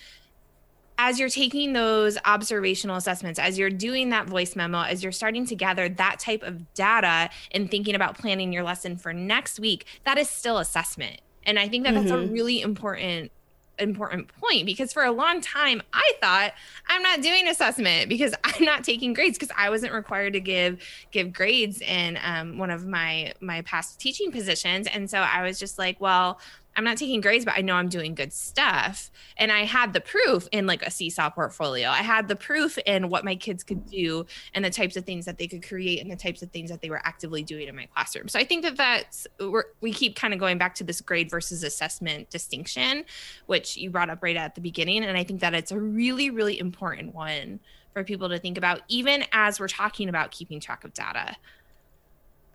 as 0.98 1.20
you're 1.20 1.30
taking 1.30 1.74
those 1.74 2.18
observational 2.26 2.96
assessments, 2.96 3.40
as 3.40 3.58
you're 3.58 3.70
doing 3.70 4.10
that 4.10 4.28
voice 4.28 4.56
memo, 4.56 4.82
as 4.82 5.04
you're 5.04 5.12
starting 5.12 5.46
to 5.46 5.56
gather 5.56 5.88
that 5.90 6.20
type 6.20 6.44
of 6.44 6.74
data 6.74 7.30
and 7.52 7.70
thinking 7.70 7.96
about 7.96 8.18
planning 8.18 8.52
your 8.52 8.64
lesson 8.64 8.98
for 8.98 9.14
next 9.14 9.60
week, 9.60 9.86
that 10.06 10.18
is 10.18 10.30
still 10.30 10.58
assessment. 10.58 11.22
And 11.44 11.60
I 11.60 11.68
think 11.68 11.86
that 11.86 11.94
mm-hmm. 11.94 12.08
that's 12.08 12.12
a 12.12 12.24
mm-hmm. 12.24 12.34
really 12.34 12.62
important 12.62 13.32
important 13.80 14.28
point 14.40 14.66
because 14.66 14.92
for 14.92 15.04
a 15.04 15.12
long 15.12 15.40
time 15.40 15.82
I 15.94 16.14
thought 16.20 16.54
I'm 16.88 17.04
not 17.04 17.22
doing 17.22 17.48
assessment 17.48 18.10
because 18.10 18.34
I'm 18.44 18.64
not 18.64 18.84
taking 18.84 19.14
grades 19.14 19.38
because 19.38 19.54
I 19.56 19.70
wasn't 19.70 19.94
required 19.94 20.34
to 20.34 20.40
give 20.40 20.82
give 21.12 21.32
grades 21.32 21.82
in 21.82 22.18
um, 22.24 22.58
one 22.58 22.72
of 22.72 22.88
my 22.88 23.34
my 23.40 23.62
past 23.62 24.00
teaching 24.00 24.32
positions 24.32 24.88
and 24.88 25.08
so 25.10 25.20
I 25.20 25.44
was 25.44 25.60
just 25.60 25.78
like 25.78 26.02
well 26.02 26.40
I'm 26.78 26.84
not 26.84 26.98
taking 26.98 27.22
grades, 27.22 27.44
but 27.44 27.56
I 27.58 27.62
know 27.62 27.74
I'm 27.74 27.90
doing 27.90 28.14
good 28.14 28.32
stuff. 28.32 29.10
And 29.36 29.52
I 29.52 29.66
had 29.66 29.94
the 29.94 30.00
proof 30.00 30.48
in 30.52 30.68
like 30.68 30.84
a 30.84 30.92
Seesaw 30.92 31.32
portfolio. 31.32 31.90
I 31.90 32.04
had 32.04 32.28
the 32.28 32.36
proof 32.36 32.78
in 32.86 33.10
what 33.10 33.26
my 33.26 33.36
kids 33.36 33.64
could 33.64 33.90
do 33.90 34.28
and 34.54 34.64
the 34.64 34.70
types 34.70 34.96
of 34.96 35.04
things 35.04 35.26
that 35.26 35.40
they 35.40 35.48
could 35.48 35.68
create 35.68 36.00
and 36.00 36.12
the 36.12 36.16
types 36.16 36.44
of 36.44 36.52
things 36.52 36.70
that 36.70 36.82
they 36.82 36.92
were 36.92 37.02
actively 37.04 37.42
doing 37.42 37.68
in 37.68 37.76
my 37.76 37.88
classroom. 37.88 38.28
So 38.28 38.38
I 38.38 38.44
think 38.44 38.64
that 38.64 38.78
that's, 38.78 39.26
we're, 39.40 39.64
we 39.82 39.92
keep 39.92 40.16
kind 40.16 40.34
of 40.36 40.40
going 40.40 40.60
back 40.60 40.76
to 40.76 40.84
this 40.84 41.02
grade 41.02 41.32
versus 41.32 41.64
assessment 41.64 42.30
distinction, 42.30 43.06
which 43.48 43.76
you 43.76 43.90
brought 43.90 44.12
up 44.12 44.22
right 44.22 44.38
at 44.38 44.54
the 44.54 44.62
beginning. 44.62 45.04
And 45.04 45.18
I 45.18 45.24
think 45.24 45.42
that 45.42 45.56
it's 45.56 45.72
a 45.72 45.80
really, 45.80 46.30
really 46.30 46.60
important 46.60 47.16
one 47.16 47.60
for 47.94 48.04
people 48.04 48.30
to 48.30 48.38
think 48.38 48.60
about, 48.60 48.82
even 48.88 49.24
as 49.32 49.60
we're 49.60 49.68
talking 49.68 50.10
about 50.10 50.30
keeping 50.30 50.60
track 50.60 50.84
of 50.84 50.94
data. 50.94 51.36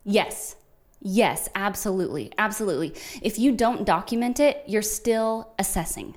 Yes, 0.05 0.55
Yes, 1.05 1.49
absolutely. 1.55 2.33
Absolutely. 2.39 2.95
If 3.21 3.39
you 3.39 3.53
don't 3.53 3.85
document 3.85 4.39
it, 4.39 4.63
you're 4.69 4.83
still 4.83 5.53
assessing. 5.59 6.17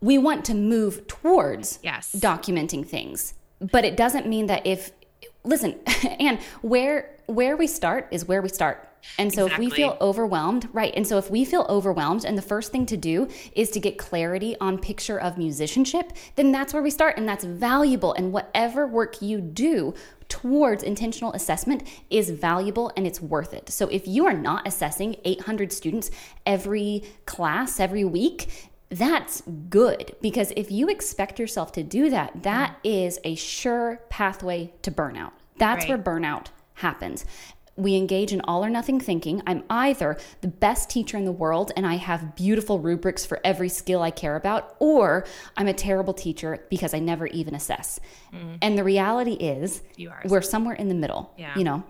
We 0.00 0.18
want 0.18 0.44
to 0.46 0.54
move 0.54 1.06
towards 1.06 1.78
yes. 1.82 2.14
documenting 2.18 2.86
things. 2.86 3.34
But 3.60 3.84
it 3.84 3.96
doesn't 3.96 4.26
mean 4.26 4.46
that 4.46 4.66
if 4.66 4.90
listen, 5.44 5.78
and 6.20 6.40
where 6.62 7.16
where 7.26 7.56
we 7.56 7.66
start 7.66 8.08
is 8.10 8.26
where 8.26 8.42
we 8.42 8.48
start. 8.48 8.89
And 9.18 9.32
so 9.32 9.46
exactly. 9.46 9.66
if 9.66 9.70
we 9.72 9.76
feel 9.76 9.96
overwhelmed, 10.00 10.68
right? 10.72 10.92
And 10.94 11.06
so 11.06 11.18
if 11.18 11.30
we 11.30 11.44
feel 11.44 11.66
overwhelmed 11.68 12.24
and 12.24 12.36
the 12.36 12.42
first 12.42 12.72
thing 12.72 12.86
to 12.86 12.96
do 12.96 13.28
is 13.54 13.70
to 13.70 13.80
get 13.80 13.98
clarity 13.98 14.56
on 14.60 14.78
picture 14.78 15.18
of 15.18 15.38
musicianship, 15.38 16.12
then 16.36 16.52
that's 16.52 16.72
where 16.72 16.82
we 16.82 16.90
start 16.90 17.16
and 17.16 17.28
that's 17.28 17.44
valuable 17.44 18.12
and 18.14 18.32
whatever 18.32 18.86
work 18.86 19.20
you 19.22 19.40
do 19.40 19.94
towards 20.28 20.82
intentional 20.82 21.32
assessment 21.32 21.82
is 22.08 22.30
valuable 22.30 22.92
and 22.96 23.06
it's 23.06 23.20
worth 23.20 23.52
it. 23.52 23.68
So 23.68 23.88
if 23.88 24.06
you 24.06 24.26
are 24.26 24.32
not 24.32 24.66
assessing 24.66 25.16
800 25.24 25.72
students 25.72 26.10
every 26.46 27.04
class, 27.26 27.80
every 27.80 28.04
week, 28.04 28.70
that's 28.88 29.42
good 29.68 30.16
because 30.20 30.52
if 30.56 30.70
you 30.70 30.88
expect 30.88 31.38
yourself 31.38 31.72
to 31.72 31.82
do 31.82 32.10
that, 32.10 32.42
that 32.42 32.76
is 32.82 33.18
a 33.24 33.34
sure 33.34 34.00
pathway 34.08 34.72
to 34.82 34.90
burnout. 34.90 35.32
That's 35.58 35.88
right. 35.88 35.90
where 35.90 35.98
burnout 35.98 36.46
happens 36.74 37.26
we 37.82 37.96
engage 37.96 38.32
in 38.32 38.40
all 38.42 38.64
or 38.64 38.70
nothing 38.70 39.00
thinking. 39.00 39.42
I'm 39.46 39.64
either 39.70 40.18
the 40.40 40.48
best 40.48 40.90
teacher 40.90 41.16
in 41.16 41.24
the 41.24 41.32
world 41.32 41.72
and 41.76 41.86
I 41.86 41.94
have 41.94 42.36
beautiful 42.36 42.78
rubrics 42.78 43.26
for 43.26 43.40
every 43.44 43.68
skill 43.68 44.02
I 44.02 44.10
care 44.10 44.36
about, 44.36 44.76
or 44.78 45.24
I'm 45.56 45.66
a 45.66 45.72
terrible 45.72 46.14
teacher 46.14 46.64
because 46.70 46.94
I 46.94 46.98
never 46.98 47.26
even 47.28 47.54
assess. 47.54 48.00
Mm. 48.32 48.58
And 48.62 48.78
the 48.78 48.84
reality 48.84 49.32
is, 49.32 49.82
you 49.96 50.10
are—we're 50.10 50.42
somewhere 50.42 50.74
in 50.74 50.88
the 50.88 50.94
middle. 50.94 51.34
Yeah. 51.36 51.56
You 51.56 51.64
know? 51.64 51.84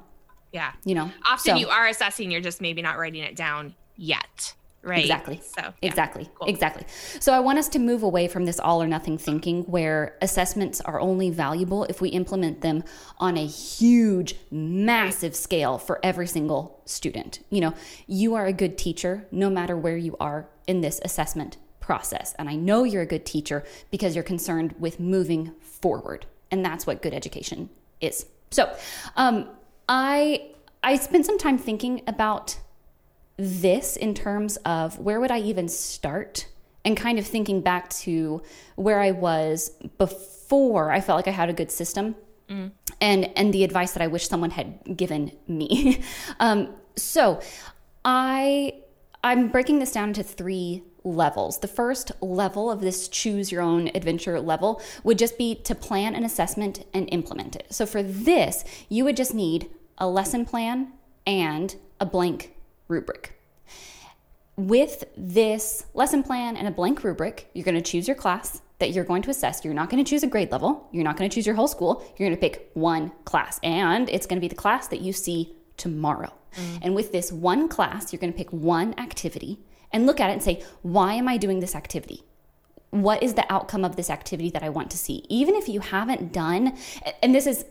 Yeah. 0.52 0.72
You 0.84 0.94
know? 0.94 1.10
Often 1.26 1.54
so, 1.54 1.60
you 1.60 1.68
are 1.68 1.86
assessing, 1.86 2.30
you're 2.30 2.40
just 2.40 2.60
maybe 2.60 2.82
not 2.82 2.98
writing 2.98 3.22
it 3.22 3.36
down 3.36 3.74
yet. 3.96 4.54
Right. 4.82 5.00
Exactly. 5.00 5.40
So 5.42 5.62
yeah. 5.62 5.72
exactly. 5.82 6.30
Cool. 6.34 6.48
Exactly. 6.48 6.84
So 7.20 7.34
I 7.34 7.40
want 7.40 7.58
us 7.58 7.68
to 7.70 7.78
move 7.78 8.02
away 8.02 8.28
from 8.28 8.46
this 8.46 8.58
all 8.58 8.82
or 8.82 8.86
nothing 8.86 9.18
thinking 9.18 9.64
where 9.64 10.16
assessments 10.22 10.80
are 10.80 10.98
only 10.98 11.28
valuable 11.28 11.84
if 11.84 12.00
we 12.00 12.08
implement 12.10 12.62
them 12.62 12.84
on 13.18 13.36
a 13.36 13.46
huge, 13.46 14.36
massive 14.50 15.36
scale 15.36 15.76
for 15.76 16.00
every 16.02 16.26
single 16.26 16.80
student. 16.86 17.40
You 17.50 17.60
know, 17.60 17.74
you 18.06 18.34
are 18.34 18.46
a 18.46 18.54
good 18.54 18.78
teacher 18.78 19.26
no 19.30 19.50
matter 19.50 19.76
where 19.76 19.98
you 19.98 20.16
are 20.18 20.48
in 20.66 20.80
this 20.80 20.98
assessment 21.04 21.58
process. 21.80 22.34
And 22.38 22.48
I 22.48 22.54
know 22.54 22.84
you're 22.84 23.02
a 23.02 23.06
good 23.06 23.26
teacher 23.26 23.64
because 23.90 24.14
you're 24.14 24.24
concerned 24.24 24.74
with 24.78 24.98
moving 24.98 25.52
forward. 25.60 26.24
And 26.50 26.64
that's 26.64 26.86
what 26.86 27.02
good 27.02 27.12
education 27.12 27.68
is. 28.00 28.26
So, 28.50 28.74
um, 29.16 29.48
I 29.88 30.52
I 30.82 30.96
spent 30.96 31.26
some 31.26 31.36
time 31.36 31.58
thinking 31.58 32.02
about 32.06 32.58
this 33.40 33.96
in 33.96 34.14
terms 34.14 34.56
of 34.58 34.98
where 34.98 35.18
would 35.20 35.30
I 35.30 35.40
even 35.40 35.68
start 35.68 36.46
and 36.84 36.96
kind 36.96 37.18
of 37.18 37.26
thinking 37.26 37.60
back 37.60 37.90
to 37.90 38.42
where 38.76 39.00
I 39.00 39.10
was 39.10 39.70
before 39.98 40.90
I 40.90 41.00
felt 41.00 41.16
like 41.18 41.28
I 41.28 41.32
had 41.32 41.48
a 41.48 41.52
good 41.52 41.70
system 41.70 42.14
mm. 42.48 42.70
and 43.00 43.30
and 43.36 43.52
the 43.52 43.64
advice 43.64 43.92
that 43.92 44.02
I 44.02 44.06
wish 44.06 44.28
someone 44.28 44.50
had 44.50 44.96
given 44.96 45.32
me. 45.48 46.02
um, 46.40 46.74
So, 46.96 47.40
I 48.04 48.74
I'm 49.22 49.48
breaking 49.48 49.78
this 49.78 49.92
down 49.92 50.08
into 50.08 50.22
three 50.22 50.82
levels. 51.04 51.58
The 51.58 51.68
first 51.68 52.12
level 52.20 52.70
of 52.70 52.80
this 52.80 53.08
choose 53.08 53.52
your 53.52 53.62
own 53.62 53.90
adventure 53.94 54.40
level 54.40 54.82
would 55.04 55.18
just 55.18 55.38
be 55.38 55.54
to 55.54 55.74
plan 55.74 56.14
an 56.14 56.24
assessment 56.24 56.84
and 56.92 57.08
implement 57.12 57.56
it. 57.56 57.66
So 57.70 57.86
for 57.86 58.02
this, 58.02 58.64
you 58.88 59.04
would 59.04 59.16
just 59.16 59.34
need 59.34 59.70
a 59.98 60.08
lesson 60.08 60.44
plan 60.44 60.92
and 61.26 61.76
a 62.00 62.06
blank 62.06 62.54
rubric. 62.90 63.40
With 64.56 65.04
this 65.16 65.86
lesson 65.94 66.22
plan 66.22 66.56
and 66.56 66.68
a 66.68 66.70
blank 66.70 67.02
rubric, 67.02 67.48
you're 67.54 67.64
going 67.64 67.76
to 67.76 67.80
choose 67.80 68.06
your 68.06 68.16
class 68.16 68.60
that 68.78 68.90
you're 68.92 69.04
going 69.04 69.22
to 69.22 69.30
assess. 69.30 69.64
You're 69.64 69.74
not 69.74 69.88
going 69.88 70.04
to 70.04 70.08
choose 70.08 70.22
a 70.22 70.26
grade 70.26 70.50
level. 70.50 70.88
You're 70.92 71.04
not 71.04 71.16
going 71.16 71.30
to 71.30 71.34
choose 71.34 71.46
your 71.46 71.54
whole 71.54 71.68
school. 71.68 72.04
You're 72.16 72.28
going 72.28 72.36
to 72.36 72.40
pick 72.40 72.70
one 72.74 73.12
class, 73.24 73.60
and 73.62 74.08
it's 74.10 74.26
going 74.26 74.38
to 74.38 74.40
be 74.40 74.48
the 74.48 74.54
class 74.54 74.88
that 74.88 75.00
you 75.00 75.12
see 75.12 75.54
tomorrow. 75.76 76.32
Mm. 76.56 76.78
And 76.82 76.94
with 76.94 77.12
this 77.12 77.30
one 77.30 77.68
class, 77.68 78.12
you're 78.12 78.20
going 78.20 78.32
to 78.32 78.36
pick 78.36 78.50
one 78.50 78.98
activity 78.98 79.60
and 79.92 80.06
look 80.06 80.20
at 80.20 80.30
it 80.30 80.34
and 80.34 80.42
say, 80.42 80.62
why 80.82 81.14
am 81.14 81.28
I 81.28 81.36
doing 81.36 81.60
this 81.60 81.74
activity? 81.74 82.22
What 82.90 83.22
is 83.22 83.34
the 83.34 83.50
outcome 83.52 83.84
of 83.84 83.96
this 83.96 84.10
activity 84.10 84.50
that 84.50 84.62
I 84.62 84.68
want 84.68 84.90
to 84.90 84.98
see? 84.98 85.24
Even 85.28 85.54
if 85.54 85.68
you 85.68 85.80
haven't 85.80 86.32
done, 86.32 86.76
and 87.22 87.34
this 87.34 87.46
is 87.46 87.64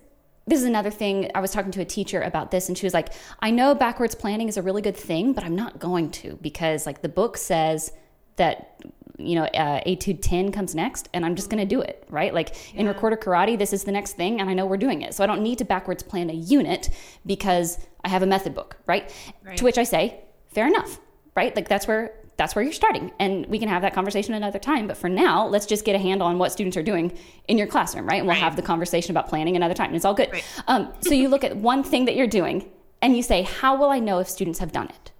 this 0.50 0.60
is 0.60 0.66
another 0.66 0.92
thing. 0.92 1.30
I 1.36 1.40
was 1.40 1.52
talking 1.52 1.72
to 1.72 1.82
a 1.82 1.86
teacher 1.86 2.22
about 2.22 2.52
this, 2.52 2.68
and 2.68 2.78
she 2.78 2.86
was 2.86 2.94
like, 2.94 3.14
I 3.40 3.52
know 3.52 3.76
backwards 3.76 4.16
planning 4.16 4.48
is 4.48 4.58
a 4.58 4.62
really 4.62 4.82
good 4.82 4.98
thing, 4.98 5.34
but 5.34 5.44
I'm 5.44 5.56
not 5.56 5.80
going 5.80 6.12
to 6.12 6.38
because, 6.42 6.86
like, 6.86 7.02
the 7.02 7.10
book 7.10 7.38
says 7.38 7.92
that 8.36 8.80
you 9.20 9.36
know, 9.36 9.44
uh, 9.44 9.82
Etude 9.86 10.22
10 10.22 10.52
comes 10.52 10.74
next, 10.74 11.10
and 11.14 11.26
I'm 11.26 11.36
just 11.36 11.50
going 11.50 11.60
to 11.60 11.66
do 11.66 11.82
it, 11.82 12.06
right? 12.10 12.34
Like 12.34 12.56
yeah. 12.74 12.82
in 12.82 12.88
recorder 12.88 13.18
karate, 13.18 13.58
this 13.58 13.74
is 13.74 13.84
the 13.84 13.92
next 13.92 14.14
thing, 14.14 14.40
and 14.40 14.50
I 14.50 14.54
know 14.54 14.66
we're 14.66 14.78
doing 14.78 15.02
it. 15.02 15.14
So 15.14 15.24
I 15.24 15.28
don't 15.28 15.44
need 15.44 15.58
to 15.58 15.66
backwards 15.66 16.02
plan 16.02 16.30
a 16.30 16.34
unit 16.34 16.90
because 17.26 17.78
I 18.04 18.10
have 18.10 18.24
a 18.24 18.26
method 18.26 18.56
book, 18.56 18.78
right? 18.88 19.14
right? 19.44 19.58
To 19.58 19.66
which 19.66 19.78
I 19.78 19.84
say, 19.84 20.22
fair 20.48 20.68
enough, 20.68 21.00
right? 21.36 21.54
Like 21.56 21.68
that's 21.68 21.86
where 21.86 22.14
that's 22.40 22.56
where 22.56 22.64
you're 22.64 22.74
starting, 22.74 23.12
and 23.20 23.46
we 23.48 23.60
can 23.60 23.68
have 23.68 23.82
that 23.82 23.94
conversation 23.94 24.34
another 24.34 24.60
time. 24.60 24.88
But 24.88 24.96
for 24.96 25.10
now, 25.10 25.46
let's 25.46 25.66
just 25.66 25.84
get 25.84 25.94
a 25.94 26.00
handle 26.00 26.26
on 26.26 26.40
what 26.40 26.54
students 26.54 26.78
are 26.78 26.82
doing 26.82 27.12
in 27.50 27.58
your 27.58 27.68
classroom, 27.68 28.08
right? 28.08 28.20
And 28.20 28.28
we'll 28.28 28.36
right. 28.36 28.42
have 28.42 28.56
the 28.56 28.62
conversation 28.62 29.12
about 29.12 29.28
planning 29.28 29.58
another 29.58 29.74
time, 29.74 29.88
and 29.88 29.98
it's 29.98 30.06
all 30.06 30.14
good. 30.14 30.32
Right. 30.32 30.46
Um, 30.68 30.94
so 31.02 31.14
you 31.14 31.28
look 31.28 31.44
at 31.44 31.58
one 31.58 31.84
thing 31.84 32.06
that 32.06 32.16
you're 32.16 32.28
doing, 32.28 32.72
and 33.02 33.18
you 33.18 33.24
say, 33.24 33.42
how 33.42 33.76
will 33.76 33.90
I 33.90 34.00
know 34.00 34.20
if 34.20 34.30
students 34.30 34.60
have 34.60 34.72
done 34.72 34.88
it? 34.88 35.12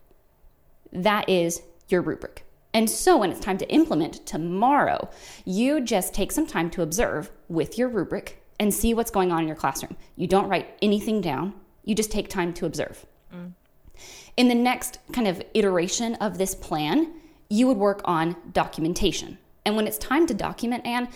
That 0.94 1.28
is 1.28 1.62
your 1.90 2.02
rubric. 2.02 2.46
And 2.74 2.90
so 2.90 3.18
when 3.18 3.32
it's 3.32 3.42
time 3.42 3.58
to 3.58 3.70
implement 3.70 4.26
tomorrow, 4.26 5.10
you 5.44 5.82
just 5.82 6.14
take 6.14 6.32
some 6.32 6.48
time 6.48 6.70
to 6.72 6.84
observe 6.84 7.32
with 7.50 7.78
your 7.78 7.90
rubric 7.90 8.42
and 8.62 8.74
see 8.74 8.94
what's 8.94 9.12
going 9.12 9.32
on 9.32 9.42
in 9.42 9.48
your 9.48 9.58
classroom. 9.58 9.98
You 10.16 10.28
don't 10.28 10.48
write 10.48 10.78
anything 10.82 11.20
down, 11.20 11.54
you 11.84 11.96
just 11.96 12.12
take 12.12 12.30
time 12.30 12.54
to 12.54 12.66
observe. 12.66 13.06
In 14.40 14.48
the 14.48 14.56
next 14.56 15.00
kind 15.12 15.28
of 15.28 15.44
iteration 15.54 16.16
of 16.16 16.38
this 16.38 16.56
plan, 16.56 17.12
you 17.50 17.68
would 17.68 17.76
work 17.76 18.00
on 18.06 18.38
documentation. 18.54 19.38
And 19.66 19.76
when 19.76 19.86
it's 19.86 19.98
time 19.98 20.28
to 20.28 20.34
document, 20.34 20.86
Anne, 20.86 21.10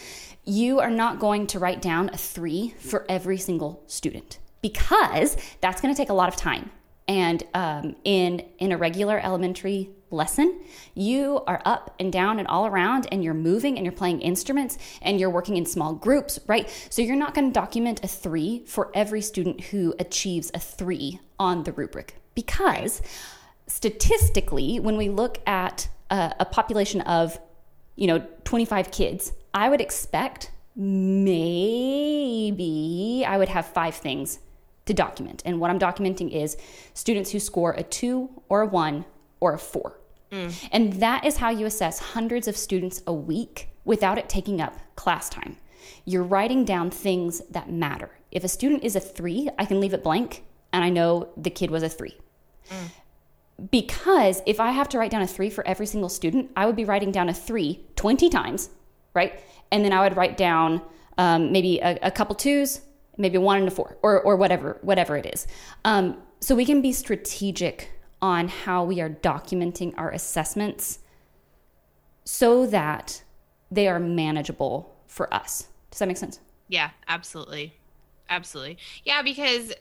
you 0.44 0.82
are 0.82 0.90
not 0.90 1.20
going 1.20 1.48
to 1.48 1.58
write 1.58 1.82
down 1.82 2.10
a 2.12 2.18
three 2.18 2.76
for 2.80 3.06
every 3.08 3.38
single 3.38 3.82
student 3.88 4.40
because 4.62 5.38
that's 5.62 5.80
going 5.80 5.94
to 5.94 5.98
take 5.98 6.10
a 6.10 6.14
lot 6.14 6.28
of 6.28 6.36
time. 6.36 6.70
And 7.08 7.44
um, 7.54 7.96
in 8.04 8.44
in 8.60 8.74
a 8.74 8.78
regular 8.78 9.22
elementary 9.22 9.90
lesson, 10.12 10.60
you 10.94 11.40
are 11.48 11.62
up 11.64 11.96
and 12.02 12.12
down 12.12 12.40
and 12.40 12.48
all 12.50 12.68
around, 12.68 13.08
and 13.10 13.24
you're 13.24 13.34
moving 13.34 13.78
and 13.78 13.86
you're 13.86 13.94
playing 13.94 14.20
instruments 14.20 14.78
and 15.02 15.18
you're 15.18 15.30
working 15.30 15.56
in 15.56 15.66
small 15.66 15.94
groups, 15.94 16.42
right? 16.46 16.70
So 16.90 17.02
you're 17.02 17.16
not 17.16 17.34
going 17.34 17.48
to 17.48 17.54
document 17.54 18.04
a 18.04 18.08
three 18.10 18.66
for 18.66 18.92
every 18.94 19.22
student 19.22 19.62
who 19.62 19.96
achieves 19.98 20.52
a 20.54 20.60
three 20.60 21.22
on 21.40 21.64
the 21.64 21.72
rubric 21.72 22.16
because 22.36 23.02
statistically, 23.68 24.80
when 24.80 24.98
we 24.98 25.10
look 25.10 25.40
at 25.48 25.90
a, 26.10 26.34
a 26.40 26.46
population 26.46 27.02
of 27.02 27.40
you 27.96 28.08
know 28.08 28.26
25 28.44 28.92
kids, 28.92 29.34
I 29.54 29.70
would 29.70 29.82
expect 29.82 30.52
maybe 30.76 31.34
I 33.28 33.38
would 33.38 33.50
have 33.50 33.66
five 33.68 33.96
things 33.96 34.40
to 34.86 34.94
document. 34.94 35.42
And 35.46 35.60
what 35.60 35.70
I'm 35.70 35.80
documenting 35.80 36.32
is 36.32 36.58
students 36.94 37.32
who 37.32 37.40
score 37.40 37.72
a 37.72 37.84
two 37.84 38.30
or 38.50 38.62
a 38.62 38.66
one 38.66 39.06
or 39.40 39.54
a 39.54 39.60
four. 39.60 40.00
Mm. 40.32 40.70
And 40.72 40.94
that 40.94 41.26
is 41.26 41.38
how 41.38 41.52
you 41.52 41.66
assess 41.66 42.00
hundreds 42.00 42.48
of 42.48 42.58
students 42.58 43.02
a 43.06 43.14
week 43.14 43.70
without 43.86 44.18
it 44.18 44.28
taking 44.30 44.60
up 44.60 44.78
class 44.96 45.30
time. 45.30 45.58
You're 46.06 46.24
writing 46.24 46.66
down 46.66 46.90
things 46.90 47.42
that 47.50 47.70
matter. 47.70 48.10
If 48.32 48.44
a 48.44 48.48
student 48.48 48.84
is 48.84 48.96
a 48.96 49.00
three, 49.00 49.50
I 49.60 49.66
can 49.66 49.80
leave 49.80 49.94
it 49.94 50.04
blank 50.04 50.44
and 50.74 50.84
I 50.84 50.90
know 50.90 51.30
the 51.38 51.50
kid 51.50 51.72
was 51.72 51.84
a 51.84 51.90
three. 51.90 52.18
Mm. 52.70 53.70
Because 53.72 54.42
if 54.46 54.60
I 54.60 54.72
have 54.72 54.90
to 54.90 54.98
write 54.98 55.12
down 55.12 55.22
a 55.22 55.28
three 55.28 55.50
for 55.50 55.66
every 55.66 55.86
single 55.86 56.10
student, 56.10 56.52
I 56.58 56.66
would 56.66 56.76
be 56.76 56.84
writing 56.84 57.12
down 57.12 57.30
a 57.30 57.34
three 57.34 57.86
20 57.96 58.30
times, 58.30 58.70
right? 59.14 59.40
And 59.72 59.86
then 59.86 59.94
I 59.94 60.02
would 60.02 60.18
write 60.18 60.36
down 60.36 60.82
um, 61.18 61.52
maybe 61.52 61.80
a, 61.80 61.98
a 62.02 62.12
couple 62.12 62.36
twos, 62.36 62.82
maybe 63.18 63.38
one 63.38 63.60
and 63.60 63.68
a 63.68 63.72
four 63.72 63.98
or, 64.02 64.22
or 64.22 64.36
whatever 64.36 64.78
whatever 64.82 65.18
it 65.18 65.26
is 65.26 65.48
um, 65.86 66.18
so 66.40 66.56
we 66.56 66.66
can 66.66 66.82
be 66.82 66.92
strategic 66.92 67.92
on 68.22 68.48
how 68.48 68.84
we 68.84 69.02
are 69.02 69.10
documenting 69.10 69.94
our 69.98 70.12
assessments 70.12 71.00
so 72.26 72.66
that 72.66 73.24
they 73.72 73.88
are 73.88 74.00
manageable 74.00 74.96
for 75.08 75.32
us 75.34 75.68
does 75.92 76.00
that 76.00 76.08
make 76.08 76.18
sense 76.18 76.40
yeah 76.68 76.90
absolutely 77.08 77.76
absolutely 78.30 78.78
yeah 79.04 79.22
because 79.22 79.74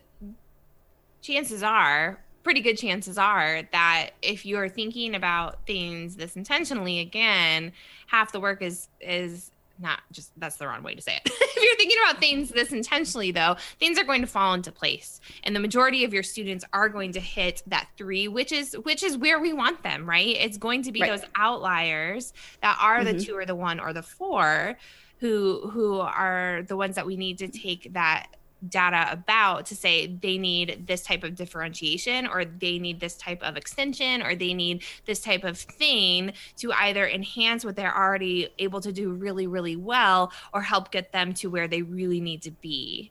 chances 1.22 1.62
are 1.62 2.18
pretty 2.42 2.60
good 2.60 2.76
chances 2.76 3.16
are 3.16 3.62
that 3.72 4.10
if 4.20 4.44
you're 4.44 4.68
thinking 4.68 5.14
about 5.14 5.64
things 5.66 6.16
this 6.16 6.34
intentionally 6.34 6.98
again 6.98 7.72
half 8.06 8.32
the 8.32 8.40
work 8.40 8.60
is 8.60 8.88
is 9.00 9.52
not 9.82 10.00
just 10.12 10.30
that's 10.38 10.56
the 10.56 10.66
wrong 10.66 10.82
way 10.82 10.94
to 10.94 11.02
say 11.02 11.16
it. 11.16 11.22
if 11.26 11.62
you're 11.62 11.76
thinking 11.76 11.98
about 12.02 12.20
things 12.20 12.50
this 12.50 12.72
intentionally, 12.72 13.30
though, 13.30 13.56
things 13.78 13.98
are 13.98 14.04
going 14.04 14.20
to 14.20 14.26
fall 14.26 14.54
into 14.54 14.70
place, 14.70 15.20
and 15.44 15.54
the 15.54 15.60
majority 15.60 16.04
of 16.04 16.14
your 16.14 16.22
students 16.22 16.64
are 16.72 16.88
going 16.88 17.12
to 17.12 17.20
hit 17.20 17.62
that 17.66 17.88
three, 17.96 18.28
which 18.28 18.52
is 18.52 18.76
which 18.84 19.02
is 19.02 19.18
where 19.18 19.40
we 19.40 19.52
want 19.52 19.82
them, 19.82 20.08
right? 20.08 20.36
It's 20.38 20.56
going 20.56 20.82
to 20.84 20.92
be 20.92 21.00
right. 21.00 21.10
those 21.10 21.28
outliers 21.36 22.32
that 22.62 22.78
are 22.80 23.00
mm-hmm. 23.00 23.18
the 23.18 23.24
two 23.24 23.36
or 23.36 23.44
the 23.44 23.56
one 23.56 23.80
or 23.80 23.92
the 23.92 24.02
four 24.02 24.76
who 25.18 25.68
who 25.70 26.00
are 26.00 26.62
the 26.66 26.76
ones 26.76 26.96
that 26.96 27.06
we 27.06 27.16
need 27.16 27.38
to 27.38 27.48
take 27.48 27.92
that 27.92 28.28
data 28.68 29.08
about 29.10 29.66
to 29.66 29.76
say 29.76 30.06
they 30.06 30.38
need 30.38 30.86
this 30.86 31.02
type 31.02 31.24
of 31.24 31.34
differentiation 31.34 32.26
or 32.26 32.44
they 32.44 32.78
need 32.78 33.00
this 33.00 33.16
type 33.16 33.42
of 33.42 33.56
extension 33.56 34.22
or 34.22 34.34
they 34.34 34.54
need 34.54 34.82
this 35.06 35.20
type 35.20 35.44
of 35.44 35.58
thing 35.58 36.32
to 36.56 36.72
either 36.72 37.06
enhance 37.08 37.64
what 37.64 37.76
they're 37.76 37.96
already 37.96 38.48
able 38.58 38.80
to 38.80 38.92
do 38.92 39.12
really 39.12 39.46
really 39.46 39.76
well 39.76 40.32
or 40.52 40.62
help 40.62 40.90
get 40.90 41.12
them 41.12 41.32
to 41.34 41.48
where 41.48 41.68
they 41.68 41.82
really 41.82 42.20
need 42.20 42.42
to 42.42 42.50
be. 42.50 43.10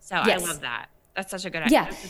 So 0.00 0.16
yes. 0.26 0.42
i 0.42 0.46
love 0.46 0.60
that. 0.60 0.86
That's 1.14 1.30
such 1.30 1.44
a 1.44 1.50
good 1.50 1.62
idea. 1.62 1.88
Yeah 1.90 2.08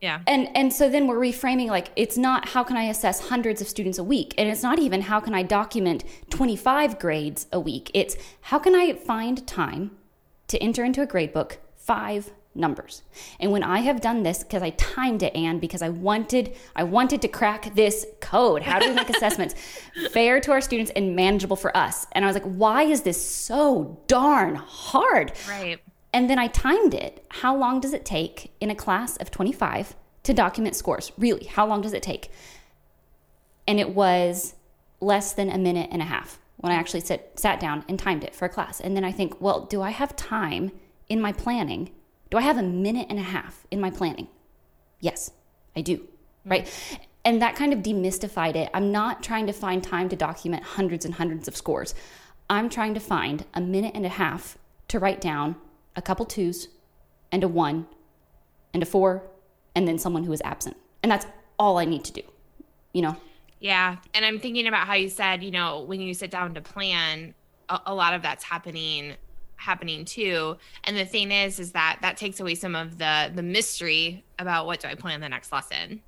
yeah. 0.00 0.20
And 0.26 0.48
and 0.56 0.72
so 0.72 0.88
then 0.88 1.06
we're 1.06 1.18
reframing 1.18 1.68
like 1.68 1.90
it's 1.96 2.16
not 2.16 2.48
how 2.48 2.64
can 2.64 2.76
i 2.76 2.84
assess 2.84 3.28
hundreds 3.28 3.60
of 3.60 3.68
students 3.68 3.98
a 3.98 4.04
week? 4.04 4.34
And 4.38 4.48
it's 4.48 4.62
not 4.62 4.78
even 4.78 5.02
how 5.02 5.20
can 5.20 5.34
i 5.34 5.42
document 5.42 6.04
25 6.30 6.98
grades 6.98 7.46
a 7.52 7.60
week? 7.60 7.90
It's 7.94 8.16
how 8.42 8.58
can 8.58 8.74
i 8.74 8.92
find 8.92 9.46
time 9.46 9.92
to 10.48 10.58
enter 10.58 10.84
into 10.84 11.02
a 11.02 11.06
grade 11.06 11.32
book 11.32 11.58
five 11.88 12.30
numbers. 12.54 13.02
And 13.40 13.50
when 13.50 13.62
I 13.62 13.78
have 13.78 14.02
done 14.02 14.22
this, 14.22 14.42
because 14.42 14.62
I 14.62 14.70
timed 14.70 15.22
it, 15.22 15.34
Anne, 15.34 15.58
because 15.58 15.80
I 15.80 15.88
wanted, 15.88 16.54
I 16.76 16.82
wanted 16.82 17.22
to 17.22 17.28
crack 17.28 17.74
this 17.74 18.06
code. 18.20 18.62
How 18.62 18.78
do 18.78 18.88
we 18.88 18.94
make 18.94 19.08
assessments 19.16 19.54
fair 20.12 20.38
to 20.40 20.52
our 20.52 20.60
students 20.60 20.92
and 20.94 21.16
manageable 21.16 21.56
for 21.56 21.74
us? 21.74 22.06
And 22.12 22.26
I 22.26 22.28
was 22.28 22.34
like, 22.34 22.44
why 22.44 22.82
is 22.82 23.02
this 23.02 23.18
so 23.24 23.98
darn 24.06 24.56
hard? 24.56 25.32
Right. 25.48 25.78
And 26.12 26.28
then 26.28 26.38
I 26.38 26.48
timed 26.48 26.92
it. 26.92 27.24
How 27.30 27.56
long 27.56 27.80
does 27.80 27.94
it 27.94 28.04
take 28.04 28.52
in 28.60 28.70
a 28.70 28.74
class 28.74 29.16
of 29.16 29.30
25 29.30 29.96
to 30.24 30.34
document 30.34 30.76
scores? 30.76 31.10
Really, 31.16 31.46
how 31.46 31.66
long 31.66 31.80
does 31.80 31.94
it 31.94 32.02
take? 32.02 32.30
And 33.66 33.80
it 33.80 33.94
was 33.94 34.56
less 35.00 35.32
than 35.32 35.48
a 35.48 35.56
minute 35.56 35.88
and 35.90 36.02
a 36.02 36.06
half 36.06 36.38
when 36.58 36.70
I 36.70 36.76
mm. 36.76 36.80
actually 36.80 37.00
sit, 37.00 37.32
sat 37.36 37.58
down 37.60 37.86
and 37.88 37.98
timed 37.98 38.24
it 38.24 38.34
for 38.34 38.44
a 38.44 38.50
class. 38.50 38.78
And 38.78 38.94
then 38.94 39.04
I 39.04 39.12
think, 39.12 39.40
well, 39.40 39.60
do 39.60 39.80
I 39.80 39.90
have 39.90 40.14
time? 40.14 40.72
In 41.08 41.20
my 41.20 41.32
planning? 41.32 41.90
Do 42.30 42.38
I 42.38 42.42
have 42.42 42.58
a 42.58 42.62
minute 42.62 43.06
and 43.08 43.18
a 43.18 43.22
half 43.22 43.66
in 43.70 43.80
my 43.80 43.90
planning? 43.90 44.28
Yes, 45.00 45.30
I 45.74 45.80
do. 45.80 45.98
Mm-hmm. 45.98 46.50
Right. 46.50 46.98
And 47.24 47.42
that 47.42 47.56
kind 47.56 47.72
of 47.72 47.80
demystified 47.80 48.56
it. 48.56 48.70
I'm 48.72 48.90
not 48.92 49.22
trying 49.22 49.46
to 49.46 49.52
find 49.52 49.82
time 49.82 50.08
to 50.08 50.16
document 50.16 50.62
hundreds 50.62 51.04
and 51.04 51.14
hundreds 51.14 51.48
of 51.48 51.56
scores. 51.56 51.94
I'm 52.48 52.70
trying 52.70 52.94
to 52.94 53.00
find 53.00 53.44
a 53.52 53.60
minute 53.60 53.92
and 53.94 54.06
a 54.06 54.10
half 54.10 54.56
to 54.88 54.98
write 54.98 55.20
down 55.20 55.56
a 55.94 56.02
couple 56.02 56.24
twos 56.24 56.68
and 57.30 57.44
a 57.44 57.48
one 57.48 57.86
and 58.72 58.82
a 58.82 58.86
four 58.86 59.22
and 59.74 59.86
then 59.86 59.98
someone 59.98 60.24
who 60.24 60.32
is 60.32 60.40
absent. 60.44 60.76
And 61.02 61.12
that's 61.12 61.26
all 61.58 61.78
I 61.78 61.84
need 61.84 62.04
to 62.04 62.12
do, 62.12 62.22
you 62.92 63.02
know? 63.02 63.16
Yeah. 63.60 63.96
And 64.14 64.24
I'm 64.24 64.38
thinking 64.38 64.66
about 64.66 64.86
how 64.86 64.94
you 64.94 65.08
said, 65.08 65.42
you 65.42 65.50
know, 65.50 65.80
when 65.82 66.00
you 66.00 66.14
sit 66.14 66.30
down 66.30 66.54
to 66.54 66.60
plan, 66.60 67.34
a, 67.68 67.80
a 67.86 67.94
lot 67.94 68.14
of 68.14 68.22
that's 68.22 68.44
happening 68.44 69.14
happening 69.58 70.04
too 70.04 70.56
and 70.84 70.96
the 70.96 71.04
thing 71.04 71.30
is 71.30 71.58
is 71.58 71.72
that 71.72 71.98
that 72.00 72.16
takes 72.16 72.40
away 72.40 72.54
some 72.54 72.74
of 72.76 72.96
the 72.96 73.30
the 73.34 73.42
mystery 73.42 74.24
about 74.38 74.66
what 74.66 74.80
do 74.80 74.88
i 74.88 74.94
plan 74.94 75.20
the 75.20 75.28
next 75.28 75.52
lesson 75.52 76.00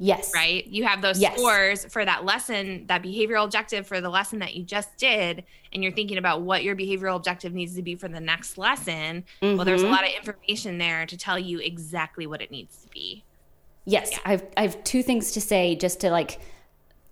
Yes. 0.00 0.30
Right? 0.32 0.64
You 0.68 0.84
have 0.84 1.02
those 1.02 1.18
Yes. 1.18 1.36
scores 1.36 1.84
for 1.86 2.04
that 2.04 2.24
lesson, 2.24 2.86
that 2.86 3.02
behavioral 3.02 3.42
objective 3.42 3.84
for 3.84 4.00
the 4.00 4.08
lesson 4.08 4.38
that 4.38 4.54
you 4.54 4.62
just 4.62 4.96
did, 4.96 5.42
and 5.72 5.82
you're 5.82 5.90
thinking 5.90 6.18
about 6.18 6.42
what 6.42 6.62
your 6.62 6.76
behavioral 6.76 7.16
objective 7.16 7.52
needs 7.52 7.74
to 7.74 7.82
be 7.82 7.96
for 7.96 8.06
the 8.06 8.20
next 8.20 8.58
lesson. 8.58 9.24
Well, 9.42 9.64
there's 9.64 9.82
a 9.82 9.86
Mhm. 9.86 9.90
lot 9.90 10.04
of 10.06 10.10
information 10.14 10.78
there 10.78 11.04
to 11.04 11.16
tell 11.16 11.36
you 11.36 11.58
exactly 11.58 12.28
what 12.28 12.40
it 12.40 12.52
needs 12.52 12.76
to 12.84 12.88
be. 12.90 13.24
Yes, 13.86 14.12
Yeah. 14.12 14.18
I've 14.24 14.46
I 14.56 14.62
have 14.62 14.84
two 14.84 15.02
things 15.02 15.32
to 15.32 15.40
say 15.40 15.74
just 15.74 15.98
to 16.02 16.12
like 16.12 16.38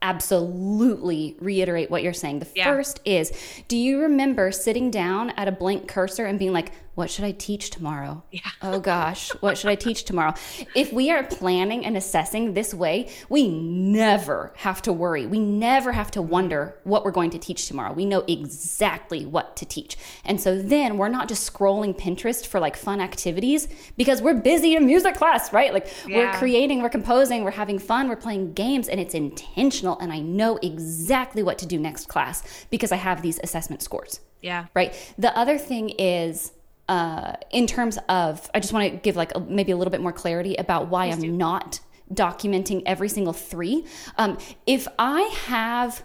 absolutely 0.02 1.36
reiterate 1.40 1.90
what 1.90 2.02
you're 2.02 2.12
saying. 2.12 2.40
The 2.40 2.46
Yeah. 2.54 2.64
first 2.66 3.00
is, 3.04 3.32
do 3.68 3.76
you 3.76 4.00
remember 4.00 4.52
sitting 4.52 4.90
down 4.90 5.30
at 5.30 5.48
a 5.48 5.52
blank 5.52 5.88
cursor 5.88 6.26
and 6.26 6.38
being 6.38 6.52
like, 6.52 6.72
what 6.96 7.10
should 7.10 7.24
I 7.26 7.30
teach 7.32 7.70
tomorrow? 7.70 8.24
Yeah. 8.32 8.40
Oh 8.62 8.80
gosh, 8.80 9.30
what 9.40 9.56
should 9.56 9.70
I 9.70 9.74
teach 9.74 10.04
tomorrow? 10.04 10.32
If 10.74 10.92
we 10.92 11.10
are 11.10 11.22
planning 11.22 11.84
and 11.86 11.94
assessing 11.96 12.54
this 12.54 12.72
way, 12.74 13.10
we 13.28 13.48
never 13.48 14.52
have 14.56 14.80
to 14.82 14.92
worry. 14.92 15.26
We 15.26 15.38
never 15.38 15.92
have 15.92 16.10
to 16.12 16.22
wonder 16.22 16.76
what 16.84 17.04
we're 17.04 17.10
going 17.10 17.30
to 17.30 17.38
teach 17.38 17.68
tomorrow. 17.68 17.92
We 17.92 18.06
know 18.06 18.24
exactly 18.26 19.26
what 19.26 19.56
to 19.56 19.66
teach. 19.66 19.96
And 20.24 20.40
so 20.40 20.60
then 20.60 20.96
we're 20.96 21.08
not 21.10 21.28
just 21.28 21.52
scrolling 21.52 21.96
Pinterest 21.96 22.46
for 22.46 22.60
like 22.60 22.76
fun 22.76 23.00
activities 23.00 23.68
because 23.98 24.22
we're 24.22 24.34
busy 24.34 24.74
in 24.74 24.86
music 24.86 25.16
class, 25.16 25.52
right? 25.52 25.72
Like 25.74 25.88
we're 26.06 26.32
creating, 26.32 26.82
we're 26.82 26.88
composing, 26.88 27.44
we're 27.44 27.50
having 27.50 27.78
fun, 27.78 28.08
we're 28.08 28.16
playing 28.16 28.54
games, 28.54 28.88
and 28.88 28.98
it's 28.98 29.14
intentional. 29.14 29.98
And 29.98 30.12
I 30.12 30.20
know 30.20 30.58
exactly 30.62 31.42
what 31.42 31.58
to 31.58 31.66
do 31.66 31.78
next 31.78 32.08
class 32.08 32.42
because 32.70 32.90
I 32.90 32.96
have 32.96 33.20
these 33.20 33.38
assessment 33.42 33.82
scores 33.82 34.20
Yeah. 34.40 34.66
right 34.74 34.94
the 35.18 35.36
other 35.36 35.58
thing 35.58 35.90
is 35.98 36.52
uh, 36.88 37.32
in 37.50 37.66
terms 37.66 37.98
of 38.08 38.48
i 38.54 38.60
just 38.60 38.72
want 38.72 38.90
to 38.90 38.98
give 38.98 39.16
like 39.16 39.34
a, 39.34 39.40
maybe 39.40 39.72
a 39.72 39.76
little 39.76 39.90
bit 39.90 40.00
more 40.00 40.12
clarity 40.12 40.54
about 40.56 40.88
why 40.88 41.06
i'm 41.06 41.36
not 41.36 41.80
documenting 42.12 42.82
every 42.86 43.08
single 43.08 43.32
three. 43.32 43.84
Um, 44.16 44.38
if 44.66 44.86
i 44.98 45.22
have 45.46 46.04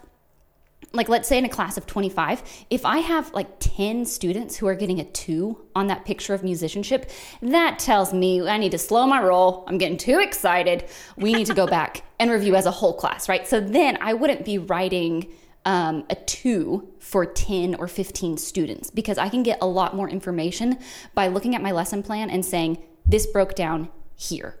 like 0.92 1.08
let's 1.08 1.28
say 1.28 1.38
in 1.38 1.44
a 1.44 1.48
class 1.48 1.76
of 1.76 1.86
25 1.86 2.42
if 2.68 2.84
i 2.84 2.98
have 2.98 3.32
like 3.32 3.48
10 3.60 4.04
students 4.04 4.56
who 4.56 4.66
are 4.66 4.74
getting 4.74 4.98
a 4.98 5.04
2 5.04 5.56
on 5.74 5.86
that 5.86 6.04
picture 6.04 6.34
of 6.34 6.42
musicianship 6.42 7.10
that 7.40 7.78
tells 7.78 8.12
me 8.12 8.46
i 8.46 8.58
need 8.58 8.72
to 8.72 8.78
slow 8.78 9.06
my 9.06 9.22
roll. 9.22 9.64
I'm 9.68 9.78
getting 9.78 9.96
too 9.96 10.18
excited. 10.18 10.84
We 11.16 11.32
need 11.32 11.46
to 11.46 11.54
go 11.54 11.66
back 11.78 12.02
and 12.18 12.30
review 12.30 12.56
as 12.56 12.66
a 12.66 12.70
whole 12.72 12.94
class 12.94 13.28
right? 13.28 13.46
So 13.46 13.60
then 13.60 13.96
i 14.00 14.12
wouldn't 14.12 14.44
be 14.44 14.58
writing 14.58 15.32
um, 15.64 16.04
a 16.10 16.14
2 16.14 16.88
for 16.98 17.24
10 17.24 17.76
or 17.76 17.86
15 17.86 18.36
students 18.36 18.90
because 18.90 19.18
i 19.18 19.28
can 19.28 19.42
get 19.42 19.58
a 19.60 19.66
lot 19.66 19.94
more 19.94 20.08
information 20.08 20.78
by 21.14 21.28
looking 21.28 21.54
at 21.54 21.62
my 21.62 21.70
lesson 21.70 22.02
plan 22.02 22.28
and 22.28 22.44
saying 22.44 22.82
this 23.06 23.26
broke 23.26 23.54
down 23.54 23.88
here 24.16 24.56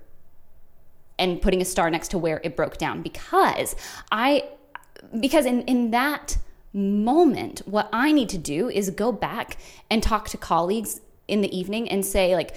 and 1.18 1.40
putting 1.40 1.62
a 1.62 1.64
star 1.64 1.90
next 1.90 2.08
to 2.08 2.18
where 2.18 2.40
it 2.42 2.56
broke 2.56 2.78
down 2.78 3.02
because 3.02 3.76
I 4.10 4.44
because 5.20 5.46
in 5.46 5.62
in 5.62 5.90
that 5.92 6.38
moment 6.72 7.60
what 7.64 7.88
I 7.92 8.12
need 8.12 8.28
to 8.30 8.38
do 8.38 8.68
is 8.68 8.90
go 8.90 9.12
back 9.12 9.56
and 9.90 10.02
talk 10.02 10.28
to 10.30 10.36
colleagues 10.36 11.00
in 11.28 11.40
the 11.40 11.56
evening 11.56 11.88
and 11.88 12.04
say 12.04 12.34
like 12.34 12.56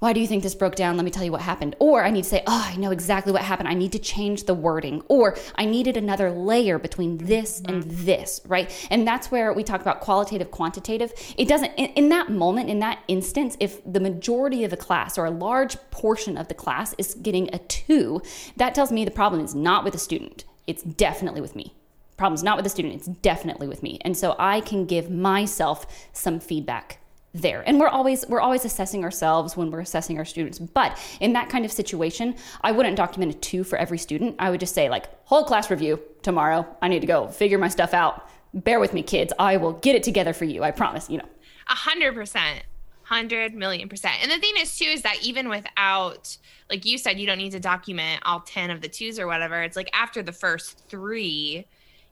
why 0.00 0.12
do 0.12 0.20
you 0.20 0.26
think 0.26 0.42
this 0.42 0.54
broke 0.54 0.74
down? 0.74 0.96
Let 0.96 1.04
me 1.04 1.10
tell 1.10 1.24
you 1.24 1.32
what 1.32 1.40
happened. 1.40 1.76
Or 1.78 2.04
I 2.04 2.10
need 2.10 2.24
to 2.24 2.28
say, 2.28 2.42
oh, 2.46 2.70
I 2.70 2.76
know 2.76 2.90
exactly 2.90 3.32
what 3.32 3.42
happened. 3.42 3.68
I 3.68 3.74
need 3.74 3.92
to 3.92 3.98
change 3.98 4.44
the 4.44 4.52
wording. 4.52 5.02
Or 5.08 5.36
I 5.54 5.64
needed 5.64 5.96
another 5.96 6.30
layer 6.30 6.78
between 6.78 7.16
this 7.18 7.60
mm-hmm. 7.60 7.72
and 7.72 7.82
this, 7.84 8.40
right? 8.46 8.70
And 8.90 9.06
that's 9.06 9.30
where 9.30 9.52
we 9.52 9.62
talk 9.64 9.80
about 9.80 10.00
qualitative, 10.00 10.50
quantitative. 10.50 11.12
It 11.38 11.48
doesn't, 11.48 11.72
in, 11.76 11.86
in 11.92 12.08
that 12.10 12.30
moment, 12.30 12.68
in 12.68 12.80
that 12.80 13.02
instance, 13.08 13.56
if 13.60 13.80
the 13.90 14.00
majority 14.00 14.62
of 14.64 14.70
the 14.70 14.76
class 14.76 15.16
or 15.16 15.24
a 15.24 15.30
large 15.30 15.76
portion 15.90 16.36
of 16.36 16.48
the 16.48 16.54
class 16.54 16.94
is 16.98 17.14
getting 17.14 17.48
a 17.54 17.58
two, 17.58 18.20
that 18.56 18.74
tells 18.74 18.92
me 18.92 19.04
the 19.04 19.10
problem 19.10 19.42
is 19.42 19.54
not 19.54 19.84
with 19.84 19.94
the 19.94 19.98
student. 19.98 20.44
It's 20.66 20.82
definitely 20.82 21.40
with 21.40 21.56
me. 21.56 21.74
Problem's 22.16 22.42
not 22.42 22.56
with 22.56 22.64
the 22.64 22.70
student, 22.70 22.94
it's 22.94 23.06
definitely 23.06 23.66
with 23.66 23.82
me. 23.82 23.98
And 24.02 24.16
so 24.16 24.36
I 24.38 24.60
can 24.60 24.86
give 24.86 25.10
myself 25.10 25.86
some 26.12 26.38
feedback 26.38 27.00
there. 27.34 27.62
And 27.66 27.80
we're 27.80 27.88
always 27.88 28.24
we're 28.28 28.40
always 28.40 28.64
assessing 28.64 29.04
ourselves 29.04 29.56
when 29.56 29.70
we're 29.70 29.80
assessing 29.80 30.18
our 30.18 30.24
students. 30.24 30.58
But 30.58 30.98
in 31.20 31.32
that 31.32 31.48
kind 31.48 31.64
of 31.64 31.72
situation 31.72 32.36
i 32.62 32.70
wouldn't 32.70 32.96
document 32.96 33.34
a 33.34 33.38
two 33.38 33.64
for 33.64 33.76
every 33.76 33.98
student. 33.98 34.36
I 34.38 34.50
would 34.50 34.60
just 34.60 34.74
say 34.74 34.88
like 34.88 35.06
whole 35.26 35.44
class 35.44 35.70
review 35.70 36.00
tomorrow. 36.22 36.66
I 36.80 36.88
need 36.88 37.00
to 37.00 37.06
go 37.06 37.28
figure 37.28 37.58
my 37.58 37.68
stuff 37.68 37.92
out. 37.92 38.28
Bear 38.54 38.78
with 38.78 38.94
me 38.94 39.02
kids. 39.02 39.32
I 39.38 39.56
will 39.56 39.72
get 39.72 39.96
it 39.96 40.04
together 40.04 40.32
for 40.32 40.44
you. 40.44 40.62
I 40.62 40.70
promise 40.70 41.10
you 41.10 41.18
know. 41.18 41.28
A 41.68 41.74
hundred 41.74 42.14
percent. 42.14 42.62
Hundred 43.02 43.52
million 43.52 43.88
percent. 43.88 44.14
And 44.22 44.30
the 44.30 44.38
thing 44.38 44.54
is 44.58 44.78
too 44.78 44.86
is 44.86 45.02
that 45.02 45.18
even 45.22 45.48
without 45.48 46.36
like 46.70 46.84
you 46.84 46.96
said, 46.96 47.18
you 47.18 47.26
don't 47.26 47.38
need 47.38 47.52
to 47.52 47.60
document 47.60 48.22
all 48.24 48.40
ten 48.40 48.70
of 48.70 48.80
the 48.80 48.88
twos 48.88 49.18
or 49.18 49.26
whatever. 49.26 49.62
It's 49.62 49.76
like 49.76 49.90
after 49.92 50.22
the 50.22 50.32
first 50.32 50.88
three, 50.88 51.66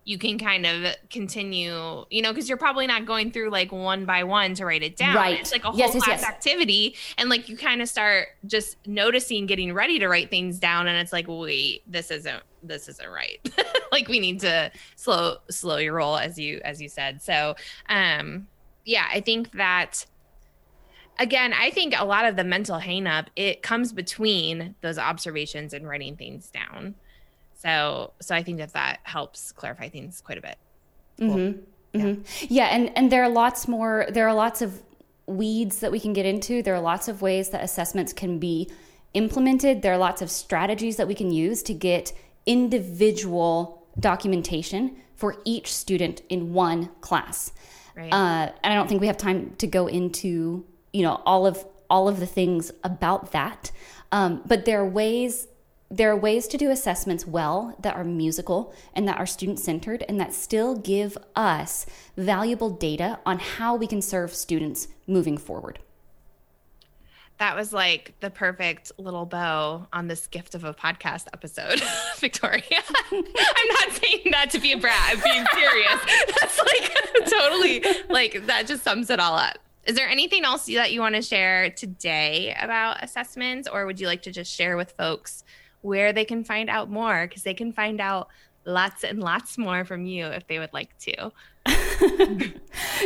you 0.05 0.19
can 0.19 0.39
kind 0.39 0.67
of 0.67 0.95
continue, 1.11 2.05
you 2.11 2.23
know, 2.23 2.33
because 2.33 2.49
you're 2.49 2.59
probably 2.59 2.87
not 2.87 3.07
going 3.07 3.31
through 3.31 3.51
like 3.51 3.71
one 3.71 4.05
by 4.05 4.25
one 4.25 4.55
to 4.55 4.65
write 4.65 4.83
it 4.83 4.97
down. 4.97 5.15
Right. 5.15 5.39
It's 5.39 5.53
like 5.53 5.63
a 5.65 5.69
whole 5.71 5.79
Yes, 5.79 5.93
class 5.93 6.07
yes. 6.09 6.25
activity. 6.25 6.97
And 7.19 7.29
like 7.31 7.49
you 7.49 7.57
kind 7.57 7.81
of 7.81 7.89
start 7.89 8.29
just 8.47 8.77
noticing 8.87 9.47
getting 9.47 9.73
ready 9.73 9.99
to 10.01 10.09
write 10.09 10.29
things 10.29 10.59
down 10.59 10.89
and 10.89 10.99
it's 10.99 11.13
like, 11.13 11.27
wait, 11.29 11.83
this 11.91 12.11
isn't 12.11 12.43
this 12.65 12.89
isn't 12.89 13.09
right. 13.09 13.39
like 13.93 14.09
we 14.09 14.19
need 14.19 14.41
to 14.41 14.71
slow 14.97 15.37
slow 15.51 15.77
your 15.77 15.95
roll 15.95 16.17
as 16.17 16.39
you 16.39 16.61
as 16.65 16.83
you 16.83 16.89
said. 16.89 17.23
So 17.23 17.55
um 17.89 18.49
yeah, 18.85 19.07
I 19.13 19.21
think 19.21 19.53
that 19.53 20.05
again, 21.21 21.53
I 21.53 21.71
think 21.71 21.95
a 21.97 22.05
lot 22.05 22.25
of 22.25 22.35
the 22.35 22.45
mental 22.45 22.81
hangup 22.81 23.27
it 23.37 23.63
comes 23.63 23.93
between 23.93 24.75
those 24.81 24.99
observations 24.99 25.73
and 25.73 25.87
writing 25.89 26.17
things 26.17 26.51
down. 26.51 26.97
So, 27.63 28.13
so 28.21 28.35
I 28.35 28.43
think 28.43 28.59
that 28.59 28.73
that 28.73 29.01
helps 29.05 29.53
clarify 29.53 29.89
things 29.89 30.21
quite 30.21 30.39
a 30.39 30.41
bit. 30.41 30.59
Mhm. 31.21 31.61
Mhm. 31.95 32.25
Yeah, 32.49 32.67
and 32.67 32.91
and 32.97 33.13
there 33.13 33.23
are 33.23 33.29
lots 33.29 33.69
more. 33.69 34.07
There 34.11 34.27
are 34.27 34.35
lots 34.35 34.63
of 34.63 34.83
weeds 35.27 35.79
that 35.81 35.93
we 35.93 36.01
can 36.01 36.13
get 36.13 36.27
into. 36.27 36.63
There 36.63 36.75
are 36.75 36.81
lots 36.81 37.07
of 37.07 37.23
ways 37.23 37.51
that 37.51 37.63
assessments 37.63 38.13
can 38.13 38.39
be 38.39 38.69
implemented. 39.15 39.83
There 39.83 39.93
are 39.93 39.99
lots 39.99 40.23
of 40.23 40.31
strategies 40.31 40.97
that 40.97 41.07
we 41.07 41.15
can 41.15 41.31
use 41.31 41.63
to 41.65 41.75
get 41.75 42.13
individual 42.47 43.87
documentation 44.01 44.97
for 45.15 45.37
each 45.45 45.73
student 45.73 46.23
in 46.29 46.53
one 46.53 46.89
class. 47.01 47.53
Right. 47.95 48.13
Uh, 48.13 48.51
and 48.65 48.73
I 48.73 48.75
don't 48.75 48.89
think 48.89 49.01
we 49.01 49.07
have 49.07 49.19
time 49.19 49.55
to 49.59 49.67
go 49.67 49.87
into 49.87 50.65
you 50.93 51.03
know 51.03 51.23
all 51.25 51.47
of 51.47 51.65
all 51.89 52.09
of 52.09 52.19
the 52.19 52.27
things 52.27 52.73
about 52.83 53.31
that. 53.33 53.71
Um, 54.11 54.43
but 54.47 54.65
there 54.65 54.81
are 54.81 54.89
ways 54.89 55.47
there 55.93 56.11
are 56.11 56.17
ways 56.17 56.49
to 56.49 56.57
do 56.57 56.71
assessments 56.71 57.27
well 57.27 57.77
that 57.83 57.95
are 57.95 58.03
musical 58.03 58.75
and 58.95 59.07
that 59.07 59.19
are 59.19 59.27
student 59.27 59.61
centered 59.61 60.03
and 60.09 60.19
that 60.19 60.33
still 60.33 60.75
give 60.75 61.19
us 61.37 61.85
valuable 62.17 62.71
data 62.71 63.19
on 63.27 63.39
how 63.39 63.77
we 63.77 63.87
can 63.87 64.01
serve 64.01 64.33
students 64.33 64.89
moving 65.07 65.37
forward. 65.37 65.79
that 67.39 67.55
was 67.57 67.73
like 67.75 68.15
the 68.21 68.31
perfect 68.31 68.91
little 68.97 69.27
bow 69.27 69.87
on 69.93 70.07
this 70.07 70.27
gift 70.29 70.55
of 70.55 70.65
a 70.65 70.73
podcast 70.73 71.27
episode, 71.35 71.83
Victoria. 72.19 72.63
I'm 73.11 73.69
not 73.69 73.91
saying 73.93 74.31
that 74.31 74.49
to 74.53 74.61
be 74.61 74.73
a 74.73 74.79
brat. 74.79 74.99
I'm 75.05 75.21
being 75.21 75.45
serious. 75.53 76.01
That's 76.41 76.59
like 76.59 77.29
totally 77.29 77.85
like 78.09 78.47
that 78.47 78.67
just 78.67 78.83
sums 78.83 79.11
it 79.11 79.21
all 79.21 79.35
up. 79.35 79.59
Is 79.85 79.97
there 79.97 80.09
anything 80.09 80.45
else 80.45 80.67
that 80.67 80.93
you 80.93 81.01
want 81.01 81.17
to 81.17 81.23
share 81.23 81.69
today 81.71 82.57
about 82.61 83.03
assessments, 83.03 83.69
or 83.69 83.85
would 83.85 83.99
you 84.01 84.07
like 84.07 84.23
to 84.23 84.31
just 84.31 84.51
share 84.55 84.77
with 84.77 84.93
folks 84.93 85.43
where 85.83 86.13
they 86.13 86.25
can 86.25 86.45
find 86.45 86.71
out 86.71 86.91
more? 86.91 87.27
Because 87.27 87.43
they 87.43 87.55
can 87.55 87.73
find 87.73 88.01
out 88.01 88.29
lots 88.65 89.05
and 89.05 89.21
lots 89.21 89.59
more 89.59 89.85
from 89.85 90.07
you 90.07 90.27
if 90.27 90.47
they 90.47 90.59
would 90.59 90.73
like 90.73 90.97
to. 90.99 91.33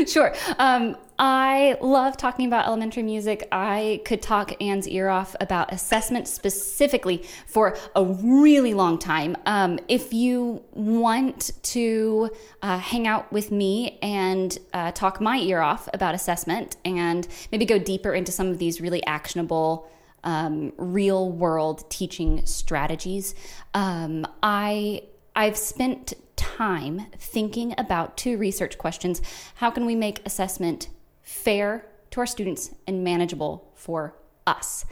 Sure. 0.06 0.34
Um, 0.58 0.96
I 1.18 1.78
love 1.80 2.16
talking 2.18 2.46
about 2.46 2.66
elementary 2.66 3.02
music. 3.02 3.48
I 3.50 4.02
could 4.04 4.20
talk 4.20 4.52
Anne's 4.60 4.86
ear 4.86 5.08
off 5.08 5.34
about 5.40 5.72
assessment 5.72 6.28
specifically 6.28 7.24
for 7.46 7.78
a 7.94 8.04
really 8.04 8.74
long 8.74 8.98
time. 8.98 9.36
Um, 9.46 9.78
if 9.88 10.12
you 10.12 10.62
want 10.72 11.52
to 11.62 12.30
uh, 12.60 12.78
hang 12.78 13.06
out 13.06 13.32
with 13.32 13.50
me 13.50 13.98
and 14.02 14.58
uh, 14.74 14.92
talk 14.92 15.20
my 15.20 15.38
ear 15.38 15.60
off 15.60 15.88
about 15.94 16.14
assessment 16.14 16.76
and 16.84 17.26
maybe 17.50 17.64
go 17.64 17.78
deeper 17.78 18.12
into 18.12 18.32
some 18.32 18.48
of 18.48 18.58
these 18.58 18.80
really 18.80 19.04
actionable 19.06 19.88
um, 20.26 20.72
real 20.76 21.30
world 21.30 21.88
teaching 21.88 22.44
strategies. 22.44 23.34
Um, 23.72 24.26
I 24.42 25.04
I've 25.34 25.56
spent 25.56 26.14
time 26.34 27.06
thinking 27.18 27.74
about 27.78 28.16
two 28.16 28.36
research 28.36 28.76
questions. 28.76 29.22
How 29.54 29.70
can 29.70 29.86
we 29.86 29.94
make 29.94 30.20
assessment 30.26 30.88
fair 31.22 31.86
to 32.10 32.20
our 32.20 32.26
students 32.26 32.74
and 32.86 33.04
manageable 33.04 33.70
for 33.74 34.14
us? 34.46 34.84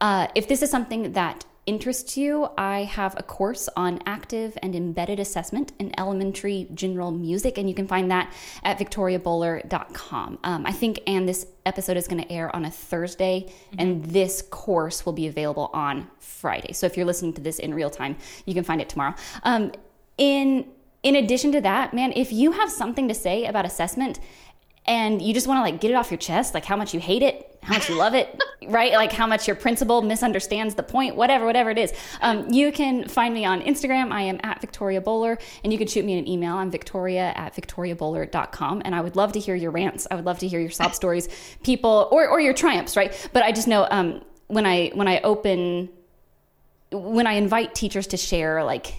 Uh, 0.00 0.28
if 0.34 0.48
this 0.48 0.62
is 0.62 0.70
something 0.70 1.12
that 1.12 1.44
interests 1.66 2.16
you, 2.16 2.48
I 2.56 2.84
have 2.84 3.14
a 3.16 3.22
course 3.22 3.68
on 3.76 4.00
active 4.06 4.56
and 4.62 4.74
embedded 4.74 5.20
assessment 5.20 5.72
in 5.78 5.92
elementary 5.98 6.68
general 6.74 7.10
music, 7.10 7.58
and 7.58 7.68
you 7.68 7.74
can 7.74 7.86
find 7.86 8.10
that 8.10 8.32
at 8.62 8.78
victoriaboler.com. 8.78 10.38
Um, 10.42 10.66
I 10.66 10.72
think, 10.72 11.00
and 11.06 11.28
this 11.28 11.46
episode 11.66 11.96
is 11.96 12.08
going 12.08 12.22
to 12.22 12.32
air 12.32 12.54
on 12.54 12.64
a 12.64 12.70
Thursday, 12.70 13.46
mm-hmm. 13.46 13.76
and 13.78 14.04
this 14.06 14.42
course 14.42 15.04
will 15.04 15.12
be 15.12 15.26
available 15.26 15.70
on 15.72 16.08
Friday. 16.18 16.72
So 16.72 16.86
if 16.86 16.96
you're 16.96 17.06
listening 17.06 17.34
to 17.34 17.40
this 17.40 17.58
in 17.58 17.74
real 17.74 17.90
time, 17.90 18.16
you 18.46 18.54
can 18.54 18.64
find 18.64 18.80
it 18.80 18.88
tomorrow. 18.88 19.14
Um, 19.42 19.72
in 20.18 20.66
in 21.02 21.16
addition 21.16 21.52
to 21.52 21.60
that, 21.62 21.94
man, 21.94 22.12
if 22.14 22.30
you 22.30 22.52
have 22.52 22.70
something 22.70 23.08
to 23.08 23.14
say 23.14 23.46
about 23.46 23.64
assessment 23.64 24.20
and 24.86 25.22
you 25.22 25.32
just 25.32 25.46
want 25.46 25.58
to 25.58 25.62
like 25.62 25.80
get 25.80 25.90
it 25.90 25.94
off 25.94 26.10
your 26.10 26.18
chest, 26.18 26.52
like 26.52 26.64
how 26.64 26.76
much 26.76 26.92
you 26.92 27.00
hate 27.00 27.22
it, 27.22 27.49
how 27.70 27.76
much 27.78 27.88
you 27.88 27.94
love 27.94 28.14
it, 28.14 28.42
right? 28.66 28.92
Like 28.92 29.12
how 29.12 29.26
much 29.26 29.46
your 29.46 29.54
principal 29.54 30.02
misunderstands 30.02 30.74
the 30.74 30.82
point, 30.82 31.14
whatever, 31.14 31.46
whatever 31.46 31.70
it 31.70 31.78
is. 31.78 31.92
Um, 32.20 32.50
you 32.50 32.72
can 32.72 33.06
find 33.06 33.32
me 33.32 33.44
on 33.44 33.62
Instagram. 33.62 34.10
I 34.10 34.22
am 34.22 34.40
at 34.42 34.60
Victoria 34.60 35.00
Boler, 35.00 35.38
and 35.62 35.72
you 35.72 35.78
can 35.78 35.86
shoot 35.86 36.04
me 36.04 36.18
an 36.18 36.26
email. 36.26 36.56
I'm 36.56 36.70
victoria 36.70 37.32
at 37.36 37.54
victoriaboler.com. 37.54 38.82
And 38.84 38.94
I 38.94 39.00
would 39.00 39.14
love 39.14 39.32
to 39.32 39.38
hear 39.38 39.54
your 39.54 39.70
rants. 39.70 40.08
I 40.10 40.16
would 40.16 40.24
love 40.24 40.40
to 40.40 40.48
hear 40.48 40.58
your 40.58 40.70
sob 40.70 40.94
stories, 40.94 41.28
people, 41.62 42.08
or, 42.10 42.28
or 42.28 42.40
your 42.40 42.54
triumphs, 42.54 42.96
right? 42.96 43.28
But 43.32 43.44
I 43.44 43.52
just 43.52 43.68
know 43.68 43.86
um, 43.90 44.22
when 44.48 44.66
I 44.66 44.90
when 44.94 45.06
I 45.06 45.20
open, 45.20 45.90
when 46.90 47.28
I 47.28 47.34
invite 47.34 47.74
teachers 47.74 48.08
to 48.08 48.16
share, 48.16 48.64
like 48.64 48.94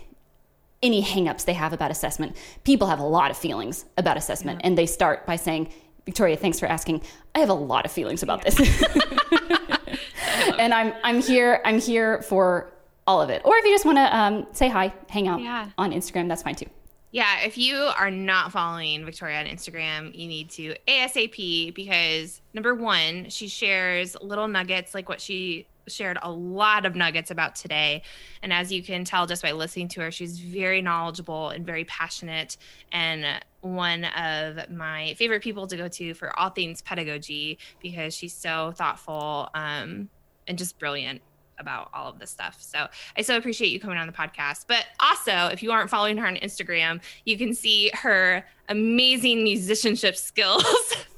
any 0.82 1.04
hangups 1.04 1.46
they 1.46 1.54
have 1.54 1.74
about 1.74 1.92
assessment. 1.92 2.36
People 2.64 2.88
have 2.88 3.00
a 3.00 3.06
lot 3.06 3.32
of 3.32 3.38
feelings 3.38 3.86
about 3.98 4.18
assessment, 4.18 4.62
yeah. 4.62 4.68
and 4.68 4.78
they 4.78 4.86
start 4.86 5.26
by 5.26 5.36
saying, 5.36 5.72
Victoria, 6.06 6.36
thanks 6.36 6.60
for 6.60 6.66
asking. 6.66 7.02
I 7.36 7.40
have 7.40 7.50
a 7.50 7.54
lot 7.54 7.86
of 7.86 7.92
feelings 7.92 8.24
about 8.24 8.44
yeah. 8.44 8.52
this. 8.52 8.84
and 10.60 10.74
I'm 10.74 10.94
I'm 11.04 11.22
here 11.22 11.62
I'm 11.66 11.80
here 11.80 12.22
for 12.22 12.72
all 13.08 13.22
of 13.22 13.30
it. 13.30 13.42
Or 13.46 13.56
if 13.58 13.66
you 13.66 13.72
just 13.72 13.86
want 13.86 13.98
to 13.98 14.18
um, 14.18 14.48
say 14.52 14.70
hi, 14.70 14.94
hang 15.10 15.28
out 15.28 15.42
yeah. 15.42 15.70
on 15.78 15.92
Instagram, 15.92 16.28
that's 16.28 16.44
fine 16.44 16.56
too. 16.56 16.68
Yeah, 17.14 17.42
if 17.42 17.58
you 17.58 17.76
are 17.76 18.10
not 18.10 18.54
following 18.54 19.04
Victoria 19.04 19.42
on 19.42 19.46
Instagram, 19.46 20.16
you 20.16 20.28
need 20.28 20.50
to 20.52 20.76
ASAP 20.88 21.74
because 21.74 22.42
number 22.54 22.74
one, 22.74 23.30
she 23.30 23.50
shares 23.50 24.16
little 24.22 24.48
nuggets 24.48 24.94
like 24.94 25.10
what 25.10 25.20
she 25.20 25.68
shared 25.88 26.18
a 26.22 26.32
lot 26.32 26.86
of 26.86 26.96
nuggets 26.96 27.32
about 27.32 27.56
today. 27.56 28.04
And 28.42 28.52
as 28.54 28.72
you 28.72 28.84
can 28.84 29.04
tell 29.04 29.26
just 29.28 29.42
by 29.42 29.52
listening 29.52 29.88
to 29.90 30.02
her, 30.02 30.12
she's 30.12 30.40
very 30.40 30.82
knowledgeable 30.82 31.50
and 31.50 31.66
very 31.66 31.86
passionate 31.86 32.58
and 32.92 33.26
one 33.62 34.06
of 34.06 34.70
my 34.70 35.14
favorite 35.16 35.44
people 35.44 35.68
to 35.68 35.78
go 35.78 35.88
to 35.88 36.14
for 36.14 36.38
all 36.40 36.50
things 36.50 36.82
pedagogy 36.82 37.60
because 37.82 38.16
she's 38.16 38.34
so 38.34 38.74
thoughtful 38.76 39.50
um, 39.54 40.10
and 40.48 40.58
just 40.58 40.80
brilliant 40.80 41.22
about 41.62 41.90
all 41.94 42.10
of 42.10 42.20
this 42.20 42.30
stuff. 42.30 42.58
So 42.60 42.88
I 43.16 43.22
so 43.22 43.38
appreciate 43.38 43.70
you 43.70 43.80
coming 43.80 43.98
on 43.98 44.08
the 44.08 44.14
podcast. 44.14 44.66
But 44.68 44.86
also, 45.00 45.48
if 45.54 45.64
you 45.64 45.72
aren't 45.72 45.90
following 45.90 46.18
her 46.18 46.28
on 46.28 46.36
Instagram, 46.38 47.00
you 47.24 47.38
can 47.38 47.54
see 47.54 47.92
her 47.94 48.44
amazing 48.68 49.44
musicianship 49.44 50.16
skills 50.18 50.66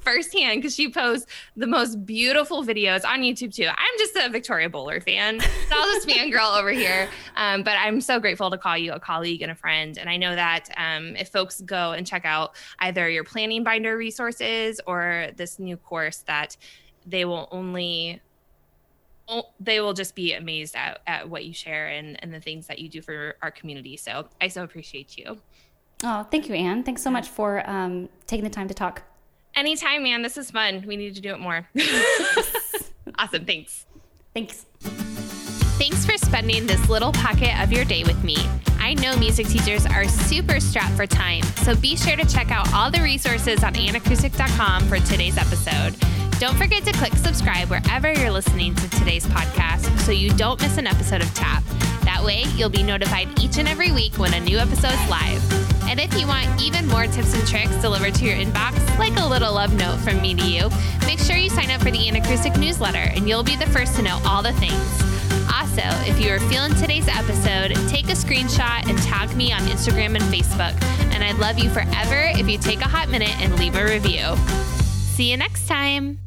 firsthand 0.04 0.60
because 0.60 0.74
she 0.74 0.90
posts 0.90 1.26
the 1.56 1.66
most 1.66 2.04
beautiful 2.04 2.62
videos 2.64 3.04
on 3.04 3.20
YouTube 3.20 3.54
too. 3.54 3.66
I'm 3.68 3.98
just 3.98 4.16
a 4.16 4.28
Victoria 4.28 4.68
Boler 4.68 5.00
fan. 5.00 5.40
So 5.40 5.48
I'll 5.72 5.92
just 5.94 6.06
fangirl 6.06 6.58
over 6.58 6.70
here. 6.70 7.08
Um, 7.36 7.62
but 7.62 7.76
I'm 7.78 8.00
so 8.00 8.20
grateful 8.20 8.50
to 8.50 8.58
call 8.58 8.76
you 8.76 8.92
a 8.92 9.00
colleague 9.00 9.42
and 9.42 9.50
a 9.50 9.54
friend. 9.54 9.96
And 9.98 10.08
I 10.08 10.16
know 10.16 10.34
that 10.34 10.68
um, 10.76 11.16
if 11.16 11.28
folks 11.28 11.60
go 11.62 11.92
and 11.92 12.06
check 12.06 12.24
out 12.24 12.54
either 12.80 13.08
your 13.08 13.24
planning 13.24 13.64
binder 13.64 13.96
resources 13.96 14.80
or 14.86 15.28
this 15.36 15.58
new 15.58 15.76
course 15.76 16.18
that 16.26 16.56
they 17.06 17.24
will 17.24 17.48
only 17.50 18.20
they 19.58 19.80
will 19.80 19.94
just 19.94 20.14
be 20.14 20.34
amazed 20.34 20.76
at, 20.76 21.00
at 21.06 21.28
what 21.28 21.46
you 21.46 21.54
share 21.54 21.88
and, 21.88 22.22
and 22.22 22.32
the 22.32 22.40
things 22.40 22.66
that 22.66 22.78
you 22.78 22.90
do 22.90 23.00
for 23.00 23.36
our 23.40 23.50
community. 23.50 23.96
So 23.96 24.28
I 24.40 24.48
so 24.48 24.62
appreciate 24.62 25.16
you. 25.16 25.38
Oh, 26.02 26.26
thank 26.30 26.48
you, 26.48 26.54
Anne. 26.54 26.82
Thanks 26.82 27.02
so 27.02 27.10
much 27.10 27.28
for 27.28 27.68
um, 27.68 28.10
taking 28.26 28.44
the 28.44 28.50
time 28.50 28.68
to 28.68 28.74
talk. 28.74 29.02
Anytime, 29.56 30.02
man. 30.02 30.22
This 30.22 30.36
is 30.36 30.50
fun. 30.50 30.84
We 30.86 30.96
need 30.96 31.14
to 31.14 31.20
do 31.20 31.32
it 31.34 31.38
more. 31.40 31.68
awesome. 33.18 33.44
Thanks. 33.44 33.86
Thanks. 34.34 34.66
Thanks 35.78 36.04
for 36.04 36.16
spending 36.18 36.66
this 36.66 36.88
little 36.88 37.12
pocket 37.12 37.60
of 37.60 37.72
your 37.72 37.84
day 37.84 38.04
with 38.04 38.22
me. 38.24 38.36
I 38.78 38.94
know 38.94 39.16
music 39.16 39.46
teachers 39.46 39.86
are 39.86 40.06
super 40.06 40.60
strapped 40.60 40.94
for 40.94 41.06
time, 41.06 41.42
so 41.62 41.74
be 41.74 41.96
sure 41.96 42.16
to 42.16 42.24
check 42.26 42.50
out 42.50 42.72
all 42.74 42.90
the 42.90 43.00
resources 43.00 43.64
on 43.64 43.74
annakrusik.com 43.74 44.86
for 44.88 44.98
today's 44.98 45.38
episode. 45.38 45.96
Don't 46.38 46.56
forget 46.56 46.84
to 46.84 46.92
click 46.92 47.14
subscribe 47.14 47.70
wherever 47.70 48.12
you're 48.12 48.30
listening 48.30 48.74
to 48.74 48.90
today's 48.90 49.26
podcast 49.26 49.98
so 50.00 50.12
you 50.12 50.30
don't 50.30 50.60
miss 50.60 50.76
an 50.78 50.86
episode 50.86 51.22
of 51.22 51.32
TAP. 51.34 51.62
That 52.02 52.22
way, 52.22 52.44
you'll 52.56 52.70
be 52.70 52.82
notified 52.82 53.38
each 53.40 53.56
and 53.58 53.68
every 53.68 53.92
week 53.92 54.18
when 54.18 54.34
a 54.34 54.40
new 54.40 54.58
episode's 54.58 55.08
live. 55.08 55.73
And 55.88 56.00
if 56.00 56.18
you 56.18 56.26
want 56.26 56.60
even 56.60 56.86
more 56.86 57.06
tips 57.06 57.34
and 57.34 57.46
tricks 57.46 57.74
delivered 57.76 58.14
to 58.16 58.24
your 58.24 58.34
inbox, 58.34 58.98
like 58.98 59.16
a 59.18 59.26
little 59.26 59.54
love 59.54 59.74
note 59.74 59.98
from 59.98 60.20
me 60.20 60.34
to 60.34 60.44
you, 60.44 60.68
make 61.06 61.18
sure 61.18 61.36
you 61.36 61.50
sign 61.50 61.70
up 61.70 61.82
for 61.82 61.90
the 61.90 62.08
Anna 62.08 62.20
Krusik 62.20 62.58
newsletter 62.58 63.10
and 63.14 63.28
you'll 63.28 63.42
be 63.42 63.56
the 63.56 63.66
first 63.66 63.96
to 63.96 64.02
know 64.02 64.20
all 64.24 64.42
the 64.42 64.52
things. 64.54 65.04
Also, 65.52 65.82
if 66.08 66.20
you 66.20 66.30
are 66.32 66.40
feeling 66.40 66.74
today's 66.74 67.06
episode, 67.08 67.74
take 67.88 68.06
a 68.06 68.16
screenshot 68.16 68.88
and 68.88 68.98
tag 69.02 69.34
me 69.36 69.52
on 69.52 69.60
Instagram 69.62 70.16
and 70.16 70.24
Facebook. 70.24 70.74
And 71.12 71.22
I'd 71.22 71.38
love 71.38 71.58
you 71.58 71.70
forever 71.70 72.30
if 72.38 72.48
you 72.48 72.58
take 72.58 72.80
a 72.80 72.88
hot 72.88 73.08
minute 73.08 73.34
and 73.40 73.56
leave 73.58 73.76
a 73.76 73.84
review. 73.84 74.36
See 75.14 75.30
you 75.30 75.36
next 75.36 75.66
time. 75.68 76.23